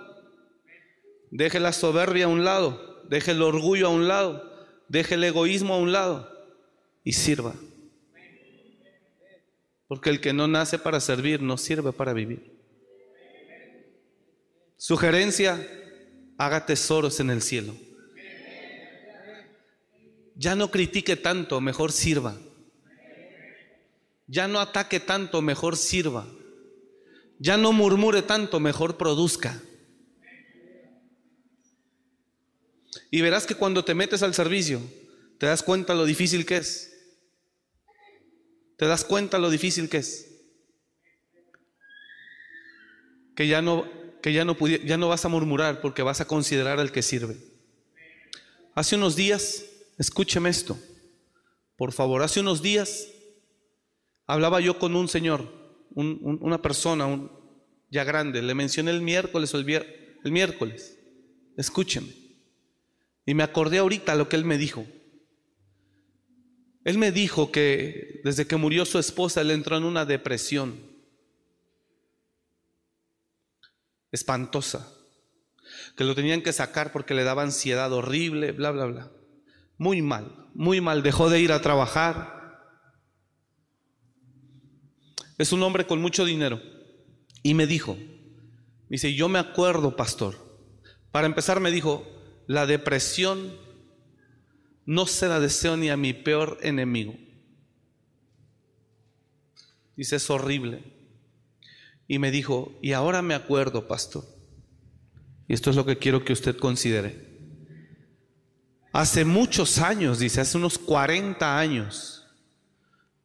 Deje 1.32 1.62
la 1.62 1.72
soberbia 1.72 2.26
a 2.26 2.28
un 2.28 2.44
lado. 2.44 3.02
Deje 3.08 3.32
el 3.32 3.42
orgullo 3.42 3.88
a 3.88 3.92
un 3.92 4.10
lado. 4.10 4.44
Deje 4.90 5.16
el 5.16 5.24
egoísmo 5.24 5.74
a 5.74 5.78
un 5.78 5.94
lado. 5.94 6.30
Y 7.06 7.14
sirva. 7.14 7.56
Porque 9.88 10.10
el 10.10 10.20
que 10.20 10.34
no 10.34 10.50
nace 10.50 10.78
para 10.78 11.00
servir 11.00 11.42
no 11.42 11.58
sirve 11.58 11.94
para 11.94 12.12
vivir. 12.12 12.60
Sugerencia, 14.76 15.66
haga 16.38 16.66
tesoros 16.66 17.22
en 17.22 17.30
el 17.30 17.42
cielo. 17.42 17.74
Ya 20.36 20.56
no 20.56 20.70
critique 20.70 21.16
tanto, 21.16 21.62
mejor 21.62 21.94
sirva. 21.94 22.36
Ya 24.28 24.48
no 24.48 24.60
ataque 24.60 25.00
tanto, 25.00 25.42
mejor 25.42 25.78
sirva. 25.78 26.28
Ya 27.38 27.58
no 27.58 27.72
murmure 27.72 28.22
tanto, 28.22 28.60
mejor 28.60 28.98
produzca. 28.98 29.62
Y 33.12 33.22
verás 33.22 33.46
que 33.46 33.56
cuando 33.56 33.86
te 33.86 33.94
metes 33.94 34.24
al 34.24 34.34
servicio, 34.34 34.82
te 35.38 35.46
das 35.46 35.64
cuenta 35.64 35.94
lo 35.94 36.06
difícil 36.06 36.46
que 36.46 36.58
es. 36.58 36.92
Te 38.78 38.86
das 38.86 39.06
cuenta 39.06 39.38
lo 39.38 39.50
difícil 39.50 39.90
que 39.90 39.98
es. 39.98 40.32
Que 43.36 43.48
ya 43.48 43.62
no, 43.62 43.86
que 44.22 44.34
ya 44.34 44.44
no, 44.44 44.58
ya 44.68 44.98
no 44.98 45.10
vas 45.10 45.26
a 45.26 45.30
murmurar 45.30 45.82
porque 45.82 46.02
vas 46.02 46.22
a 46.22 46.28
considerar 46.28 46.80
al 46.80 46.92
que 46.92 47.02
sirve. 47.02 47.38
Hace 48.74 48.96
unos 48.96 49.16
días, 49.16 49.66
escúcheme 49.98 50.50
esto, 50.50 50.78
por 51.78 51.94
favor, 51.94 52.22
hace 52.24 52.42
unos 52.42 52.62
días 52.62 53.08
Hablaba 54.28 54.60
yo 54.60 54.80
con 54.80 54.96
un 54.96 55.08
señor, 55.08 55.48
una 55.96 56.62
persona 56.62 57.30
ya 57.90 58.04
grande, 58.04 58.42
le 58.42 58.54
mencioné 58.56 58.92
el 58.92 59.02
miércoles 59.02 59.54
o 59.54 59.60
el, 59.60 59.70
el 60.24 60.32
miércoles. 60.32 61.00
Escúcheme. 61.58 62.10
Y 63.26 63.34
me 63.34 63.44
acordé 63.44 63.78
ahorita 63.78 64.16
lo 64.16 64.30
que 64.30 64.36
él 64.36 64.46
me 64.46 64.58
dijo. 64.58 64.86
Él 66.84 66.98
me 67.00 67.12
dijo 67.12 67.52
que 67.52 68.22
desde 68.24 68.46
que 68.46 68.58
murió 68.58 68.86
su 68.86 69.00
esposa 69.00 69.42
él 69.42 69.52
entró 69.52 69.78
en 69.78 69.84
una 69.84 70.06
depresión 70.06 70.80
espantosa, 74.12 74.92
que 75.98 76.04
lo 76.04 76.16
tenían 76.16 76.42
que 76.42 76.54
sacar 76.54 76.92
porque 76.92 77.16
le 77.16 77.24
daba 77.24 77.42
ansiedad 77.42 77.92
horrible, 77.92 78.52
bla, 78.52 78.72
bla, 78.72 78.86
bla. 78.86 79.12
Muy 79.78 80.02
mal, 80.02 80.50
muy 80.54 80.80
mal. 80.80 81.02
Dejó 81.02 81.30
de 81.30 81.42
ir 81.42 81.52
a 81.52 81.62
trabajar, 81.62 82.35
es 85.38 85.52
un 85.52 85.64
hombre 85.64 85.86
con 85.86 86.02
mucho 86.02 86.26
dinero. 86.26 86.62
Y 87.44 87.54
me 87.54 87.68
dijo, 87.68 87.98
dice, 88.90 89.14
yo 89.14 89.30
me 89.30 89.40
acuerdo, 89.40 89.96
pastor. 89.96 90.36
Para 91.12 91.28
empezar 91.28 91.60
me 91.60 91.72
dijo, 91.72 92.06
la 92.48 92.66
depresión 92.66 93.54
no 94.86 95.08
se 95.08 95.28
la 95.28 95.40
deseo 95.40 95.78
ni 95.78 95.90
a 95.90 95.98
mi 95.98 96.14
peor 96.14 96.58
enemigo. 96.62 97.16
Dice, 99.96 100.18
es 100.18 100.30
horrible. 100.30 100.84
Y 102.08 102.20
me 102.20 102.32
dijo, 102.32 102.78
y 102.82 102.92
ahora 102.92 103.22
me 103.22 103.34
acuerdo, 103.34 103.88
pastor, 103.88 104.26
y 105.48 105.54
esto 105.54 105.70
es 105.70 105.76
lo 105.76 105.86
que 105.86 105.98
quiero 105.98 106.24
que 106.24 106.34
usted 106.34 106.58
considere. 106.58 107.36
Hace 108.92 109.26
muchos 109.26 109.80
años, 109.80 110.20
dice, 110.20 110.42
hace 110.42 110.58
unos 110.58 110.78
40 110.78 111.60
años, 111.60 112.25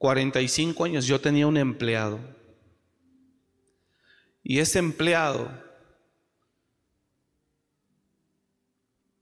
45 0.00 0.82
años, 0.82 1.06
yo 1.06 1.20
tenía 1.20 1.46
un 1.46 1.58
empleado. 1.58 2.18
Y 4.42 4.60
ese 4.60 4.78
empleado, 4.78 5.52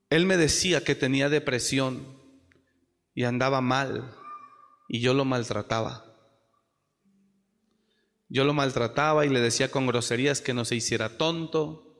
él 0.08 0.24
me 0.24 0.36
decía 0.36 0.84
que 0.84 0.94
tenía 0.94 1.28
depresión 1.28 2.22
y 3.12 3.24
andaba 3.24 3.60
mal 3.60 4.14
y 4.86 5.00
yo 5.00 5.14
lo 5.14 5.24
maltrataba. 5.24 6.14
Yo 8.28 8.44
lo 8.44 8.54
maltrataba 8.54 9.26
y 9.26 9.30
le 9.30 9.40
decía 9.40 9.72
con 9.72 9.88
groserías 9.88 10.40
que 10.40 10.54
no 10.54 10.64
se 10.64 10.76
hiciera 10.76 11.18
tonto, 11.18 11.92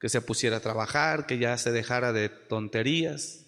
que 0.00 0.08
se 0.08 0.22
pusiera 0.22 0.56
a 0.56 0.60
trabajar, 0.60 1.26
que 1.26 1.36
ya 1.36 1.58
se 1.58 1.70
dejara 1.70 2.14
de 2.14 2.30
tonterías. 2.30 3.45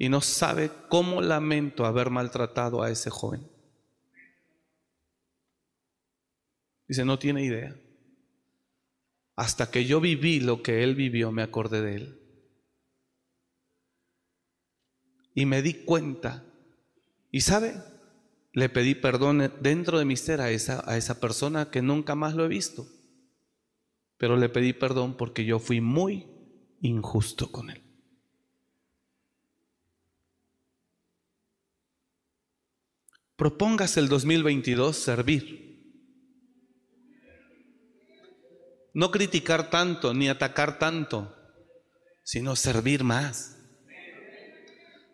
Y 0.00 0.08
no 0.08 0.22
sabe 0.22 0.70
cómo 0.88 1.20
lamento 1.20 1.84
haber 1.84 2.08
maltratado 2.08 2.82
a 2.82 2.90
ese 2.90 3.10
joven. 3.10 3.46
Dice, 6.88 7.04
no 7.04 7.18
tiene 7.18 7.44
idea. 7.44 7.78
Hasta 9.36 9.70
que 9.70 9.84
yo 9.84 10.00
viví 10.00 10.40
lo 10.40 10.62
que 10.62 10.82
él 10.84 10.94
vivió, 10.94 11.32
me 11.32 11.42
acordé 11.42 11.82
de 11.82 11.94
él. 11.96 12.20
Y 15.34 15.44
me 15.44 15.60
di 15.60 15.84
cuenta. 15.84 16.46
Y 17.30 17.42
sabe, 17.42 17.74
le 18.54 18.70
pedí 18.70 18.94
perdón 18.94 19.52
dentro 19.60 19.98
de 19.98 20.06
mi 20.06 20.16
ser 20.16 20.40
a 20.40 20.50
esa, 20.50 20.82
a 20.90 20.96
esa 20.96 21.20
persona 21.20 21.70
que 21.70 21.82
nunca 21.82 22.14
más 22.14 22.34
lo 22.34 22.46
he 22.46 22.48
visto. 22.48 22.86
Pero 24.16 24.38
le 24.38 24.48
pedí 24.48 24.72
perdón 24.72 25.18
porque 25.18 25.44
yo 25.44 25.58
fui 25.58 25.82
muy 25.82 26.26
injusto 26.80 27.52
con 27.52 27.68
él. 27.68 27.89
Propóngase 33.40 34.00
el 34.00 34.10
2022 34.10 34.94
servir. 34.94 35.80
No 38.92 39.10
criticar 39.10 39.70
tanto 39.70 40.12
ni 40.12 40.28
atacar 40.28 40.78
tanto, 40.78 41.34
sino 42.22 42.54
servir 42.54 43.02
más. 43.02 43.56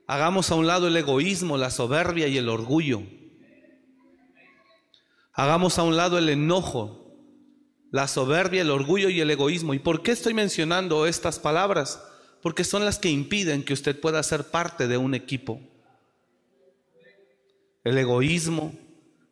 Hagamos 0.09 0.51
a 0.51 0.57
un 0.57 0.67
lado 0.67 0.89
el 0.89 0.97
egoísmo, 0.97 1.57
la 1.57 1.71
soberbia 1.71 2.27
y 2.27 2.37
el 2.37 2.49
orgullo. 2.49 3.05
Hagamos 5.33 5.79
a 5.79 5.85
un 5.85 5.97
lado 5.97 6.19
el 6.19 6.29
enojo, 6.29 7.17
la 7.93 8.09
soberbia, 8.09 8.63
el 8.63 8.73
orgullo 8.73 9.09
y 9.09 9.21
el 9.21 9.31
egoísmo. 9.31 9.73
¿Y 9.73 9.79
por 9.79 10.03
qué 10.03 10.11
estoy 10.11 10.35
mencionando 10.35 11.07
estas 11.07 11.39
palabras? 11.39 12.03
Porque 12.43 12.65
son 12.65 12.85
las 12.85 12.99
que 12.99 13.09
impiden 13.09 13.63
que 13.63 13.75
usted 13.75 14.01
pueda 14.01 14.21
ser 14.25 14.51
parte 14.51 14.89
de 14.89 14.97
un 14.97 15.15
equipo. 15.15 15.76
El 17.87 17.99
egoísmo, 17.99 18.77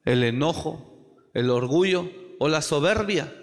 el 0.05 0.23
enojo, 0.23 1.19
el 1.35 1.51
orgullo 1.51 2.09
o 2.39 2.47
la 2.49 2.63
soberbia 2.63 3.35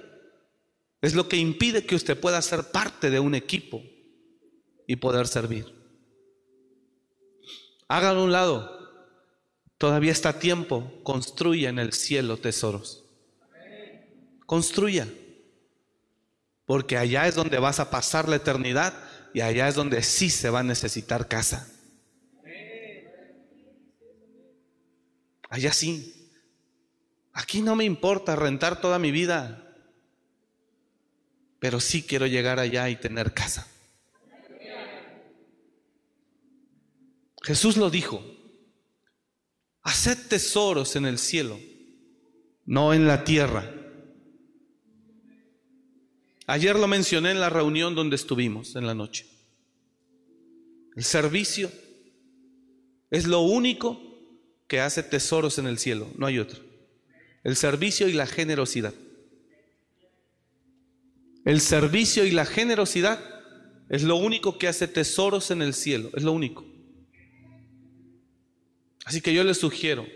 es 1.02 1.16
lo 1.16 1.28
que 1.28 1.36
impide 1.36 1.86
que 1.86 1.96
usted 1.96 2.18
pueda 2.18 2.42
ser 2.42 2.72
parte 2.72 3.10
de 3.10 3.20
un 3.20 3.36
equipo 3.36 3.84
y 4.88 4.96
poder 4.96 5.28
servir. 5.28 5.66
Hágalo 7.90 8.22
a 8.22 8.24
un 8.24 8.32
lado. 8.32 8.90
Todavía 9.78 10.14
está 10.14 10.40
tiempo. 10.40 10.90
Construya 11.04 11.68
en 11.68 11.80
el 11.80 11.92
cielo 11.92 12.38
tesoros. 12.38 13.04
Construya. 14.46 15.10
Porque 16.64 16.96
allá 16.98 17.28
es 17.28 17.36
donde 17.36 17.60
vas 17.60 17.82
a 17.82 17.92
pasar 17.92 18.30
la 18.30 18.38
eternidad 18.38 18.94
y 19.34 19.42
allá 19.42 19.68
es 19.68 19.76
donde 19.76 20.04
sí 20.04 20.30
se 20.30 20.50
va 20.50 20.60
a 20.62 20.64
necesitar 20.64 21.28
casa. 21.28 21.71
Allá 25.52 25.72
sí. 25.72 26.32
Aquí 27.34 27.62
no 27.62 27.76
me 27.76 27.86
importa 27.86 28.36
rentar 28.36 28.82
toda 28.82 28.98
mi 28.98 29.12
vida 29.12 29.68
pero 31.62 31.80
sí 31.80 32.02
quiero 32.02 32.26
llegar 32.26 32.58
allá 32.60 32.90
y 32.90 32.96
tener 32.96 33.36
casa. 33.36 33.68
Jesús 37.44 37.78
lo 37.78 37.92
dijo, 37.92 38.26
haced 39.84 40.28
tesoros 40.28 40.96
en 40.96 41.06
el 41.06 41.20
cielo, 41.20 41.60
no 42.66 42.96
en 42.96 43.06
la 43.06 43.24
tierra. 43.24 43.72
Ayer 46.48 46.76
lo 46.76 46.88
mencioné 46.88 47.30
en 47.30 47.40
la 47.40 47.52
reunión 47.52 47.94
donde 47.94 48.16
estuvimos 48.16 48.76
en 48.76 48.88
la 48.88 48.96
noche. 48.96 49.28
El 50.96 51.04
servicio 51.04 51.72
es 53.12 53.28
lo 53.28 53.42
único 53.42 54.11
que 54.72 54.80
hace 54.80 55.04
tesoros 55.04 55.58
en 55.58 55.68
el 55.68 55.78
cielo, 55.78 56.08
no 56.16 56.28
hay 56.28 56.40
otro. 56.40 56.62
El 57.44 57.58
servicio 57.58 58.08
y 58.08 58.14
la 58.14 58.26
generosidad. 58.26 58.94
El 61.44 61.60
servicio 61.60 62.26
y 62.26 62.32
la 62.32 62.46
generosidad 62.46 63.20
es 63.90 64.04
lo 64.04 64.16
único 64.16 64.58
que 64.58 64.70
hace 64.70 64.88
tesoros 64.88 65.52
en 65.52 65.62
el 65.62 65.74
cielo, 65.74 66.10
es 66.16 66.24
lo 66.24 66.32
único. 66.32 66.66
Así 69.04 69.20
que 69.20 69.34
yo 69.34 69.44
les 69.44 69.58
sugiero, 69.58 70.08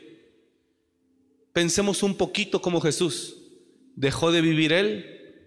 pensemos 1.51 2.01
un 2.01 2.15
poquito 2.15 2.61
como 2.61 2.79
Jesús. 2.79 3.35
Dejó 3.97 4.31
de 4.31 4.39
vivir 4.39 4.71
Él 4.71 5.43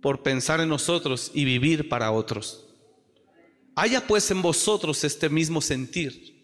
por 0.00 0.22
pensar 0.22 0.60
en 0.60 0.68
nosotros 0.68 1.32
y 1.34 1.44
vivir 1.44 1.88
para 1.88 2.12
otros. 2.12 2.68
Haya 3.74 4.06
pues 4.06 4.30
en 4.30 4.42
vosotros 4.42 5.02
este 5.02 5.28
mismo 5.28 5.60
sentir, 5.60 6.39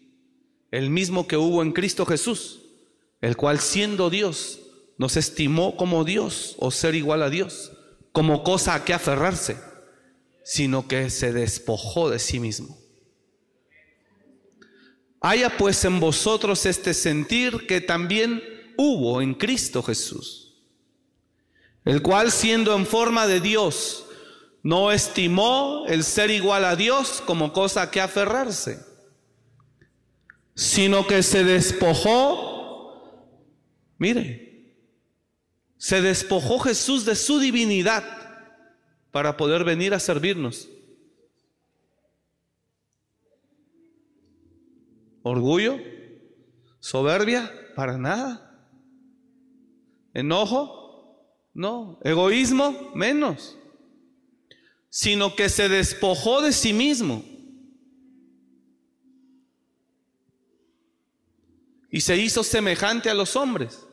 el 0.71 0.89
mismo 0.89 1.27
que 1.27 1.37
hubo 1.37 1.61
en 1.61 1.71
Cristo 1.71 2.05
Jesús, 2.05 2.61
el 3.21 3.37
cual 3.37 3.59
siendo 3.59 4.09
Dios, 4.09 4.59
nos 4.97 5.15
estimó 5.15 5.77
como 5.77 6.03
Dios 6.03 6.55
o 6.59 6.71
ser 6.71 6.95
igual 6.95 7.21
a 7.23 7.29
Dios 7.29 7.71
como 8.11 8.43
cosa 8.43 8.73
a 8.73 8.83
que 8.83 8.95
aferrarse, 8.95 9.59
sino 10.43 10.87
que 10.87 11.11
se 11.11 11.31
despojó 11.33 12.09
de 12.09 12.17
sí 12.17 12.39
mismo. 12.39 12.75
Haya 15.21 15.55
pues 15.55 15.85
en 15.85 15.99
vosotros 15.99 16.65
este 16.65 16.95
sentir 16.95 17.67
que 17.67 17.79
también 17.79 18.41
hubo 18.75 19.21
en 19.21 19.35
Cristo 19.35 19.83
Jesús, 19.83 20.55
el 21.85 22.01
cual 22.01 22.31
siendo 22.31 22.75
en 22.75 22.87
forma 22.87 23.27
de 23.27 23.39
Dios, 23.39 24.05
no 24.63 24.91
estimó 24.91 25.85
el 25.87 26.03
ser 26.03 26.31
igual 26.31 26.65
a 26.65 26.75
Dios 26.75 27.21
como 27.23 27.53
cosa 27.53 27.83
a 27.83 27.91
que 27.91 28.01
aferrarse, 28.01 28.83
sino 30.57 31.05
que 31.05 31.21
se 31.21 31.43
despojó, 31.43 33.13
mire, 33.99 34.73
se 35.77 36.01
despojó 36.01 36.57
Jesús 36.57 37.05
de 37.05 37.15
su 37.15 37.39
divinidad 37.39 38.03
para 39.11 39.37
poder 39.37 39.63
venir 39.63 39.93
a 39.93 39.99
servirnos. 39.99 40.67
Orgullo, 45.21 45.77
soberbia, 46.79 47.51
para 47.75 47.99
nada. 47.99 48.67
Enojo, 50.15 51.21
no. 51.53 51.99
Egoísmo, 52.03 52.93
menos. 52.95 53.59
Sino 54.89 55.35
que 55.35 55.49
se 55.49 55.69
despojó 55.69 56.41
de 56.41 56.51
sí 56.51 56.73
mismo. 56.73 57.36
Y 61.89 62.01
se 62.01 62.17
hizo 62.17 62.43
semejante 62.43 63.09
a 63.09 63.13
los 63.13 63.35
hombres 63.35 63.87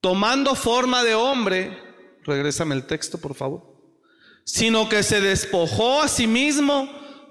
tomando 0.00 0.54
forma 0.54 1.04
de 1.04 1.14
hombre, 1.14 1.76
regrésame 2.24 2.74
el 2.74 2.86
texto 2.86 3.18
por 3.18 3.34
favor, 3.34 3.62
sino 4.44 4.88
que 4.88 5.02
se 5.02 5.20
despojó 5.20 6.02
a 6.02 6.08
sí 6.08 6.26
mismo 6.26 6.88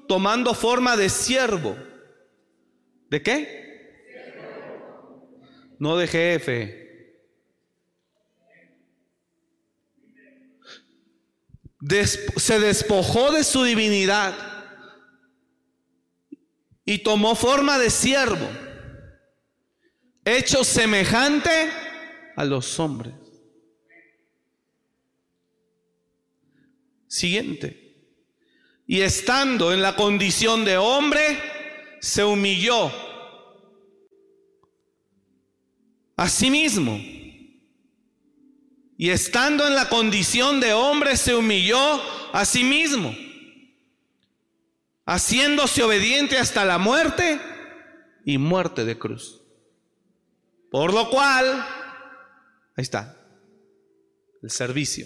tomando 0.07 0.53
forma 0.53 0.97
de 0.97 1.09
siervo. 1.09 1.77
¿De 3.09 3.21
qué? 3.21 3.67
No 5.79 5.97
de 5.97 6.07
jefe. 6.07 6.83
se 12.37 12.59
despojó 12.59 13.31
de 13.31 13.43
su 13.43 13.63
divinidad 13.63 14.35
y 16.83 16.97
tomó 16.99 17.35
forma 17.35 17.77
de 17.77 17.91
siervo, 17.91 18.49
hecho 20.36 20.63
semejante 20.63 21.69
a 22.36 22.43
los 22.43 22.80
hombres. 22.80 23.13
Siguiente. 27.07 27.86
y 28.89 29.01
estando 29.01 29.73
en 29.73 29.82
la 29.82 29.97
condición 29.97 30.63
de 30.63 30.78
hombre, 30.78 31.38
se 31.99 32.23
humilló 32.23 32.89
a 36.15 36.30
sí 36.30 36.49
mismo. 36.49 36.97
Y 38.97 39.09
estando 39.09 39.67
en 39.67 39.75
la 39.75 39.89
condición 39.89 40.59
de 40.59 40.73
hombre, 40.73 41.17
se 41.17 41.36
humilló 41.36 42.01
a 42.34 42.45
sí 42.45 42.63
mismo, 42.63 43.15
haciéndose 45.05 45.84
obediente 45.84 46.38
hasta 46.38 46.65
la 46.65 46.78
muerte 46.78 47.39
y 48.25 48.38
muerte 48.38 48.86
de 48.86 48.97
cruz. 48.97 49.41
Por 50.72 50.93
lo 50.93 51.09
cual, 51.09 51.65
ahí 52.76 52.84
está, 52.84 53.18
el 54.41 54.51
servicio. 54.51 55.05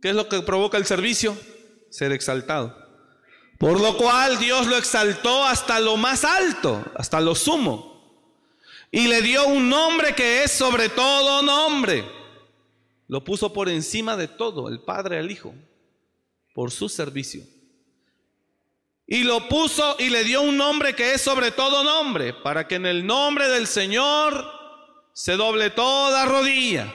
¿Qué 0.00 0.10
es 0.10 0.14
lo 0.14 0.28
que 0.28 0.40
provoca 0.42 0.78
el 0.78 0.86
servicio? 0.86 1.36
Ser 1.90 2.12
exaltado. 2.12 2.76
Por 3.58 3.80
lo 3.80 3.96
cual 3.96 4.38
Dios 4.38 4.66
lo 4.68 4.76
exaltó 4.76 5.44
hasta 5.44 5.80
lo 5.80 5.96
más 5.96 6.24
alto, 6.24 6.84
hasta 6.94 7.20
lo 7.20 7.34
sumo. 7.34 7.98
Y 8.90 9.08
le 9.08 9.20
dio 9.20 9.46
un 9.48 9.68
nombre 9.68 10.14
que 10.14 10.44
es 10.44 10.52
sobre 10.52 10.88
todo 10.88 11.42
nombre. 11.42 12.04
Lo 13.08 13.24
puso 13.24 13.52
por 13.52 13.68
encima 13.68 14.16
de 14.16 14.28
todo, 14.28 14.68
el 14.68 14.80
Padre 14.80 15.18
al 15.18 15.30
Hijo, 15.30 15.54
por 16.54 16.70
su 16.70 16.88
servicio. 16.88 17.42
Y 19.10 19.24
lo 19.24 19.48
puso 19.48 19.96
y 19.98 20.10
le 20.10 20.22
dio 20.22 20.42
un 20.42 20.58
nombre 20.58 20.94
que 20.94 21.14
es 21.14 21.22
sobre 21.22 21.50
todo 21.50 21.82
nombre, 21.82 22.34
para 22.34 22.68
que 22.68 22.74
en 22.74 22.84
el 22.84 23.06
nombre 23.06 23.48
del 23.48 23.66
Señor 23.66 24.46
se 25.14 25.32
doble 25.32 25.70
toda 25.70 26.26
rodilla. 26.26 26.92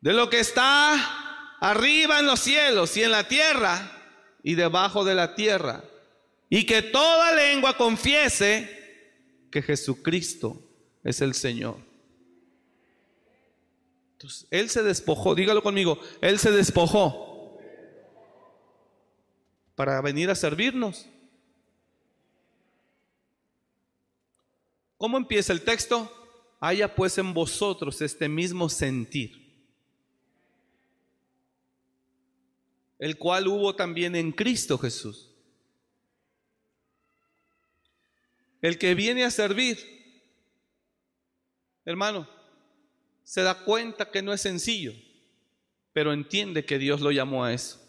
De 0.00 0.12
lo 0.12 0.30
que 0.30 0.38
está 0.38 1.58
arriba 1.60 2.20
en 2.20 2.26
los 2.26 2.38
cielos 2.38 2.96
y 2.96 3.02
en 3.02 3.10
la 3.10 3.26
tierra 3.26 4.00
y 4.44 4.54
debajo 4.54 5.04
de 5.04 5.16
la 5.16 5.34
tierra. 5.34 5.82
Y 6.48 6.66
que 6.66 6.82
toda 6.82 7.34
lengua 7.34 7.76
confiese 7.76 9.10
que 9.50 9.60
Jesucristo 9.60 10.62
es 11.02 11.20
el 11.20 11.34
Señor. 11.34 11.78
Entonces, 14.12 14.46
Él 14.52 14.70
se 14.70 14.84
despojó, 14.84 15.34
dígalo 15.34 15.64
conmigo, 15.64 15.98
Él 16.20 16.38
se 16.38 16.52
despojó 16.52 17.31
para 19.82 20.00
venir 20.00 20.30
a 20.30 20.36
servirnos. 20.36 21.06
¿Cómo 24.96 25.16
empieza 25.16 25.52
el 25.52 25.62
texto? 25.62 26.08
Haya 26.60 26.94
pues 26.94 27.18
en 27.18 27.34
vosotros 27.34 28.00
este 28.00 28.28
mismo 28.28 28.68
sentir 28.68 29.42
el 33.00 33.18
cual 33.18 33.48
hubo 33.48 33.74
también 33.74 34.14
en 34.14 34.30
Cristo 34.30 34.78
Jesús. 34.78 35.34
El 38.60 38.78
que 38.78 38.94
viene 38.94 39.24
a 39.24 39.32
servir, 39.32 39.80
hermano, 41.84 42.30
se 43.24 43.42
da 43.42 43.64
cuenta 43.64 44.12
que 44.12 44.22
no 44.22 44.32
es 44.32 44.42
sencillo, 44.42 44.92
pero 45.92 46.12
entiende 46.12 46.64
que 46.64 46.78
Dios 46.78 47.00
lo 47.00 47.10
llamó 47.10 47.44
a 47.44 47.52
eso. 47.52 47.81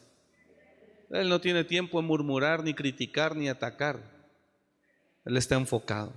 Él 1.14 1.30
no 1.30 1.40
tiene 1.40 1.64
tiempo 1.64 2.00
en 2.00 2.08
murmurar, 2.08 2.64
ni 2.64 2.74
criticar, 2.74 3.36
ni 3.36 3.48
atacar. 3.48 4.00
Él 5.26 5.38
está 5.38 5.56
enfocado. 5.56 6.12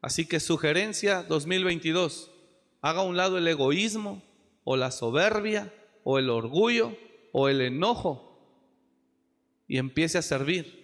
Así 0.00 0.26
que 0.26 0.40
sugerencia 0.40 1.22
2022, 1.24 2.30
haga 2.80 3.00
a 3.00 3.04
un 3.04 3.18
lado 3.18 3.36
el 3.36 3.46
egoísmo 3.46 4.22
o 4.64 4.78
la 4.78 4.90
soberbia 4.90 5.70
o 6.02 6.18
el 6.18 6.30
orgullo 6.30 6.96
o 7.32 7.50
el 7.50 7.60
enojo 7.60 8.26
y 9.68 9.76
empiece 9.76 10.16
a 10.16 10.22
servir 10.22 10.80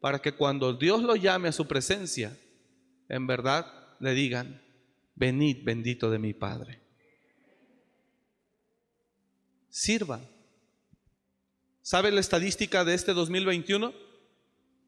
para 0.00 0.20
que 0.20 0.32
cuando 0.32 0.74
Dios 0.74 1.02
lo 1.02 1.16
llame 1.16 1.48
a 1.48 1.52
su 1.52 1.66
presencia, 1.66 2.38
en 3.08 3.26
verdad 3.26 3.66
le 3.98 4.14
digan, 4.14 4.62
venid 5.16 5.64
bendito 5.64 6.08
de 6.08 6.20
mi 6.20 6.34
Padre. 6.34 6.80
Sirva. 9.70 10.20
¿Sabe 11.84 12.10
la 12.10 12.20
estadística 12.20 12.82
de 12.82 12.94
este 12.94 13.12
2021? 13.12 13.92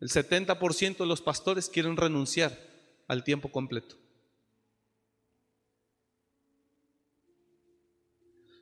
El 0.00 0.08
70% 0.08 0.96
de 0.96 1.04
los 1.04 1.20
pastores 1.20 1.68
quieren 1.68 1.94
renunciar 1.94 2.58
al 3.06 3.22
tiempo 3.22 3.52
completo. 3.52 3.96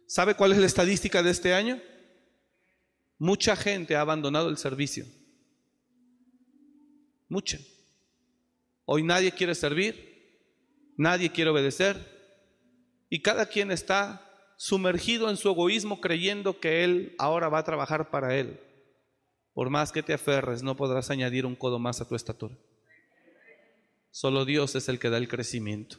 ¿Sabe 0.08 0.34
cuál 0.34 0.50
es 0.50 0.58
la 0.58 0.66
estadística 0.66 1.22
de 1.22 1.30
este 1.30 1.54
año? 1.54 1.80
Mucha 3.18 3.54
gente 3.54 3.94
ha 3.94 4.00
abandonado 4.00 4.48
el 4.48 4.58
servicio. 4.58 5.06
Mucha. 7.28 7.60
Hoy 8.84 9.04
nadie 9.04 9.30
quiere 9.30 9.54
servir, 9.54 10.42
nadie 10.96 11.30
quiere 11.30 11.50
obedecer 11.50 11.96
y 13.08 13.22
cada 13.22 13.46
quien 13.46 13.70
está 13.70 14.33
sumergido 14.64 15.28
en 15.28 15.36
su 15.36 15.50
egoísmo 15.50 16.00
creyendo 16.00 16.58
que 16.58 16.84
Él 16.84 17.14
ahora 17.18 17.50
va 17.50 17.58
a 17.58 17.64
trabajar 17.64 18.08
para 18.08 18.34
Él. 18.34 18.58
Por 19.52 19.68
más 19.68 19.92
que 19.92 20.02
te 20.02 20.14
aferres, 20.14 20.62
no 20.62 20.74
podrás 20.74 21.10
añadir 21.10 21.44
un 21.44 21.54
codo 21.54 21.78
más 21.78 22.00
a 22.00 22.08
tu 22.08 22.14
estatura. 22.14 22.56
Solo 24.10 24.46
Dios 24.46 24.74
es 24.74 24.88
el 24.88 24.98
que 24.98 25.10
da 25.10 25.18
el 25.18 25.28
crecimiento. 25.28 25.98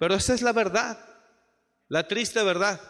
Pero 0.00 0.16
esa 0.16 0.34
es 0.34 0.42
la 0.42 0.52
verdad, 0.52 0.98
la 1.86 2.08
triste 2.08 2.42
verdad 2.42 2.80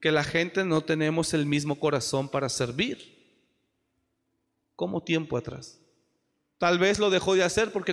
que 0.00 0.10
la 0.10 0.24
gente 0.24 0.64
no 0.64 0.80
tenemos 0.80 1.34
el 1.34 1.46
mismo 1.46 1.78
corazón 1.78 2.28
para 2.28 2.48
servir 2.48 2.98
como 4.74 5.04
tiempo 5.04 5.36
atrás. 5.36 5.78
Tal 6.58 6.80
vez 6.80 6.98
lo 6.98 7.10
dejó 7.10 7.36
de 7.36 7.44
hacer 7.44 7.70
porque... 7.70 7.92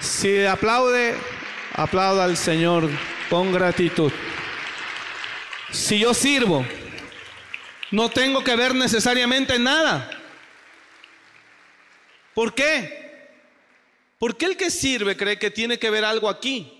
Si 0.00 0.46
aplaude, 0.46 1.14
aplauda 1.74 2.24
al 2.24 2.36
Señor 2.36 2.88
con 3.28 3.52
gratitud. 3.52 4.10
Si 5.70 5.98
yo 5.98 6.14
sirvo, 6.14 6.64
no 7.90 8.08
tengo 8.08 8.42
que 8.42 8.56
ver 8.56 8.74
necesariamente 8.74 9.58
nada. 9.58 10.10
¿Por 12.34 12.54
qué? 12.54 13.28
Porque 14.18 14.46
el 14.46 14.56
que 14.56 14.70
sirve 14.70 15.16
cree 15.16 15.38
que 15.38 15.50
tiene 15.50 15.78
que 15.78 15.90
ver 15.90 16.04
algo 16.04 16.28
aquí. 16.28 16.76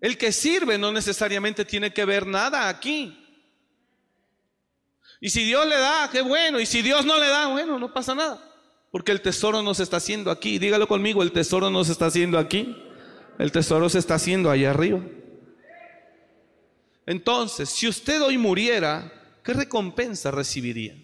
El 0.00 0.18
que 0.18 0.32
sirve 0.32 0.76
no 0.76 0.92
necesariamente 0.92 1.64
tiene 1.64 1.92
que 1.92 2.04
ver 2.04 2.26
nada 2.26 2.68
aquí. 2.68 3.22
Y 5.20 5.30
si 5.30 5.44
Dios 5.44 5.66
le 5.66 5.76
da, 5.76 6.08
qué 6.10 6.20
bueno. 6.20 6.60
Y 6.60 6.66
si 6.66 6.82
Dios 6.82 7.04
no 7.04 7.18
le 7.18 7.28
da, 7.28 7.46
bueno, 7.46 7.78
no 7.78 7.92
pasa 7.92 8.14
nada. 8.14 8.55
Porque 8.90 9.12
el 9.12 9.20
tesoro 9.20 9.62
no 9.62 9.74
se 9.74 9.82
está 9.82 9.98
haciendo 9.98 10.30
aquí. 10.30 10.58
Dígalo 10.58 10.88
conmigo, 10.88 11.22
el 11.22 11.32
tesoro 11.32 11.70
no 11.70 11.84
se 11.84 11.92
está 11.92 12.06
haciendo 12.06 12.38
aquí. 12.38 12.76
El 13.38 13.52
tesoro 13.52 13.88
se 13.88 13.98
está 13.98 14.14
haciendo 14.14 14.50
allá 14.50 14.70
arriba. 14.70 15.00
Entonces, 17.04 17.68
si 17.68 17.86
usted 17.86 18.22
hoy 18.22 18.38
muriera, 18.38 19.12
¿qué 19.44 19.52
recompensa 19.52 20.30
recibiría? 20.30 20.96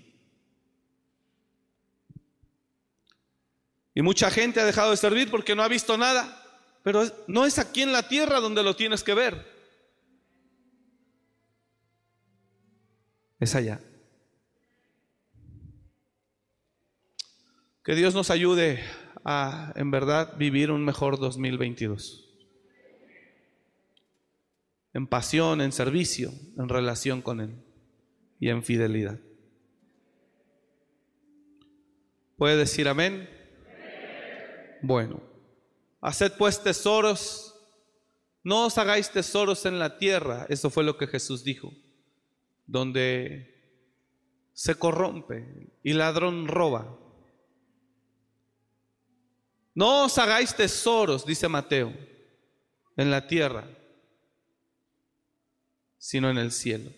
Y 3.94 4.02
mucha 4.02 4.30
gente 4.30 4.60
ha 4.60 4.64
dejado 4.64 4.90
de 4.90 4.96
servir 4.96 5.30
porque 5.30 5.54
no 5.54 5.62
ha 5.62 5.68
visto 5.68 5.98
nada. 5.98 6.38
Pero 6.82 7.04
no 7.26 7.46
es 7.46 7.58
aquí 7.58 7.82
en 7.82 7.92
la 7.92 8.08
tierra 8.08 8.40
donde 8.40 8.62
lo 8.62 8.74
tienes 8.74 9.04
que 9.04 9.14
ver. 9.14 9.46
Es 13.38 13.54
allá. 13.54 13.80
Que 17.84 17.96
Dios 17.96 18.14
nos 18.14 18.30
ayude 18.30 18.80
a, 19.24 19.72
en 19.74 19.90
verdad, 19.90 20.36
vivir 20.36 20.70
un 20.70 20.84
mejor 20.84 21.18
2022. 21.18 22.28
En 24.94 25.06
pasión, 25.08 25.60
en 25.60 25.72
servicio, 25.72 26.32
en 26.56 26.68
relación 26.68 27.22
con 27.22 27.40
Él 27.40 27.56
y 28.38 28.50
en 28.50 28.62
fidelidad. 28.62 29.18
¿Puede 32.36 32.56
decir 32.56 32.86
amén? 32.88 33.28
Bueno. 34.82 35.22
Haced 36.00 36.32
pues 36.36 36.62
tesoros, 36.62 37.54
no 38.42 38.66
os 38.66 38.76
hagáis 38.76 39.10
tesoros 39.10 39.66
en 39.66 39.78
la 39.78 39.98
tierra, 39.98 40.46
eso 40.48 40.68
fue 40.68 40.82
lo 40.82 40.98
que 40.98 41.06
Jesús 41.06 41.44
dijo, 41.44 41.72
donde 42.66 43.52
se 44.52 44.74
corrompe 44.74 45.70
y 45.84 45.92
ladrón 45.92 46.48
roba. 46.48 46.98
No 49.74 50.04
os 50.04 50.18
hagáis 50.18 50.54
tesoros, 50.54 51.24
dice 51.24 51.48
Mateo, 51.48 51.92
en 52.96 53.10
la 53.10 53.26
tierra, 53.26 53.64
sino 55.98 56.30
en 56.30 56.38
el 56.38 56.52
cielo. 56.52 56.90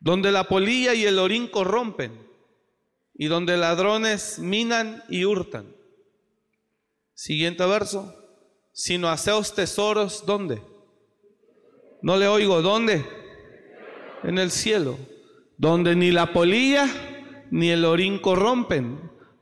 donde 0.00 0.32
la 0.32 0.44
polilla 0.44 0.94
y 0.94 1.04
el 1.04 1.18
orín 1.18 1.46
corrompen 1.46 2.26
y 3.14 3.26
donde 3.26 3.58
ladrones 3.58 4.38
minan 4.38 5.04
y 5.08 5.26
hurtan. 5.26 5.76
Siguiente 7.14 7.64
verso. 7.66 8.16
Sino 8.72 9.10
haceos 9.10 9.54
tesoros, 9.54 10.24
¿dónde? 10.24 10.62
No 12.00 12.16
le 12.16 12.28
oigo, 12.28 12.62
¿dónde? 12.62 13.04
En 14.22 14.38
el 14.38 14.50
cielo. 14.50 14.96
Donde 15.60 15.94
ni 15.94 16.10
la 16.10 16.32
polilla 16.32 16.88
ni 17.50 17.68
el 17.68 17.84
orín 17.84 18.18
corrompen. 18.18 18.98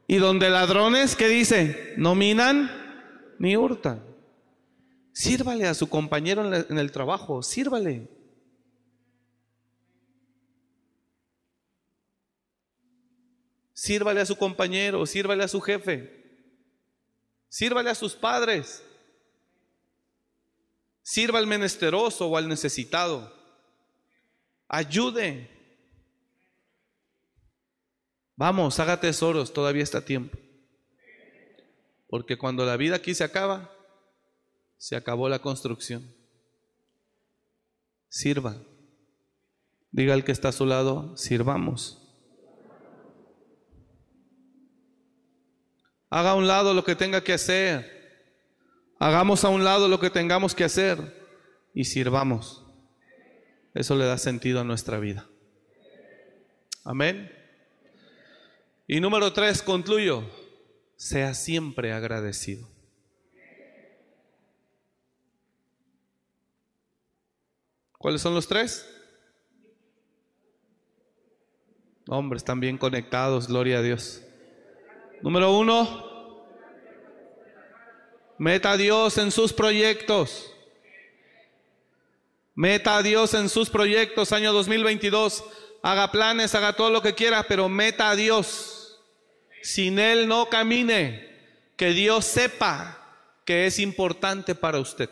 Y 0.08 0.16
donde 0.16 0.50
ladrones, 0.50 1.14
¿qué 1.14 1.28
dice? 1.28 1.94
No 1.96 2.16
minan 2.16 2.72
ni 3.38 3.56
hurtan. 3.56 4.04
Sírvale 5.12 5.68
a 5.68 5.74
su 5.74 5.88
compañero 5.88 6.52
en 6.52 6.76
el 6.76 6.90
trabajo, 6.90 7.44
sírvale. 7.44 8.08
Sírvale 13.72 14.20
a 14.20 14.26
su 14.26 14.34
compañero, 14.34 15.06
sírvale 15.06 15.44
a 15.44 15.48
su 15.48 15.60
jefe, 15.60 16.42
sírvale 17.48 17.90
a 17.90 17.94
sus 17.94 18.16
padres, 18.16 18.82
sirva 21.00 21.38
al 21.38 21.46
menesteroso 21.46 22.26
o 22.26 22.36
al 22.36 22.48
necesitado, 22.48 23.32
ayude. 24.66 25.57
Vamos, 28.38 28.78
haga 28.78 29.00
tesoros, 29.00 29.52
todavía 29.52 29.82
está 29.82 30.04
tiempo. 30.04 30.38
Porque 32.08 32.38
cuando 32.38 32.64
la 32.64 32.76
vida 32.76 32.94
aquí 32.94 33.12
se 33.12 33.24
acaba, 33.24 33.68
se 34.76 34.94
acabó 34.94 35.28
la 35.28 35.40
construcción. 35.40 36.14
Sirva. 38.08 38.56
Diga 39.90 40.14
al 40.14 40.22
que 40.22 40.30
está 40.30 40.50
a 40.50 40.52
su 40.52 40.66
lado, 40.66 41.16
sirvamos. 41.16 42.00
Haga 46.08 46.30
a 46.30 46.34
un 46.36 46.46
lado 46.46 46.74
lo 46.74 46.84
que 46.84 46.94
tenga 46.94 47.24
que 47.24 47.32
hacer. 47.32 48.30
Hagamos 49.00 49.44
a 49.44 49.48
un 49.48 49.64
lado 49.64 49.88
lo 49.88 49.98
que 49.98 50.10
tengamos 50.10 50.54
que 50.54 50.62
hacer 50.62 51.26
y 51.74 51.86
sirvamos. 51.86 52.64
Eso 53.74 53.96
le 53.96 54.04
da 54.04 54.16
sentido 54.16 54.60
a 54.60 54.64
nuestra 54.64 55.00
vida. 55.00 55.28
Amén. 56.84 57.37
Y 58.90 59.00
número 59.00 59.30
tres, 59.34 59.62
concluyo. 59.62 60.24
Sea 60.96 61.34
siempre 61.34 61.92
agradecido. 61.92 62.66
¿Cuáles 67.98 68.22
son 68.22 68.34
los 68.34 68.48
tres? 68.48 68.88
Hombres, 72.08 72.40
están 72.40 72.60
bien 72.60 72.78
conectados, 72.78 73.46
gloria 73.48 73.78
a 73.78 73.82
Dios. 73.82 74.22
Número 75.20 75.52
uno, 75.52 76.46
meta 78.38 78.72
a 78.72 78.76
Dios 78.78 79.18
en 79.18 79.30
sus 79.30 79.52
proyectos. 79.52 80.50
Meta 82.54 82.96
a 82.96 83.02
Dios 83.02 83.34
en 83.34 83.50
sus 83.50 83.68
proyectos, 83.68 84.32
año 84.32 84.54
2022. 84.54 85.44
Haga 85.82 86.10
planes, 86.10 86.54
haga 86.54 86.72
todo 86.72 86.88
lo 86.88 87.02
que 87.02 87.14
quiera, 87.14 87.44
pero 87.46 87.68
meta 87.68 88.08
a 88.08 88.16
Dios. 88.16 88.77
Sin 89.68 89.98
Él 89.98 90.26
no 90.26 90.48
camine. 90.48 91.28
Que 91.76 91.90
Dios 91.90 92.24
sepa 92.24 92.96
que 93.44 93.66
es 93.66 93.78
importante 93.78 94.54
para 94.54 94.80
usted. 94.80 95.10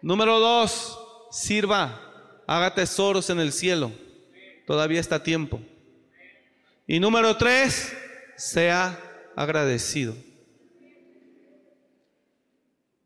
Número 0.00 0.38
dos, 0.38 0.96
sirva, 1.28 2.40
haga 2.46 2.72
tesoros 2.72 3.30
en 3.30 3.40
el 3.40 3.52
cielo. 3.52 3.90
Todavía 4.64 5.00
está 5.00 5.24
tiempo. 5.24 5.60
Y 6.86 7.00
número 7.00 7.36
tres, 7.36 7.92
sea 8.36 8.96
agradecido. 9.34 10.14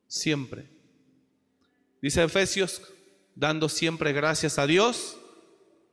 Siempre. 0.06 0.66
Dice 2.02 2.22
Efesios, 2.24 2.82
dando 3.34 3.70
siempre 3.70 4.12
gracias 4.12 4.58
a 4.58 4.66
Dios 4.66 5.16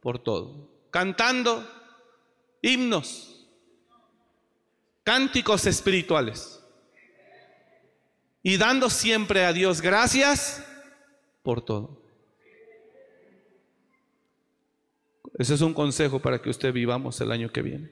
por 0.01 0.19
todo. 0.19 0.69
Cantando 0.91 1.65
himnos, 2.61 3.34
cánticos 5.05 5.65
espirituales. 5.67 6.59
Y 8.43 8.57
dando 8.57 8.89
siempre 8.89 9.45
a 9.45 9.53
Dios 9.53 9.79
gracias 9.79 10.65
por 11.43 11.63
todo. 11.63 12.01
Ese 15.37 15.53
es 15.53 15.61
un 15.61 15.73
consejo 15.73 16.19
para 16.19 16.41
que 16.41 16.49
usted 16.49 16.73
vivamos 16.73 17.19
el 17.21 17.31
año 17.31 17.51
que 17.51 17.61
viene. 17.61 17.91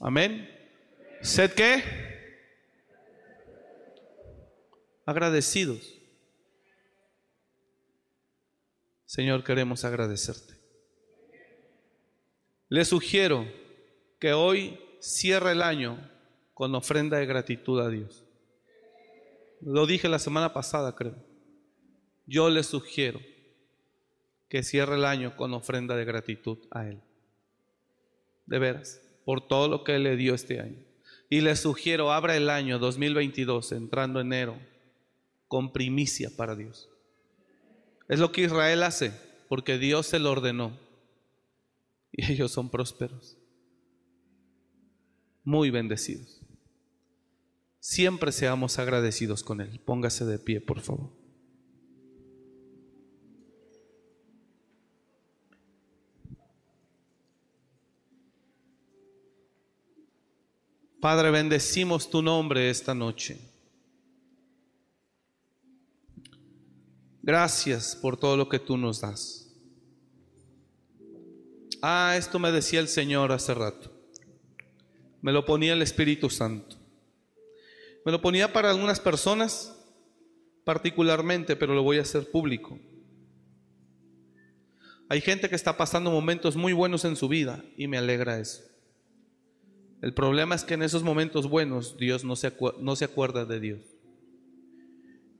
Amén. 0.00 0.48
¿Sed 1.20 1.52
qué? 1.52 1.82
Agradecidos. 5.06 5.98
Señor, 9.06 9.44
queremos 9.44 9.84
agradecerte. 9.84 10.54
Le 12.68 12.84
sugiero 12.84 13.46
que 14.18 14.32
hoy 14.32 14.80
cierre 15.02 15.52
el 15.52 15.62
año 15.62 15.98
con 16.54 16.74
ofrenda 16.76 17.18
de 17.18 17.26
gratitud 17.26 17.80
a 17.80 17.88
Dios. 17.88 18.24
Lo 19.60 19.86
dije 19.86 20.08
la 20.08 20.20
semana 20.20 20.52
pasada, 20.52 20.94
creo. 20.94 21.16
Yo 22.26 22.48
le 22.50 22.62
sugiero 22.62 23.20
que 24.48 24.62
cierre 24.62 24.94
el 24.94 25.04
año 25.04 25.36
con 25.36 25.54
ofrenda 25.54 25.96
de 25.96 26.04
gratitud 26.04 26.58
a 26.70 26.86
Él. 26.86 27.00
De 28.46 28.58
veras 28.60 29.00
por 29.24 29.46
todo 29.46 29.68
lo 29.68 29.82
que 29.82 29.96
Él 29.96 30.04
le 30.04 30.16
dio 30.16 30.34
este 30.34 30.60
año. 30.60 30.78
Y 31.28 31.40
le 31.40 31.56
sugiero, 31.56 32.12
abra 32.12 32.36
el 32.36 32.48
año 32.48 32.78
2022, 32.78 33.72
entrando 33.72 34.20
enero, 34.20 34.56
con 35.48 35.72
primicia 35.72 36.30
para 36.36 36.54
Dios. 36.54 36.88
Es 38.08 38.20
lo 38.20 38.30
que 38.30 38.42
Israel 38.42 38.82
hace, 38.82 39.12
porque 39.48 39.78
Dios 39.78 40.06
se 40.06 40.18
lo 40.18 40.30
ordenó. 40.30 40.78
Y 42.12 42.30
ellos 42.30 42.52
son 42.52 42.70
prósperos, 42.70 43.38
muy 45.44 45.70
bendecidos. 45.70 46.40
Siempre 47.80 48.30
seamos 48.30 48.78
agradecidos 48.78 49.42
con 49.42 49.60
Él. 49.60 49.80
Póngase 49.84 50.24
de 50.24 50.38
pie, 50.38 50.60
por 50.60 50.80
favor. 50.80 51.10
Padre, 61.00 61.32
bendecimos 61.32 62.08
tu 62.08 62.22
nombre 62.22 62.70
esta 62.70 62.94
noche. 62.94 63.36
Gracias 67.20 67.96
por 67.96 68.16
todo 68.16 68.36
lo 68.36 68.48
que 68.48 68.60
tú 68.60 68.76
nos 68.76 69.00
das. 69.00 69.52
Ah, 71.82 72.14
esto 72.16 72.38
me 72.38 72.52
decía 72.52 72.78
el 72.78 72.86
Señor 72.86 73.32
hace 73.32 73.52
rato. 73.52 74.01
Me 75.22 75.32
lo 75.32 75.44
ponía 75.46 75.72
el 75.72 75.82
Espíritu 75.82 76.28
Santo. 76.28 76.76
Me 78.04 78.12
lo 78.12 78.20
ponía 78.20 78.52
para 78.52 78.70
algunas 78.70 79.00
personas 79.00 79.78
particularmente, 80.64 81.56
pero 81.56 81.74
lo 81.74 81.82
voy 81.82 81.98
a 81.98 82.02
hacer 82.02 82.30
público. 82.30 82.78
Hay 85.08 85.20
gente 85.20 85.48
que 85.48 85.54
está 85.54 85.76
pasando 85.76 86.10
momentos 86.10 86.56
muy 86.56 86.72
buenos 86.72 87.04
en 87.04 87.16
su 87.16 87.28
vida 87.28 87.64
y 87.76 87.86
me 87.86 87.98
alegra 87.98 88.40
eso. 88.40 88.62
El 90.00 90.12
problema 90.14 90.56
es 90.56 90.64
que 90.64 90.74
en 90.74 90.82
esos 90.82 91.04
momentos 91.04 91.48
buenos 91.48 91.96
Dios 91.96 92.24
no 92.24 92.34
se, 92.34 92.52
no 92.80 92.96
se 92.96 93.04
acuerda 93.04 93.44
de 93.44 93.60
Dios. 93.60 93.80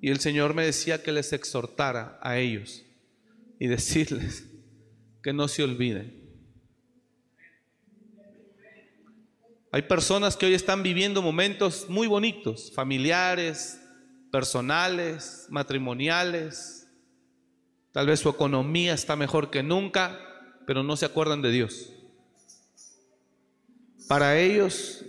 Y 0.01 0.11
el 0.11 0.21
Señor 0.21 0.55
me 0.55 0.65
decía 0.65 1.03
que 1.03 1.11
les 1.11 1.33
exhortara 1.33 2.19
a 2.23 2.39
ellos 2.39 2.85
y 3.59 3.67
decirles 3.67 4.47
que 5.23 5.33
no 5.33 5.49
se 5.49 5.65
olviden. 5.65 6.22
Hay 9.75 9.81
personas 9.81 10.37
que 10.37 10.45
hoy 10.45 10.53
están 10.53 10.83
viviendo 10.83 11.23
momentos 11.23 11.87
muy 11.89 12.07
bonitos, 12.07 12.71
familiares, 12.75 13.81
personales, 14.31 15.47
matrimoniales. 15.49 16.87
Tal 17.91 18.07
vez 18.07 18.21
su 18.21 18.29
economía 18.29 18.93
está 18.93 19.17
mejor 19.17 19.51
que 19.51 19.63
nunca, 19.63 20.21
pero 20.67 20.83
no 20.83 20.95
se 20.95 21.07
acuerdan 21.07 21.41
de 21.41 21.51
Dios. 21.51 21.91
Para 24.09 24.39
ellos 24.39 25.07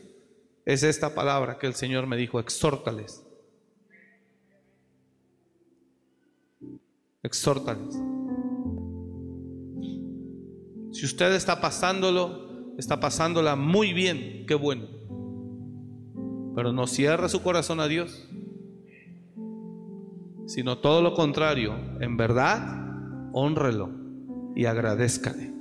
es 0.63 0.83
esta 0.83 1.13
palabra 1.13 1.59
que 1.59 1.67
el 1.67 1.75
Señor 1.75 2.07
me 2.07 2.15
dijo, 2.15 2.39
exhórtales. 2.39 3.21
Exhórtales. 7.21 7.95
Si 10.93 11.05
usted 11.05 11.33
está 11.33 11.59
pasándolo, 11.59 12.42
está 12.77 12.99
pasándola 12.99 13.55
muy 13.55 13.93
bien, 13.93 14.45
qué 14.47 14.55
bueno. 14.55 14.87
Pero 16.55 16.71
no 16.71 16.87
cierre 16.87 17.29
su 17.29 17.41
corazón 17.41 17.79
a 17.79 17.87
Dios, 17.87 18.29
sino 20.45 20.77
todo 20.79 21.01
lo 21.01 21.13
contrario, 21.13 21.75
en 21.99 22.17
verdad, 22.17 23.31
honrelo 23.33 23.89
y 24.55 24.65
agradezcale. 24.65 25.51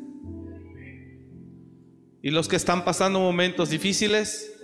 Y 2.23 2.31
los 2.31 2.49
que 2.49 2.57
están 2.57 2.85
pasando 2.85 3.19
momentos 3.19 3.71
difíciles, 3.71 4.61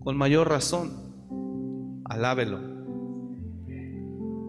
con 0.00 0.16
mayor 0.16 0.48
razón, 0.48 2.00
alábelo. 2.04 2.58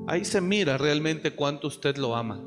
Ahí 0.08 0.24
se 0.26 0.40
mira 0.40 0.78
realmente 0.78 1.32
cuánto 1.32 1.68
usted 1.68 1.98
lo 1.98 2.16
ama. 2.16 2.42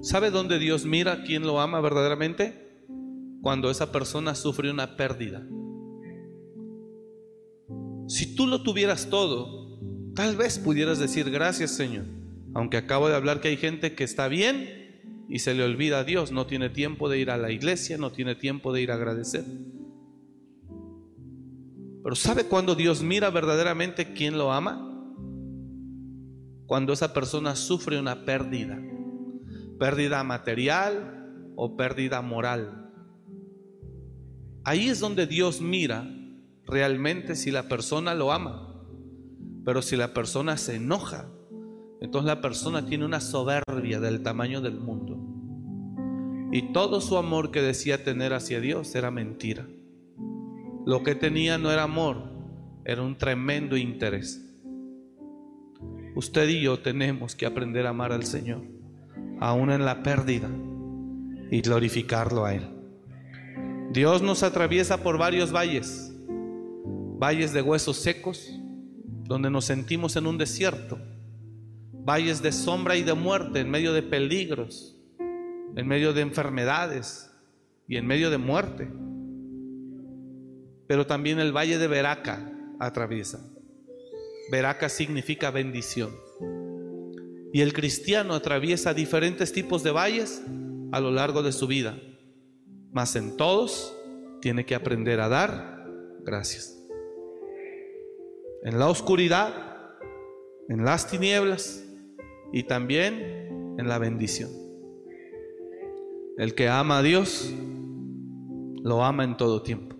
¿Sabe 0.00 0.30
dónde 0.30 0.58
Dios 0.58 0.84
mira 0.84 1.22
quién 1.22 1.42
lo 1.44 1.60
ama 1.60 1.80
verdaderamente? 1.80 2.67
Cuando 3.48 3.70
esa 3.70 3.90
persona 3.90 4.34
sufre 4.34 4.70
una 4.70 4.98
pérdida. 4.98 5.42
Si 8.06 8.34
tú 8.34 8.46
lo 8.46 8.62
tuvieras 8.62 9.08
todo, 9.08 9.80
tal 10.14 10.36
vez 10.36 10.58
pudieras 10.58 10.98
decir 10.98 11.30
gracias 11.30 11.70
Señor. 11.70 12.04
Aunque 12.52 12.76
acabo 12.76 13.08
de 13.08 13.14
hablar 13.14 13.40
que 13.40 13.48
hay 13.48 13.56
gente 13.56 13.94
que 13.94 14.04
está 14.04 14.28
bien 14.28 15.24
y 15.30 15.38
se 15.38 15.54
le 15.54 15.64
olvida 15.64 16.00
a 16.00 16.04
Dios, 16.04 16.30
no 16.30 16.46
tiene 16.46 16.68
tiempo 16.68 17.08
de 17.08 17.20
ir 17.20 17.30
a 17.30 17.38
la 17.38 17.50
iglesia, 17.50 17.96
no 17.96 18.12
tiene 18.12 18.34
tiempo 18.34 18.70
de 18.70 18.82
ir 18.82 18.90
a 18.90 18.96
agradecer. 18.96 19.46
Pero 22.04 22.16
¿sabe 22.16 22.44
cuándo 22.44 22.74
Dios 22.74 23.02
mira 23.02 23.30
verdaderamente 23.30 24.12
quién 24.12 24.36
lo 24.36 24.52
ama? 24.52 25.06
Cuando 26.66 26.92
esa 26.92 27.14
persona 27.14 27.56
sufre 27.56 27.98
una 27.98 28.26
pérdida, 28.26 28.78
pérdida 29.78 30.22
material 30.22 31.32
o 31.56 31.78
pérdida 31.78 32.20
moral. 32.20 32.87
Ahí 34.68 34.90
es 34.90 35.00
donde 35.00 35.26
Dios 35.26 35.62
mira 35.62 36.06
realmente 36.66 37.36
si 37.36 37.50
la 37.50 37.70
persona 37.70 38.14
lo 38.14 38.32
ama. 38.32 38.84
Pero 39.64 39.80
si 39.80 39.96
la 39.96 40.12
persona 40.12 40.58
se 40.58 40.76
enoja, 40.76 41.26
entonces 42.02 42.26
la 42.26 42.42
persona 42.42 42.84
tiene 42.84 43.06
una 43.06 43.22
soberbia 43.22 43.98
del 43.98 44.22
tamaño 44.22 44.60
del 44.60 44.78
mundo. 44.78 45.16
Y 46.52 46.70
todo 46.74 47.00
su 47.00 47.16
amor 47.16 47.50
que 47.50 47.62
decía 47.62 48.04
tener 48.04 48.34
hacia 48.34 48.60
Dios 48.60 48.94
era 48.94 49.10
mentira. 49.10 49.66
Lo 50.84 51.02
que 51.02 51.14
tenía 51.14 51.56
no 51.56 51.70
era 51.70 51.84
amor, 51.84 52.24
era 52.84 53.00
un 53.00 53.16
tremendo 53.16 53.74
interés. 53.74 54.54
Usted 56.14 56.46
y 56.46 56.60
yo 56.60 56.80
tenemos 56.80 57.34
que 57.34 57.46
aprender 57.46 57.86
a 57.86 57.90
amar 57.90 58.12
al 58.12 58.24
Señor, 58.24 58.60
aún 59.40 59.70
en 59.70 59.86
la 59.86 60.02
pérdida, 60.02 60.50
y 61.50 61.62
glorificarlo 61.62 62.44
a 62.44 62.54
Él. 62.54 62.77
Dios 63.90 64.20
nos 64.20 64.42
atraviesa 64.42 65.02
por 65.02 65.16
varios 65.16 65.50
valles, 65.50 66.12
valles 67.18 67.54
de 67.54 67.62
huesos 67.62 67.96
secos, 67.96 68.50
donde 69.24 69.50
nos 69.50 69.64
sentimos 69.64 70.16
en 70.16 70.26
un 70.26 70.36
desierto, 70.36 70.98
valles 71.92 72.42
de 72.42 72.52
sombra 72.52 72.96
y 72.96 73.02
de 73.02 73.14
muerte, 73.14 73.60
en 73.60 73.70
medio 73.70 73.94
de 73.94 74.02
peligros, 74.02 74.94
en 75.74 75.88
medio 75.88 76.12
de 76.12 76.20
enfermedades 76.20 77.30
y 77.86 77.96
en 77.96 78.06
medio 78.06 78.30
de 78.30 78.36
muerte. 78.36 78.90
Pero 80.86 81.06
también 81.06 81.40
el 81.40 81.56
valle 81.56 81.78
de 81.78 81.86
Veraca 81.88 82.52
atraviesa. 82.78 83.40
Veraca 84.50 84.90
significa 84.90 85.50
bendición. 85.50 86.10
Y 87.54 87.62
el 87.62 87.72
cristiano 87.72 88.34
atraviesa 88.34 88.92
diferentes 88.92 89.52
tipos 89.52 89.82
de 89.82 89.92
valles 89.92 90.42
a 90.92 91.00
lo 91.00 91.10
largo 91.10 91.42
de 91.42 91.52
su 91.52 91.66
vida. 91.66 91.98
Mas 92.92 93.16
en 93.16 93.36
todos 93.36 93.94
tiene 94.40 94.64
que 94.64 94.74
aprender 94.74 95.20
a 95.20 95.28
dar 95.28 95.86
gracias. 96.24 96.74
En 98.62 98.78
la 98.78 98.88
oscuridad, 98.88 99.52
en 100.68 100.84
las 100.84 101.08
tinieblas 101.08 101.84
y 102.52 102.64
también 102.64 103.76
en 103.78 103.88
la 103.88 103.98
bendición. 103.98 104.50
El 106.36 106.54
que 106.54 106.68
ama 106.68 106.98
a 106.98 107.02
Dios, 107.02 107.52
lo 108.82 109.04
ama 109.04 109.24
en 109.24 109.36
todo 109.36 109.62
tiempo. 109.62 109.96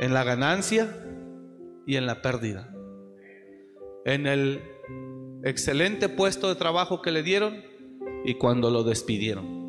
En 0.00 0.14
la 0.14 0.24
ganancia 0.24 1.04
y 1.86 1.96
en 1.96 2.06
la 2.06 2.22
pérdida. 2.22 2.74
En 4.04 4.26
el 4.26 4.60
excelente 5.44 6.08
puesto 6.08 6.48
de 6.48 6.54
trabajo 6.54 7.02
que 7.02 7.10
le 7.10 7.22
dieron 7.22 7.62
y 8.24 8.34
cuando 8.34 8.70
lo 8.70 8.84
despidieron. 8.84 9.61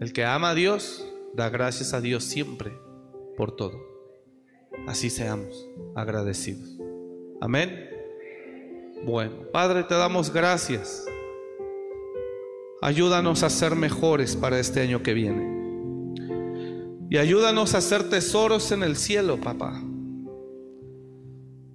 El 0.00 0.12
que 0.12 0.24
ama 0.24 0.50
a 0.50 0.54
Dios, 0.54 1.06
da 1.34 1.48
gracias 1.48 1.94
a 1.94 2.00
Dios 2.00 2.24
siempre 2.24 2.72
por 3.36 3.54
todo. 3.54 3.78
Así 4.88 5.08
seamos 5.08 5.68
agradecidos. 5.94 6.68
Amén. 7.40 7.90
Bueno, 9.04 9.50
Padre, 9.52 9.84
te 9.84 9.94
damos 9.94 10.32
gracias. 10.32 11.06
Ayúdanos 12.82 13.42
a 13.44 13.50
ser 13.50 13.76
mejores 13.76 14.36
para 14.36 14.58
este 14.58 14.80
año 14.80 15.02
que 15.02 15.14
viene. 15.14 15.54
Y 17.08 17.18
ayúdanos 17.18 17.74
a 17.74 17.78
hacer 17.78 18.10
tesoros 18.10 18.72
en 18.72 18.82
el 18.82 18.96
cielo, 18.96 19.38
papá. 19.38 19.80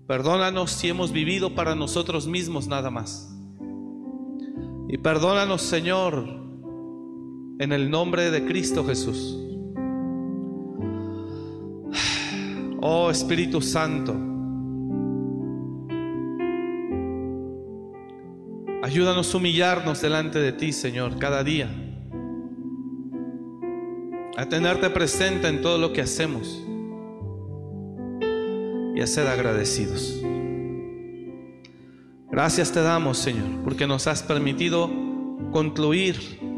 Perdónanos 0.08 0.72
si 0.72 0.90
hemos 0.90 1.12
vivido 1.12 1.56
para 1.56 1.76
nosotros 1.76 2.28
mismos 2.28 2.68
nada 2.68 2.90
más. 2.90 3.34
Y 4.90 4.98
perdónanos, 4.98 5.62
Señor, 5.62 6.49
en 7.60 7.74
el 7.74 7.92
nombre 7.92 8.32
de 8.32 8.46
Cristo 8.46 8.86
Jesús. 8.86 9.38
Oh 12.82 13.12
Espíritu 13.12 13.62
Santo, 13.62 14.16
ayúdanos 18.82 19.34
a 19.34 19.38
humillarnos 19.38 20.02
delante 20.02 20.40
de 20.40 20.54
ti, 20.54 20.72
Señor, 20.72 21.20
cada 21.20 21.44
día. 21.44 21.70
A 24.38 24.46
tenerte 24.46 24.90
presente 24.90 25.50
en 25.50 25.62
todo 25.62 25.78
lo 25.78 25.92
que 25.92 26.02
hacemos 26.02 26.66
y 28.96 29.02
a 29.02 29.08
ser 29.08 29.28
agradecidos. 29.28 30.22
Gracias 32.32 32.72
te 32.72 32.82
damos, 32.82 33.18
Señor, 33.18 33.62
porque 33.66 33.86
nos 33.86 34.08
has 34.08 34.24
permitido 34.24 34.90
concluir 35.52 36.49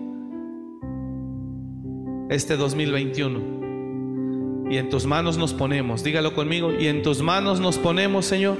este 2.31 2.57
2021. 2.57 4.69
Y 4.71 4.77
en 4.77 4.89
tus 4.89 5.05
manos 5.05 5.37
nos 5.37 5.53
ponemos, 5.53 6.03
dígalo 6.03 6.33
conmigo, 6.33 6.71
y 6.71 6.87
en 6.87 7.03
tus 7.03 7.21
manos 7.21 7.59
nos 7.59 7.77
ponemos, 7.77 8.25
Señor, 8.25 8.57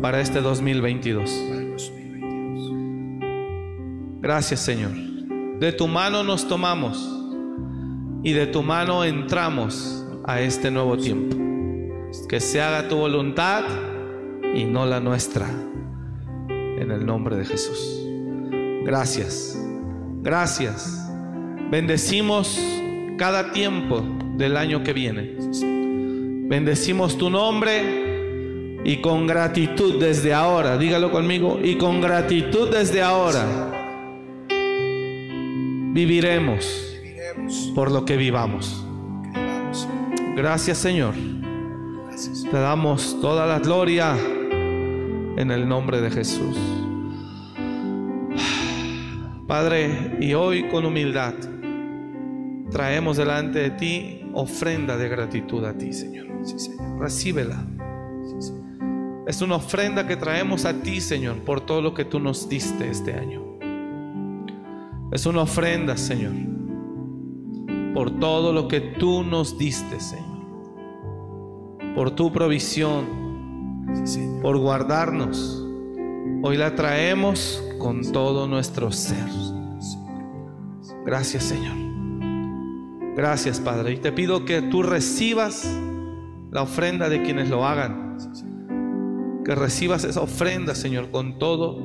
para 0.00 0.20
este 0.20 0.40
2022. 0.40 1.30
Gracias, 4.20 4.60
Señor. 4.60 4.90
De 5.60 5.72
tu 5.72 5.86
mano 5.86 6.24
nos 6.24 6.48
tomamos 6.48 7.08
y 8.24 8.32
de 8.32 8.46
tu 8.46 8.62
mano 8.62 9.04
entramos 9.04 10.04
a 10.24 10.40
este 10.40 10.72
nuevo 10.72 10.96
tiempo. 10.96 11.36
Que 12.28 12.40
se 12.40 12.60
haga 12.60 12.88
tu 12.88 12.96
voluntad 12.96 13.62
y 14.54 14.64
no 14.64 14.86
la 14.86 14.98
nuestra. 14.98 15.48
En 16.48 16.90
el 16.90 17.06
nombre 17.06 17.36
de 17.36 17.44
Jesús. 17.44 18.04
Gracias. 18.84 19.56
Gracias. 20.20 21.01
Bendecimos 21.72 22.60
cada 23.16 23.50
tiempo 23.50 24.04
del 24.36 24.58
año 24.58 24.82
que 24.82 24.92
viene. 24.92 25.36
Bendecimos 26.46 27.16
tu 27.16 27.30
nombre 27.30 28.82
y 28.84 28.98
con 28.98 29.26
gratitud 29.26 29.98
desde 29.98 30.34
ahora, 30.34 30.76
dígalo 30.76 31.10
conmigo, 31.10 31.58
y 31.64 31.76
con 31.76 32.02
gratitud 32.02 32.68
desde 32.68 33.00
ahora 33.00 33.46
viviremos 35.94 36.94
por 37.74 37.90
lo 37.90 38.04
que 38.04 38.18
vivamos. 38.18 38.84
Gracias 40.36 40.76
Señor. 40.76 41.14
Te 42.50 42.58
damos 42.58 43.18
toda 43.22 43.46
la 43.46 43.60
gloria 43.60 44.14
en 45.38 45.50
el 45.50 45.66
nombre 45.66 46.02
de 46.02 46.10
Jesús. 46.10 46.58
Padre, 49.46 50.18
y 50.20 50.34
hoy 50.34 50.64
con 50.64 50.84
humildad 50.84 51.32
traemos 52.72 53.16
delante 53.16 53.58
de 53.58 53.70
ti 53.70 54.22
ofrenda 54.32 54.96
de 54.96 55.08
gratitud 55.08 55.64
a 55.64 55.76
ti, 55.76 55.92
Señor. 55.92 56.26
Recíbela. 56.98 57.64
Es 59.26 59.40
una 59.40 59.56
ofrenda 59.56 60.06
que 60.06 60.16
traemos 60.16 60.64
a 60.64 60.74
ti, 60.82 61.00
Señor, 61.00 61.38
por 61.44 61.60
todo 61.60 61.80
lo 61.80 61.94
que 61.94 62.04
tú 62.04 62.18
nos 62.18 62.48
diste 62.48 62.90
este 62.90 63.14
año. 63.14 63.42
Es 65.12 65.26
una 65.26 65.42
ofrenda, 65.42 65.96
Señor, 65.96 66.32
por 67.94 68.18
todo 68.18 68.52
lo 68.52 68.66
que 68.66 68.80
tú 68.80 69.22
nos 69.22 69.58
diste, 69.58 70.00
Señor. 70.00 70.32
Por 71.94 72.12
tu 72.12 72.32
provisión, 72.32 73.04
por 74.40 74.58
guardarnos. 74.58 75.64
Hoy 76.42 76.56
la 76.56 76.74
traemos 76.74 77.62
con 77.78 78.10
todo 78.10 78.48
nuestro 78.48 78.90
ser. 78.90 79.28
Gracias, 81.04 81.44
Señor. 81.44 81.91
Gracias, 83.16 83.60
Padre. 83.60 83.92
Y 83.92 83.96
te 83.98 84.12
pido 84.12 84.44
que 84.44 84.62
tú 84.62 84.82
recibas 84.82 85.68
la 86.50 86.62
ofrenda 86.62 87.08
de 87.08 87.22
quienes 87.22 87.50
lo 87.50 87.66
hagan. 87.66 88.16
Que 89.44 89.54
recibas 89.54 90.04
esa 90.04 90.20
ofrenda, 90.20 90.74
Señor, 90.74 91.10
con 91.10 91.38
todo, 91.38 91.78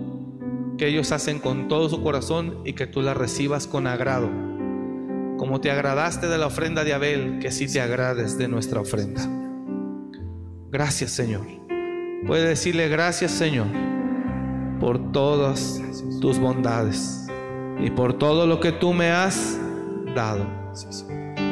que 0.77 0.87
ellos 0.87 1.11
hacen 1.11 1.39
con 1.39 1.67
todo 1.67 1.89
su 1.89 2.01
corazón 2.03 2.59
y 2.65 2.73
que 2.73 2.87
tú 2.87 3.01
la 3.01 3.13
recibas 3.13 3.67
con 3.67 3.87
agrado. 3.87 4.29
como 5.37 5.61
te 5.61 5.69
agradaste 5.69 6.27
de 6.27 6.37
la 6.37 6.47
ofrenda 6.47 6.83
de 6.83 6.93
Abel, 6.93 7.37
que 7.39 7.51
sí 7.51 7.71
te 7.71 7.79
agrades 7.79 8.37
de 8.39 8.47
nuestra 8.47 8.81
ofrenda. 8.81 9.21
Gracias, 10.71 11.11
Señor. 11.11 11.45
Puede 12.25 12.47
decirle 12.47 12.89
gracias, 12.89 13.31
Señor, 13.31 13.67
por 14.79 15.11
todas 15.11 15.81
tus 16.19 16.39
bondades 16.39 17.27
y 17.79 17.91
por 17.91 18.13
todo 18.13 18.47
lo 18.47 18.59
que 18.59 18.71
tú 18.71 18.93
me 18.93 19.11
has 19.11 19.59
dado. 20.15 20.66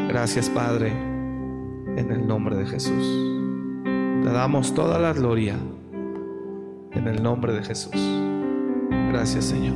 Gracias, 0.08 0.50
Padre, 0.50 0.90
en 0.90 2.12
el 2.12 2.28
nombre 2.28 2.56
de 2.56 2.68
Jesús. 2.68 3.04
Te 4.24 4.32
damos 4.32 4.76
toda 4.76 5.00
la 5.00 5.14
gloria 5.14 5.56
en 6.92 7.08
el 7.08 7.24
nombre 7.24 7.54
de 7.54 7.64
Jesús. 7.64 8.00
Gracias, 9.10 9.46
Señor. 9.46 9.74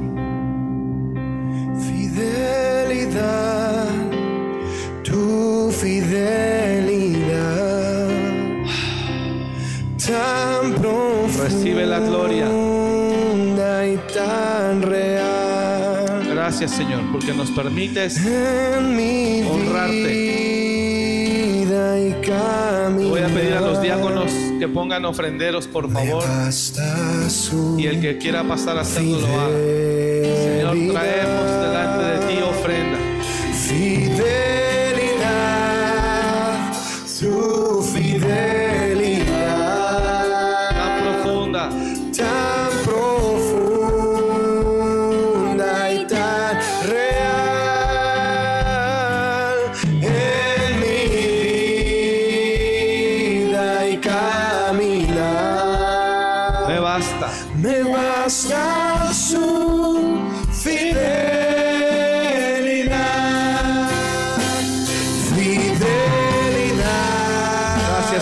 Fidelidad, 1.80 3.88
tu 5.04 5.72
fidelidad, 5.72 7.28
tan 9.98 10.74
profunda 10.74 11.44
Recibe 11.44 11.88
la 11.88 12.00
gloria. 12.00 12.48
y 13.88 13.98
tan 14.14 14.84
real 14.84 15.09
Gracias, 16.50 16.72
Señor, 16.72 17.02
porque 17.12 17.32
nos 17.32 17.52
permites 17.52 18.18
en 18.26 18.96
mi 18.98 19.44
Honrarte. 19.44 20.08
vida 21.62 22.00
y 22.00 22.12
camino. 22.26 23.10
Voy 23.10 23.22
a 23.22 23.28
pedir 23.28 23.54
a 23.54 23.62
los 23.62 23.80
diáconos 23.84 24.32
que 24.58 24.68
pongan 24.68 25.06
ofrenderos, 25.06 25.68
por 25.68 25.92
favor. 25.92 26.24
Y 27.78 27.86
el 27.86 28.02
que 28.02 28.18
quiera 28.18 28.44
pasar 28.44 28.80
a 28.80 28.82
hacerlo 28.82 29.20
lo 29.22 29.28
haga. 29.28 29.50
Señor, 30.74 30.76
traemos 30.92 31.52
delante 31.62 32.04
de 32.04 32.18
ti 32.34 32.40
ofrenda. 32.42 32.98
Fidelidad, 33.54 34.59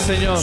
Señor. 0.07 0.37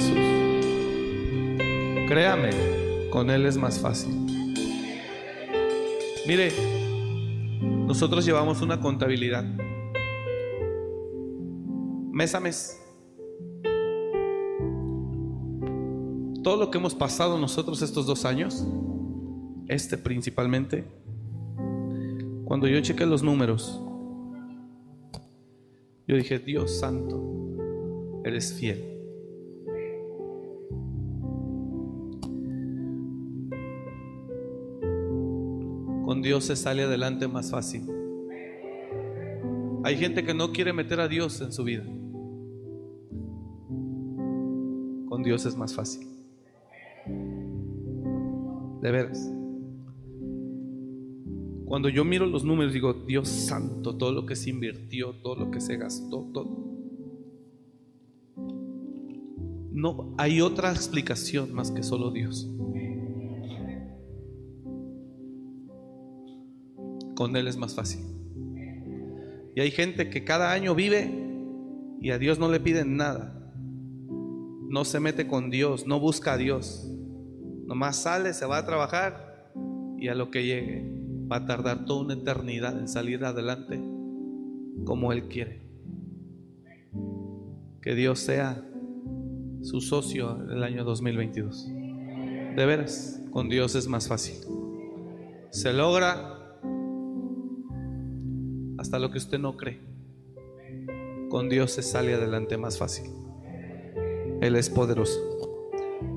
Jesús. 0.00 0.16
Créame, 2.08 2.50
con 3.10 3.30
Él 3.30 3.46
es 3.46 3.56
más 3.56 3.78
fácil. 3.78 4.14
Mire, 6.26 6.50
nosotros 7.86 8.24
llevamos 8.24 8.62
una 8.62 8.80
contabilidad. 8.80 9.44
Mes 12.12 12.34
a 12.34 12.40
mes. 12.40 12.80
Todo 16.42 16.56
lo 16.56 16.70
que 16.70 16.78
hemos 16.78 16.94
pasado 16.94 17.38
nosotros 17.38 17.82
estos 17.82 18.06
dos 18.06 18.24
años, 18.24 18.66
este 19.68 19.98
principalmente, 19.98 20.84
cuando 22.44 22.66
yo 22.66 22.80
chequé 22.80 23.04
los 23.06 23.22
números, 23.22 23.80
yo 26.08 26.16
dije, 26.16 26.38
Dios 26.38 26.80
santo, 26.80 27.22
eres 28.24 28.54
fiel. 28.54 28.89
Dios 36.22 36.44
se 36.44 36.56
sale 36.56 36.82
adelante 36.82 37.28
más 37.28 37.50
fácil. 37.50 37.86
Hay 39.82 39.96
gente 39.96 40.24
que 40.24 40.34
no 40.34 40.52
quiere 40.52 40.72
meter 40.72 41.00
a 41.00 41.08
Dios 41.08 41.40
en 41.40 41.52
su 41.52 41.64
vida. 41.64 41.84
Con 45.08 45.22
Dios 45.24 45.46
es 45.46 45.56
más 45.56 45.74
fácil. 45.74 46.06
De 48.80 48.90
veras. 48.90 49.30
Cuando 51.64 51.88
yo 51.88 52.04
miro 52.04 52.26
los 52.26 52.44
números, 52.44 52.72
digo, 52.72 52.92
Dios 52.92 53.28
santo, 53.28 53.96
todo 53.96 54.12
lo 54.12 54.26
que 54.26 54.34
se 54.34 54.50
invirtió, 54.50 55.12
todo 55.22 55.36
lo 55.36 55.50
que 55.50 55.60
se 55.60 55.76
gastó, 55.76 56.28
todo. 56.32 56.70
No 59.72 60.14
hay 60.18 60.40
otra 60.40 60.72
explicación 60.72 61.54
más 61.54 61.70
que 61.70 61.82
solo 61.82 62.10
Dios. 62.10 62.50
Con 67.20 67.36
Él 67.36 67.48
es 67.48 67.58
más 67.58 67.74
fácil. 67.74 68.00
Y 69.54 69.60
hay 69.60 69.70
gente 69.70 70.08
que 70.08 70.24
cada 70.24 70.52
año 70.52 70.74
vive 70.74 71.12
y 72.00 72.12
a 72.12 72.18
Dios 72.18 72.38
no 72.38 72.50
le 72.50 72.60
piden 72.60 72.96
nada. 72.96 73.52
No 74.70 74.86
se 74.86 75.00
mete 75.00 75.26
con 75.26 75.50
Dios, 75.50 75.86
no 75.86 76.00
busca 76.00 76.32
a 76.32 76.36
Dios. 76.38 76.90
Nomás 77.66 77.96
sale, 77.96 78.32
se 78.32 78.46
va 78.46 78.56
a 78.56 78.64
trabajar 78.64 79.52
y 79.98 80.08
a 80.08 80.14
lo 80.14 80.30
que 80.30 80.46
llegue 80.46 80.90
va 81.30 81.36
a 81.36 81.44
tardar 81.44 81.84
toda 81.84 82.06
una 82.06 82.14
eternidad 82.14 82.80
en 82.80 82.88
salir 82.88 83.22
adelante 83.22 83.78
como 84.86 85.12
Él 85.12 85.28
quiere. 85.28 85.60
Que 87.82 87.94
Dios 87.94 88.20
sea 88.20 88.66
su 89.60 89.82
socio 89.82 90.42
en 90.42 90.52
el 90.52 90.62
año 90.62 90.84
2022. 90.84 91.68
De 92.56 92.64
veras, 92.64 93.20
con 93.30 93.50
Dios 93.50 93.74
es 93.74 93.88
más 93.88 94.08
fácil. 94.08 94.36
Se 95.50 95.74
logra 95.74 96.29
hasta 98.80 98.98
lo 98.98 99.10
que 99.10 99.18
usted 99.18 99.38
no 99.38 99.58
cree. 99.58 99.78
Con 101.28 101.50
Dios 101.50 101.70
se 101.72 101.82
sale 101.82 102.14
adelante 102.14 102.56
más 102.56 102.78
fácil. 102.78 103.10
Él 104.40 104.56
es 104.56 104.70
poderoso. 104.70 105.20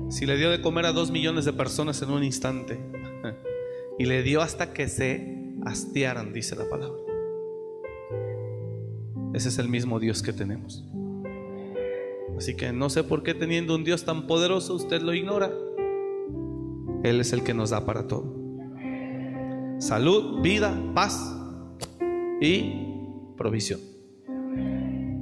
Si 0.08 0.24
le 0.24 0.38
dio 0.38 0.50
de 0.50 0.62
comer 0.62 0.86
a 0.86 0.92
dos 0.92 1.10
millones 1.10 1.44
de 1.44 1.52
personas 1.52 2.00
en 2.00 2.10
un 2.10 2.24
instante 2.24 2.80
y 3.98 4.06
le 4.06 4.22
dio 4.22 4.40
hasta 4.40 4.72
que 4.72 4.88
se 4.88 5.54
hastiaran, 5.66 6.32
dice 6.32 6.56
la 6.56 6.66
palabra. 6.66 6.96
Ese 9.34 9.50
es 9.50 9.58
el 9.58 9.68
mismo 9.68 10.00
Dios 10.00 10.22
que 10.22 10.32
tenemos. 10.32 10.82
Así 12.38 12.54
que 12.56 12.72
no 12.72 12.88
sé 12.88 13.04
por 13.04 13.22
qué 13.22 13.34
teniendo 13.34 13.74
un 13.74 13.84
Dios 13.84 14.06
tan 14.06 14.26
poderoso 14.26 14.74
usted 14.74 15.02
lo 15.02 15.12
ignora. 15.12 15.52
Él 17.02 17.20
es 17.20 17.34
el 17.34 17.44
que 17.44 17.52
nos 17.52 17.70
da 17.70 17.84
para 17.84 18.08
todo. 18.08 18.34
Salud, 19.80 20.40
vida, 20.40 20.74
paz 20.94 21.43
y 22.40 22.72
provisión. 23.36 23.80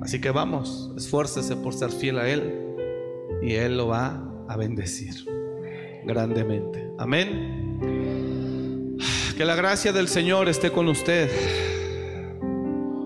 Así 0.03 0.21
que 0.21 0.31
vamos, 0.31 0.93
esfuércese 0.97 1.57
por 1.57 1.75
ser 1.75 1.91
fiel 1.91 2.19
a 2.19 2.29
Él 2.29 2.77
y 3.43 3.55
Él 3.55 3.77
lo 3.77 3.89
va 3.89 4.23
a 4.49 4.57
bendecir 4.57 5.15
grandemente. 6.05 6.91
Amén. 6.99 7.63
Que 9.37 9.45
la 9.45 9.55
gracia 9.55 9.93
del 9.93 10.09
Señor 10.09 10.49
esté 10.49 10.71
con 10.71 10.89
usted. 10.89 11.31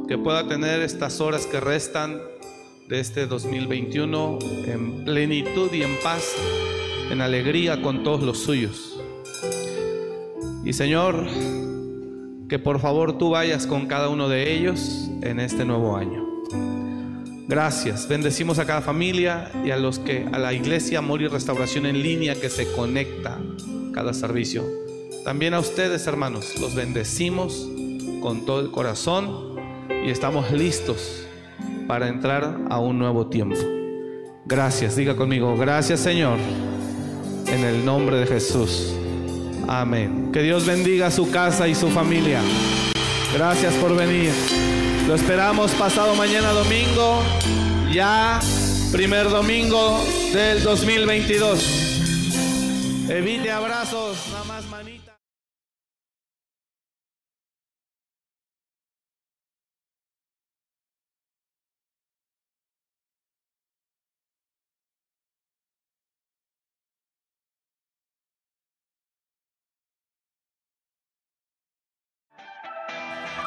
Que 0.08 0.18
pueda 0.18 0.48
tener 0.48 0.80
estas 0.80 1.20
horas 1.20 1.46
que 1.46 1.60
restan 1.60 2.20
de 2.88 3.00
este 3.00 3.26
2021 3.26 4.38
en 4.66 5.04
plenitud 5.04 5.72
y 5.72 5.82
en 5.82 5.96
paz, 6.02 6.34
en 7.10 7.20
alegría 7.20 7.82
con 7.82 8.04
todos 8.04 8.22
los 8.22 8.38
suyos. 8.38 9.00
Y 10.64 10.72
Señor, 10.72 11.26
que 12.48 12.58
por 12.58 12.80
favor 12.80 13.18
tú 13.18 13.30
vayas 13.30 13.66
con 13.66 13.86
cada 13.86 14.08
uno 14.08 14.28
de 14.28 14.52
ellos 14.52 15.10
en 15.22 15.40
este 15.40 15.64
nuevo 15.64 15.96
año. 15.96 16.24
Gracias. 17.48 18.08
Bendecimos 18.08 18.58
a 18.58 18.66
cada 18.66 18.80
familia 18.80 19.50
y 19.64 19.70
a 19.70 19.76
los 19.76 19.98
que 19.98 20.26
a 20.32 20.38
la 20.38 20.52
iglesia 20.52 20.98
Amor 20.98 21.22
y 21.22 21.28
Restauración 21.28 21.86
en 21.86 22.02
línea 22.02 22.34
que 22.34 22.50
se 22.50 22.70
conecta 22.72 23.38
cada 23.92 24.12
servicio. 24.14 24.64
También 25.24 25.54
a 25.54 25.60
ustedes, 25.60 26.06
hermanos, 26.06 26.60
los 26.60 26.74
bendecimos 26.74 27.68
con 28.20 28.44
todo 28.44 28.60
el 28.60 28.70
corazón 28.70 29.56
y 30.04 30.10
estamos 30.10 30.50
listos 30.50 31.26
para 31.86 32.08
entrar 32.08 32.62
a 32.68 32.80
un 32.80 32.98
nuevo 32.98 33.28
tiempo. 33.28 33.56
Gracias, 34.44 34.96
diga 34.96 35.16
conmigo, 35.16 35.56
gracias 35.56 36.00
Señor, 36.00 36.38
en 37.46 37.64
el 37.64 37.84
nombre 37.84 38.16
de 38.18 38.26
Jesús. 38.26 38.95
Amén. 39.68 40.30
Que 40.32 40.42
Dios 40.42 40.66
bendiga 40.66 41.10
su 41.10 41.30
casa 41.30 41.68
y 41.68 41.74
su 41.74 41.90
familia. 41.90 42.40
Gracias 43.34 43.74
por 43.74 43.96
venir. 43.96 44.32
Lo 45.08 45.14
esperamos 45.14 45.72
pasado 45.72 46.14
mañana 46.14 46.50
domingo, 46.50 47.22
ya 47.92 48.40
primer 48.92 49.28
domingo 49.28 50.04
del 50.32 50.62
2022. 50.62 53.06
Evite 53.08 53.50
abrazos, 53.50 54.16
nada 54.32 54.44
más 54.44 54.64
manita. 54.66 55.05